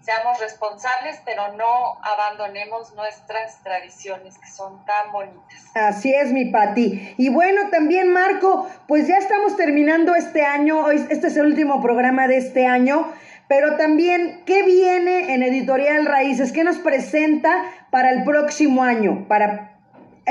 seamos 0.00 0.38
responsables, 0.40 1.20
pero 1.24 1.52
no 1.52 1.98
abandonemos 2.02 2.94
nuestras 2.94 3.62
tradiciones 3.62 4.38
que 4.38 4.48
son 4.48 4.84
tan 4.86 5.12
bonitas. 5.12 5.64
Así 5.74 6.14
es, 6.14 6.32
mi 6.32 6.46
Pati. 6.46 7.14
Y 7.18 7.28
bueno, 7.28 7.68
también 7.70 8.12
Marco, 8.12 8.68
pues 8.86 9.06
ya 9.06 9.16
estamos 9.16 9.56
terminando 9.56 10.14
este 10.14 10.44
año, 10.44 10.84
hoy 10.84 11.06
este 11.10 11.26
es 11.26 11.36
el 11.36 11.46
último 11.46 11.82
programa 11.82 12.26
de 12.26 12.38
este 12.38 12.66
año. 12.66 13.12
Pero 13.48 13.76
también, 13.76 14.42
¿qué 14.44 14.62
viene 14.62 15.32
en 15.32 15.42
Editorial 15.42 16.04
Raíces? 16.04 16.52
¿Qué 16.52 16.64
nos 16.64 16.76
presenta 16.78 17.64
para 17.90 18.10
el 18.10 18.22
próximo 18.24 18.84
año? 18.84 19.26
Para 19.26 19.77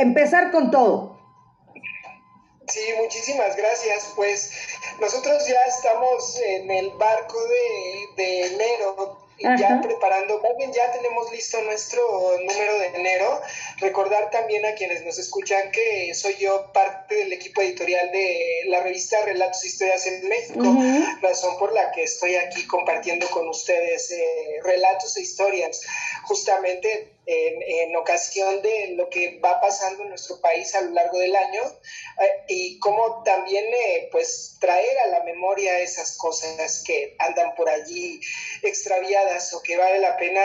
empezar 0.02 0.52
con 0.52 0.72
todo. 0.72 1.18
Sí, 2.68 2.82
muchísimas 3.02 3.56
gracias. 3.56 4.12
Pues 4.16 4.52
nosotros 5.00 5.48
ya 5.48 5.60
estamos 5.68 6.40
en 6.40 6.70
el 6.70 6.90
barco 6.92 7.38
de, 7.48 8.24
de 8.24 8.48
enero 8.48 9.28
ya 9.40 9.80
preparando, 9.82 10.42
más 10.42 10.58
bien 10.58 10.72
ya 10.74 10.92
tenemos 10.92 11.32
listo 11.32 11.62
nuestro 11.62 12.02
número 12.40 12.80
de 12.80 12.88
enero. 12.88 13.42
Recordar 13.80 14.32
también 14.32 14.66
a 14.66 14.74
quienes 14.74 15.06
nos 15.06 15.18
escuchan 15.20 15.72
que 15.72 16.14
soy 16.16 16.36
yo 16.38 16.72
parte 16.74 17.16
del 17.16 17.34
equipo 17.34 17.62
editorial 17.62 18.12
de 18.12 18.62
la 18.68 18.82
revista 18.82 19.18
Relatos 19.26 19.64
e 19.64 19.68
Historias 19.68 20.08
en 20.08 20.28
México, 20.28 20.76
razón 21.22 21.58
por 21.60 21.74
la 21.74 21.92
que 21.92 22.04
estoy 22.04 22.36
aquí 22.36 22.66
compartiendo 22.66 23.30
con 23.30 23.48
ustedes 23.48 24.12
eh, 24.12 24.60
relatos 24.64 25.16
e 25.18 25.22
historias, 25.22 25.82
justamente 26.24 27.17
en, 27.28 27.62
en, 27.62 27.96
ocasión 27.98 28.62
de 28.62 28.94
lo 28.96 29.10
que 29.10 29.38
va 29.40 29.60
pasando 29.60 30.04
en 30.04 30.10
nuestro 30.10 30.40
país 30.40 30.74
a 30.76 30.82
lo 30.82 30.92
largo 30.92 31.20
del 31.20 31.36
año 31.36 31.62
eh, 31.62 32.44
y 32.48 32.80
cómo 32.80 33.22
también 33.24 33.66
eh, 33.66 34.08
pues 34.14 34.56
traer 34.62 34.98
a 35.00 35.08
la 35.08 35.24
memoria 35.24 35.78
esas 35.80 36.16
cosas 36.16 36.84
que 36.86 37.16
andan 37.20 37.54
por 37.56 37.70
allí 37.70 38.22
extraviadas 38.64 39.54
o 39.54 39.62
que 39.62 39.76
vale 39.76 40.00
la 40.00 40.16
pena 40.16 40.42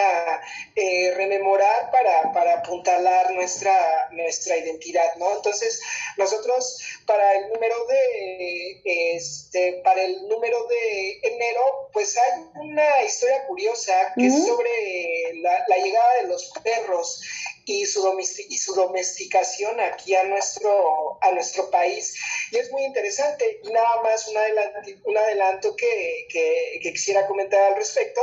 eh, 0.74 1.12
rememorar 1.14 1.93
para, 1.93 2.33
para 2.33 2.55
apuntalar 2.55 3.33
nuestra, 3.33 4.09
nuestra 4.11 4.57
identidad, 4.57 5.14
¿no? 5.16 5.37
Entonces, 5.37 5.80
nosotros 6.16 6.83
para 7.07 7.33
el 7.35 7.49
número 7.53 7.87
de, 7.87 8.80
este, 9.14 9.80
para 9.85 10.03
el 10.03 10.26
número 10.26 10.66
de 10.66 11.20
enero, 11.22 11.91
pues 11.93 12.18
hay 12.18 12.43
una 12.57 13.05
historia 13.05 13.47
curiosa 13.47 14.12
que 14.16 14.26
es 14.26 14.47
sobre 14.47 15.35
la, 15.43 15.64
la 15.68 15.76
llegada 15.76 16.22
de 16.22 16.28
los 16.28 16.53
perros 16.73 17.20
y 17.64 17.87
su, 17.87 18.18
y 18.49 18.59
su 18.59 18.75
domesticación 18.75 19.81
aquí 19.81 20.14
a 20.14 20.25
nuestro, 20.25 21.18
a 21.20 21.31
nuestro 21.33 21.70
país. 21.70 22.14
Y 22.51 22.59
es 22.59 22.70
muy 22.73 22.85
interesante. 22.85 23.61
Y 23.62 23.70
nada 23.70 24.03
más 24.03 24.29
un 24.29 24.37
adelanto, 24.37 24.91
un 25.05 25.18
adelanto 25.18 25.77
que, 25.77 26.27
que, 26.29 26.81
que 26.83 26.93
quisiera 26.93 27.27
comentar 27.27 27.73
al 27.73 27.77
respecto 27.77 28.20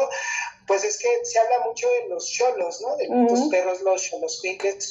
pues 0.70 0.84
es 0.84 1.00
que 1.00 1.08
se 1.24 1.40
habla 1.40 1.62
mucho 1.66 1.90
de 1.90 2.10
los 2.10 2.30
cholos, 2.30 2.80
¿no? 2.82 2.96
De 2.96 3.08
los 3.08 3.50
perros, 3.50 3.82
los 3.82 4.04
cholos 4.04 4.40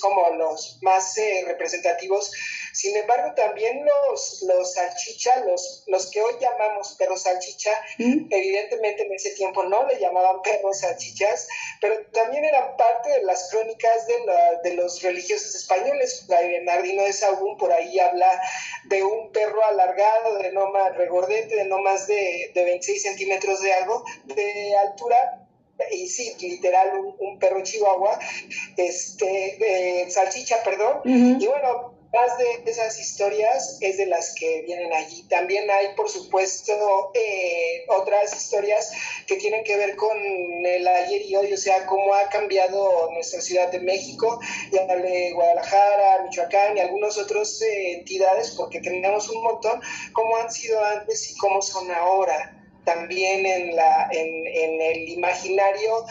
como 0.01 0.29
los 0.31 0.77
más 0.83 1.17
eh, 1.19 1.45
representativos. 1.47 2.33
Sin 2.79 2.97
embargo, 2.97 3.35
también 3.35 3.85
los, 3.85 4.45
los 4.47 4.75
salchicha, 4.75 5.45
los, 5.45 5.83
los 5.89 6.09
que 6.13 6.23
hoy 6.23 6.35
llamamos 6.41 6.95
perros 6.97 7.23
salchicha, 7.23 7.73
evidentemente 7.99 9.03
en 9.03 9.13
ese 9.15 9.31
tiempo 9.31 9.65
no 9.65 9.85
le 9.89 9.99
llamaban 9.99 10.41
perros 10.43 10.79
salchichas, 10.79 11.49
pero 11.81 12.07
también 12.13 12.45
eran 12.45 12.77
parte 12.77 13.11
de 13.11 13.25
las 13.25 13.51
crónicas 13.51 14.07
de, 14.07 14.15
de 14.63 14.77
los 14.77 15.03
religiosos 15.03 15.57
españoles. 15.57 16.25
Bernardino 16.29 17.03
de 17.03 17.13
Sahagún 17.13 17.57
por 17.57 17.73
ahí 17.73 17.99
habla 17.99 18.41
de 18.85 19.03
un 19.03 19.33
perro 19.33 19.65
alargado, 19.65 20.39
de 20.39 20.53
no 20.53 20.71
más 20.71 20.97
regordete, 20.97 21.57
de 21.57 21.65
no 21.65 21.81
más 21.81 22.07
de, 22.07 22.53
de 22.55 22.65
26 22.65 23.03
centímetros 23.03 23.61
de 23.61 23.73
algo, 23.73 24.05
de 24.27 24.77
altura, 24.77 25.17
y 25.91 26.07
sí, 26.07 26.33
literal, 26.39 26.93
un, 27.19 27.41
perro 27.41 27.61
chihuahua, 27.65 28.21
este, 28.77 30.07
salchicha, 30.11 30.63
perdón, 30.63 31.01
y 31.05 31.45
bueno, 31.45 31.98
más 32.13 32.39
de 32.39 32.71
esas 32.71 32.99
historias 32.99 33.77
es 33.81 33.99
de 33.99 34.07
las 34.07 34.35
que 34.35 34.63
vienen 34.63 34.93
allí. 34.93 35.25
También 35.29 35.71
hay, 35.71 35.95
por 35.95 36.09
supuesto, 36.09 37.11
eh, 37.15 37.85
otras 37.89 38.35
historias 38.35 38.91
que 39.27 39.37
tienen 39.37 39.63
que 39.63 39.77
ver 39.77 39.95
con 39.97 40.17
el 40.17 40.89
ayer 40.89 41.23
y 41.23 41.37
hoy, 41.37 41.53
o 41.53 41.57
sea, 41.57 41.85
cómo 41.87 42.15
ha 42.15 42.29
cambiado 42.29 43.11
nuestra 43.13 43.41
Ciudad 43.41 43.71
de 43.71 43.81
México, 43.81 44.41
ya 44.73 44.87
de 44.87 45.33
Guadalajara, 45.33 46.25
Michoacán 46.25 46.77
y 46.77 46.81
algunas 46.81 47.19
otras 47.19 47.61
eh, 47.63 47.93
entidades, 47.99 48.55
porque 48.57 48.81
tenemos 48.81 49.29
un 49.29 49.43
montón, 49.43 49.81
cómo 50.13 50.37
han 50.39 50.51
sido 50.51 50.83
antes 50.83 51.31
y 51.31 51.37
cómo 51.37 51.61
son 51.61 51.91
ahora 51.91 52.55
también 52.85 53.45
en, 53.45 53.77
la, 53.77 54.09
en, 54.11 54.47
en 54.47 54.81
el 54.81 55.09
imaginario 55.11 56.07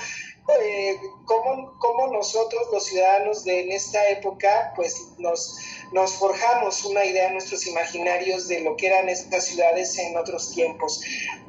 eh, 0.62 0.98
cómo, 1.26 1.74
cómo, 1.80 2.08
nosotros 2.08 2.68
los 2.72 2.86
ciudadanos 2.86 3.44
de 3.44 3.62
en 3.62 3.72
esta 3.72 4.08
época 4.08 4.72
pues 4.76 5.07
nos 5.18 5.58
nos 5.92 6.16
forjamos 6.16 6.84
una 6.84 7.06
idea 7.06 7.28
en 7.28 7.34
nuestros 7.34 7.66
imaginarios 7.66 8.48
de 8.48 8.60
lo 8.60 8.76
que 8.76 8.88
eran 8.88 9.08
estas 9.08 9.46
ciudades 9.46 9.98
en 9.98 10.18
otros 10.18 10.52
tiempos. 10.54 11.02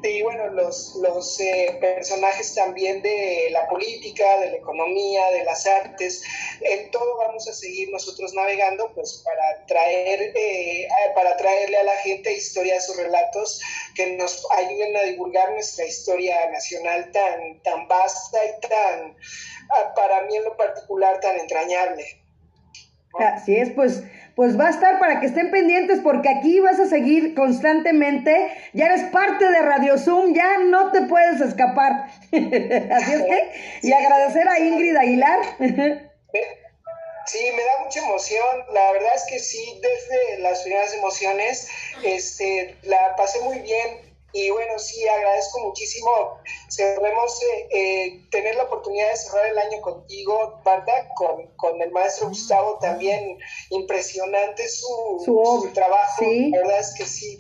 Y 0.03 0.23
bueno, 0.23 0.49
los, 0.51 0.95
los 0.97 1.41
eh, 1.41 1.77
personajes 1.81 2.55
también 2.55 3.03
de 3.03 3.49
la 3.51 3.69
política, 3.69 4.39
de 4.39 4.51
la 4.51 4.57
economía, 4.59 5.29
de 5.33 5.45
las 5.45 5.67
artes, 5.67 6.23
en 6.61 6.91
todo 6.93 7.17
vamos 7.17 7.49
a 7.49 7.53
seguir 7.53 7.91
nosotros 7.91 8.33
navegando 8.35 8.93
pues 8.95 9.23
para 9.25 9.67
traer, 9.67 10.33
eh, 10.37 10.89
para 11.15 11.37
traerle 11.37 11.79
a 11.79 11.85
la 11.85 11.97
gente 11.97 12.33
historias 12.33 12.89
o 12.91 12.95
relatos 12.95 13.61
que 13.97 14.07
nos 14.17 14.47
ayuden 14.57 14.97
a 14.97 15.03
divulgar 15.03 15.51
nuestra 15.53 15.85
historia 15.85 16.49
nacional 16.51 17.11
tan, 17.11 17.61
tan 17.63 17.89
vasta 17.89 18.39
y 18.45 18.69
tan, 18.69 19.17
ah, 19.71 19.95
para 19.97 20.23
mí 20.23 20.37
en 20.37 20.45
lo 20.45 20.57
particular, 20.57 21.19
tan 21.21 21.41
entrañable. 21.41 22.28
Así 23.19 23.57
es, 23.57 23.71
pues 23.71 24.03
pues 24.39 24.57
va 24.57 24.69
a 24.69 24.71
estar 24.71 25.01
para 25.01 25.19
que 25.19 25.27
estén 25.27 25.51
pendientes 25.51 25.99
porque 26.01 26.29
aquí 26.29 26.61
vas 26.61 26.79
a 26.79 26.87
seguir 26.87 27.35
constantemente. 27.35 28.53
Ya 28.73 28.87
eres 28.87 29.11
parte 29.11 29.51
de 29.51 29.63
Radio 29.63 29.99
Zoom, 29.99 30.33
ya 30.33 30.59
no 30.59 30.93
te 30.93 31.03
puedes 31.03 31.41
escapar. 31.41 32.07
Así 32.31 33.13
es 33.15 33.23
que, 33.23 33.53
y 33.83 33.93
agradecer 33.93 34.49
a 34.49 34.61
Ingrid 34.61 34.95
Aguilar. 34.95 35.41
Sí, 37.27 37.51
me 37.51 37.65
da 37.65 37.85
mucha 37.85 37.99
emoción. 37.99 38.65
La 38.73 38.93
verdad 38.93 39.11
es 39.17 39.25
que 39.29 39.41
sí, 39.41 39.81
desde 39.83 40.41
las 40.41 40.63
primeras 40.63 40.95
emociones, 40.95 41.69
este, 42.05 42.77
la 42.83 43.17
pasé 43.17 43.41
muy 43.41 43.59
bien 43.59 44.08
y 44.33 44.51
bueno, 44.51 44.79
sí, 44.79 45.07
agradezco 45.09 45.61
muchísimo. 45.61 46.39
Cerremos 46.69 47.43
eh, 47.43 47.69
eh, 47.71 48.27
tener 48.31 48.57
la 48.57 48.65
oportunidad 48.65 49.11
de 49.11 49.17
cerrar 49.17 49.47
el 49.47 49.59
año 49.59 49.81
contigo, 49.81 50.61
Marta, 50.65 51.09
con, 51.15 51.47
con 51.57 51.81
el 51.81 51.91
maestro 51.93 52.29
Gustavo, 52.29 52.79
también 52.79 53.39
impresionante 53.71 54.69
su, 54.69 55.23
su, 55.25 55.71
trabajo. 55.73 56.25
La 56.51 56.59
verdad 56.59 56.81
es 56.81 56.95
que 56.95 57.07
sí, 57.07 57.39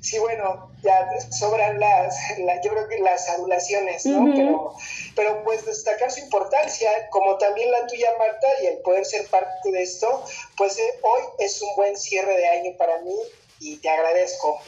sí, 0.00 0.18
bueno, 0.18 0.72
ya 0.82 1.06
sobran 1.30 1.78
las, 1.78 2.16
yo 2.64 2.70
creo 2.70 2.88
que 2.88 3.00
las 3.00 3.28
adulaciones, 3.28 4.06
¿no? 4.06 4.32
pero, 4.34 4.74
pero 5.14 5.44
pues 5.44 5.66
destacar 5.66 6.10
su 6.10 6.20
importancia, 6.20 6.90
como 7.10 7.36
también 7.36 7.70
la 7.70 7.86
tuya, 7.86 8.08
Marta, 8.18 8.46
y 8.62 8.66
el 8.66 8.78
poder 8.78 9.04
ser 9.04 9.26
parte 9.26 9.70
de 9.70 9.82
esto, 9.82 10.24
pues 10.56 10.78
eh, 10.78 11.00
hoy 11.02 11.22
es 11.38 11.60
un 11.60 11.76
buen 11.76 11.98
cierre 11.98 12.34
de 12.34 12.48
año 12.48 12.76
para 12.78 13.02
mí 13.02 13.14
y 13.58 13.76
te 13.76 13.90
agradezco. 13.90 14.58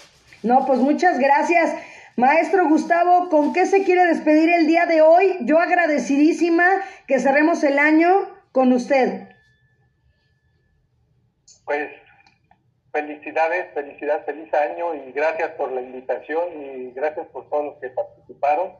No, 0.42 0.66
pues 0.66 0.80
muchas 0.80 1.18
gracias. 1.18 1.74
Maestro 2.16 2.68
Gustavo, 2.68 3.28
¿con 3.30 3.52
qué 3.52 3.66
se 3.66 3.84
quiere 3.84 4.04
despedir 4.04 4.50
el 4.50 4.66
día 4.66 4.86
de 4.86 5.00
hoy? 5.00 5.38
Yo 5.42 5.58
agradecidísima 5.58 6.66
que 7.06 7.20
cerremos 7.20 7.62
el 7.64 7.78
año 7.78 8.28
con 8.52 8.72
usted. 8.72 9.28
Pues 11.64 11.90
felicidades, 12.92 13.72
felicidades, 13.72 14.26
feliz 14.26 14.52
año 14.52 14.94
y 14.94 15.12
gracias 15.12 15.52
por 15.52 15.72
la 15.72 15.80
invitación 15.80 16.48
y 16.60 16.90
gracias 16.90 17.26
por 17.28 17.48
todos 17.48 17.64
los 17.64 17.76
que 17.76 17.88
participaron 17.88 18.72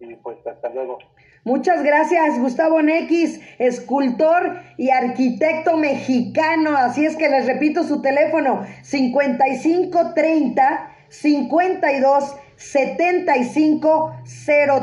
y 0.00 0.14
pues 0.16 0.38
hasta 0.46 0.70
luego. 0.70 0.98
Muchas 1.44 1.82
gracias, 1.82 2.38
Gustavo 2.38 2.80
Nex, 2.82 3.40
escultor 3.58 4.60
y 4.78 4.90
arquitecto 4.90 5.76
mexicano. 5.76 6.76
Así 6.76 7.04
es 7.04 7.16
que 7.16 7.28
les 7.28 7.46
repito 7.46 7.82
su 7.82 8.00
teléfono, 8.00 8.64
5530 8.82 10.91
52 11.12 12.36
75 12.56 14.22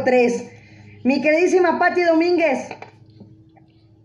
03. 0.06 1.04
Mi 1.04 1.22
queridísima 1.22 1.80
Patti 1.80 2.04
Domínguez. 2.04 2.70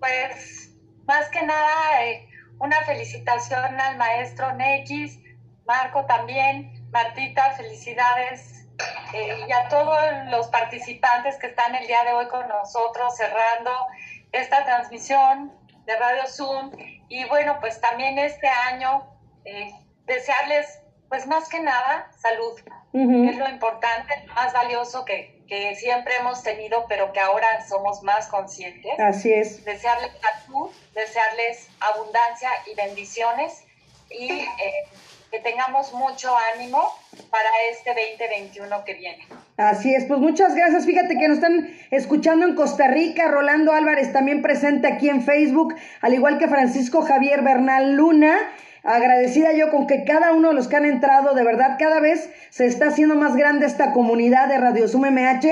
Pues 0.01 0.71
más 1.07 1.29
que 1.29 1.43
nada, 1.43 2.05
eh, 2.05 2.27
una 2.59 2.81
felicitación 2.83 3.79
al 3.81 3.99
maestro 3.99 4.53
Nex, 4.55 5.19
Marco 5.67 6.07
también, 6.07 6.73
Martita, 6.91 7.53
felicidades. 7.53 8.67
Eh, 9.13 9.45
y 9.47 9.53
a 9.53 9.69
todos 9.69 9.99
los 10.31 10.49
participantes 10.49 11.37
que 11.37 11.49
están 11.49 11.75
el 11.75 11.87
día 11.87 12.03
de 12.05 12.13
hoy 12.13 12.27
con 12.27 12.49
nosotros 12.49 13.17
cerrando 13.17 13.71
esta 14.33 14.65
transmisión 14.65 15.53
de 15.85 15.97
Radio 15.97 16.27
Zoom. 16.27 16.73
Y 17.09 17.25
bueno, 17.27 17.59
pues 17.61 17.81
también 17.81 18.19
este 18.19 18.49
año 18.49 19.07
eh, 19.45 19.73
desearles 20.07 20.81
pues 21.15 21.29
más 21.29 21.49
que 21.49 21.61
nada, 21.61 22.11
salud. 22.21 22.59
Es 22.93 23.37
lo 23.37 23.49
importante, 23.49 24.13
más 24.35 24.53
valioso 24.53 25.05
que, 25.05 25.41
que, 25.47 25.77
siempre 25.77 26.13
hemos 26.19 26.43
tenido, 26.43 26.87
pero 26.89 27.13
que 27.13 27.21
ahora 27.21 27.47
somos 27.69 28.03
más 28.03 28.27
conscientes. 28.27 28.99
Así 28.99 29.33
es. 29.33 29.65
Desearles 29.65 30.11
salud, 30.21 30.71
desearles 30.93 31.69
abundancia 31.79 32.51
y 32.71 32.75
bendiciones 32.75 33.63
y 34.11 34.29
eh, 34.29 34.49
que 35.31 35.39
tengamos 35.39 35.93
mucho 35.93 36.35
ánimo 36.57 36.93
para 37.31 37.49
este 37.71 37.91
2021 37.91 38.85
que 38.85 38.95
viene. 38.95 39.29
Así 39.57 39.95
es, 39.95 40.07
pues 40.07 40.19
muchas 40.19 40.57
gracias. 40.57 40.85
Fíjate 40.85 41.17
que 41.17 41.29
nos 41.29 41.37
están 41.37 41.79
escuchando 41.93 42.45
en 42.45 42.57
Costa 42.57 42.89
Rica. 42.89 43.29
Rolando 43.29 43.73
Álvarez 43.73 44.13
también 44.13 44.43
presente 44.43 44.89
aquí 44.89 45.09
en 45.09 45.23
Facebook, 45.23 45.77
al 46.01 46.13
igual 46.13 46.39
que 46.39 46.49
Francisco 46.49 47.03
Javier 47.03 47.43
Bernal 47.43 47.93
Luna 47.93 48.51
agradecida 48.85 49.53
yo 49.55 49.71
con 49.71 49.87
que 49.87 50.05
cada 50.05 50.33
uno 50.33 50.49
de 50.49 50.55
los 50.55 50.69
que 50.69 50.77
han 50.77 50.85
entrado, 50.85 51.35
de 51.35 51.43
verdad, 51.43 51.77
cada 51.79 52.01
vez 52.01 52.31
se 52.51 52.67
está 52.67 52.89
haciendo 52.89 53.17
más 53.17 53.35
grande 53.35 53.67
esta 53.67 53.93
comunidad 53.93 54.49
de 54.49 54.59
Radio 54.59 54.87
Sum 54.87 55.07
MH. 55.07 55.49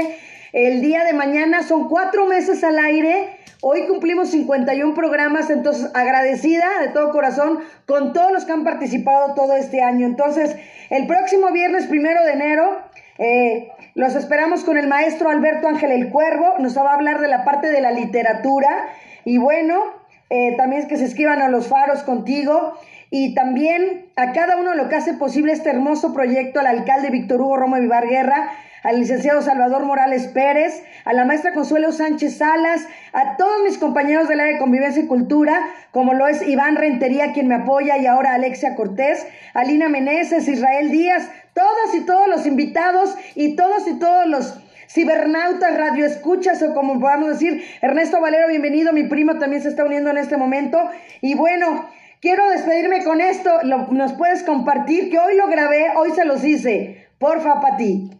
El 0.52 0.82
día 0.82 1.04
de 1.04 1.14
mañana 1.14 1.62
son 1.62 1.88
cuatro 1.88 2.26
meses 2.26 2.62
al 2.62 2.78
aire. 2.78 3.30
Hoy 3.62 3.86
cumplimos 3.86 4.30
51 4.30 4.94
programas, 4.94 5.48
entonces 5.48 5.90
agradecida 5.94 6.80
de 6.80 6.88
todo 6.88 7.10
corazón 7.10 7.60
con 7.86 8.12
todos 8.12 8.32
los 8.32 8.44
que 8.44 8.52
han 8.52 8.64
participado 8.64 9.34
todo 9.34 9.56
este 9.56 9.82
año. 9.82 10.06
Entonces, 10.06 10.54
el 10.90 11.06
próximo 11.06 11.50
viernes 11.52 11.86
primero 11.86 12.22
de 12.24 12.32
enero 12.32 12.80
eh, 13.18 13.70
los 13.94 14.14
esperamos 14.14 14.64
con 14.64 14.76
el 14.76 14.88
maestro 14.88 15.30
Alberto 15.30 15.68
Ángel 15.68 15.90
el 15.90 16.10
Cuervo. 16.10 16.58
Nos 16.58 16.76
va 16.76 16.90
a 16.90 16.94
hablar 16.94 17.20
de 17.20 17.28
la 17.28 17.44
parte 17.44 17.68
de 17.68 17.80
la 17.80 17.92
literatura. 17.92 18.88
Y 19.24 19.38
bueno, 19.38 19.80
eh, 20.28 20.54
también 20.56 20.82
es 20.82 20.88
que 20.88 20.96
se 20.96 21.04
escriban 21.04 21.40
a 21.40 21.48
los 21.48 21.68
faros 21.68 22.02
contigo 22.02 22.74
y 23.14 23.34
también 23.34 24.06
a 24.16 24.32
cada 24.32 24.56
uno 24.56 24.74
lo 24.74 24.88
que 24.88 24.94
hace 24.94 25.12
posible 25.12 25.52
este 25.52 25.68
hermoso 25.68 26.14
proyecto, 26.14 26.60
al 26.60 26.66
alcalde 26.66 27.10
Víctor 27.10 27.42
Hugo 27.42 27.58
Romo 27.58 27.76
Vivar 27.76 28.08
Guerra, 28.08 28.52
al 28.82 28.98
licenciado 28.98 29.42
Salvador 29.42 29.84
Morales 29.84 30.28
Pérez, 30.28 30.82
a 31.04 31.12
la 31.12 31.26
maestra 31.26 31.52
Consuelo 31.52 31.92
Sánchez 31.92 32.38
Salas, 32.38 32.88
a 33.12 33.36
todos 33.36 33.62
mis 33.64 33.76
compañeros 33.76 34.28
del 34.28 34.40
área 34.40 34.54
de 34.54 34.58
convivencia 34.58 35.02
y 35.02 35.08
cultura, 35.08 35.60
como 35.90 36.14
lo 36.14 36.26
es 36.26 36.40
Iván 36.48 36.76
Rentería, 36.76 37.34
quien 37.34 37.48
me 37.48 37.56
apoya, 37.56 37.98
y 37.98 38.06
ahora 38.06 38.32
Alexia 38.32 38.74
Cortés, 38.76 39.26
Alina 39.52 39.90
Meneses, 39.90 40.48
Israel 40.48 40.90
Díaz, 40.90 41.28
todas 41.52 41.94
y 41.94 42.06
todos 42.06 42.28
los 42.28 42.46
invitados 42.46 43.14
y 43.34 43.56
todos 43.56 43.86
y 43.88 43.98
todos 43.98 44.26
los 44.26 44.58
cibernautas, 44.88 45.76
radioescuchas 45.76 46.62
o 46.62 46.72
como 46.72 46.98
podamos 46.98 47.28
decir, 47.28 47.62
Ernesto 47.82 48.22
Valero, 48.22 48.48
bienvenido, 48.48 48.94
mi 48.94 49.04
primo 49.04 49.38
también 49.38 49.60
se 49.60 49.68
está 49.68 49.84
uniendo 49.84 50.08
en 50.08 50.16
este 50.16 50.38
momento. 50.38 50.78
Y 51.20 51.34
bueno, 51.34 51.88
Quiero 52.22 52.48
despedirme 52.50 53.02
con 53.02 53.20
esto, 53.20 53.50
lo, 53.64 53.78
nos 53.88 54.12
puedes 54.12 54.44
compartir, 54.44 55.10
que 55.10 55.18
hoy 55.18 55.36
lo 55.36 55.48
grabé, 55.48 55.90
hoy 55.96 56.12
se 56.12 56.24
los 56.24 56.44
hice. 56.44 57.10
Porfa, 57.18 57.60
Pati. 57.60 58.10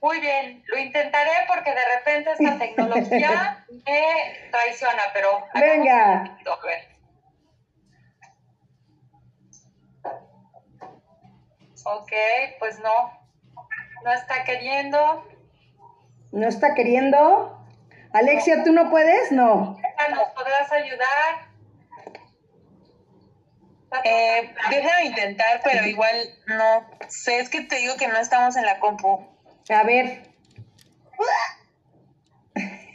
Muy 0.00 0.18
bien, 0.18 0.64
lo 0.66 0.78
intentaré 0.78 1.30
porque 1.46 1.70
de 1.70 1.80
repente 1.96 2.32
esta 2.32 2.58
tecnología 2.58 3.64
me 3.86 4.50
traiciona, 4.50 5.02
pero... 5.14 5.28
Venga. 5.54 6.36
Ok, 11.84 12.12
pues 12.58 12.80
no. 12.80 12.90
No 14.04 14.12
está 14.12 14.42
queriendo. 14.42 15.24
¿No 16.32 16.48
está 16.48 16.74
queriendo? 16.74 17.64
Alexia, 18.12 18.64
¿tú 18.64 18.72
no 18.72 18.90
puedes? 18.90 19.30
No. 19.30 19.78
¿Nos 20.10 20.28
podrás 20.30 20.72
ayudar? 20.72 21.51
Eh, 24.04 24.54
déjame 24.70 25.04
intentar, 25.06 25.60
pero 25.62 25.86
igual 25.86 26.16
no 26.46 26.86
sé, 27.08 27.40
es 27.40 27.50
que 27.50 27.62
te 27.62 27.76
digo 27.76 27.96
que 27.96 28.08
no 28.08 28.18
estamos 28.18 28.56
en 28.56 28.64
la 28.64 28.78
compu. 28.78 29.26
A 29.68 29.82
ver. 29.84 30.22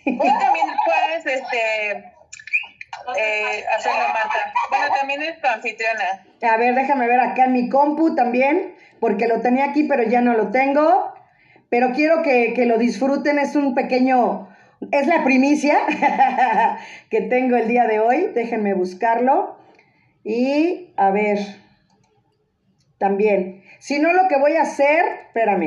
Y 0.09 0.17
también 0.17 0.67
puedes 0.85 1.25
este, 1.25 1.91
eh, 3.17 3.65
hacerlo, 3.75 4.07
Marta. 4.13 4.53
Bueno, 4.69 4.85
también 4.97 5.21
es 5.21 5.41
tu 5.41 5.47
anfitriona. 5.47 6.25
A 6.41 6.55
ver, 6.55 6.75
déjame 6.75 7.07
ver 7.07 7.19
acá 7.19 7.43
en 7.43 7.51
mi 7.51 7.67
compu 7.67 8.15
también, 8.15 8.77
porque 9.01 9.27
lo 9.27 9.41
tenía 9.41 9.65
aquí, 9.65 9.83
pero 9.83 10.03
ya 10.03 10.21
no 10.21 10.33
lo 10.33 10.49
tengo. 10.51 11.13
Pero 11.69 11.91
quiero 11.91 12.21
que, 12.23 12.53
que 12.53 12.65
lo 12.65 12.77
disfruten, 12.77 13.37
es 13.37 13.57
un 13.57 13.75
pequeño, 13.75 14.47
es 14.91 15.07
la 15.07 15.25
primicia 15.25 15.77
que 17.09 17.19
tengo 17.21 17.57
el 17.57 17.67
día 17.67 17.85
de 17.85 17.99
hoy. 17.99 18.31
Déjenme 18.33 18.73
buscarlo. 18.73 19.57
Y 20.30 20.93
a 20.97 21.09
ver, 21.11 21.39
también. 22.97 23.63
Si 23.80 23.97
no, 23.97 24.11
lo 24.11 24.28
que 24.28 24.38
voy 24.38 24.57
a 24.57 24.63
hacer, 24.63 25.05
espérame. 25.28 25.63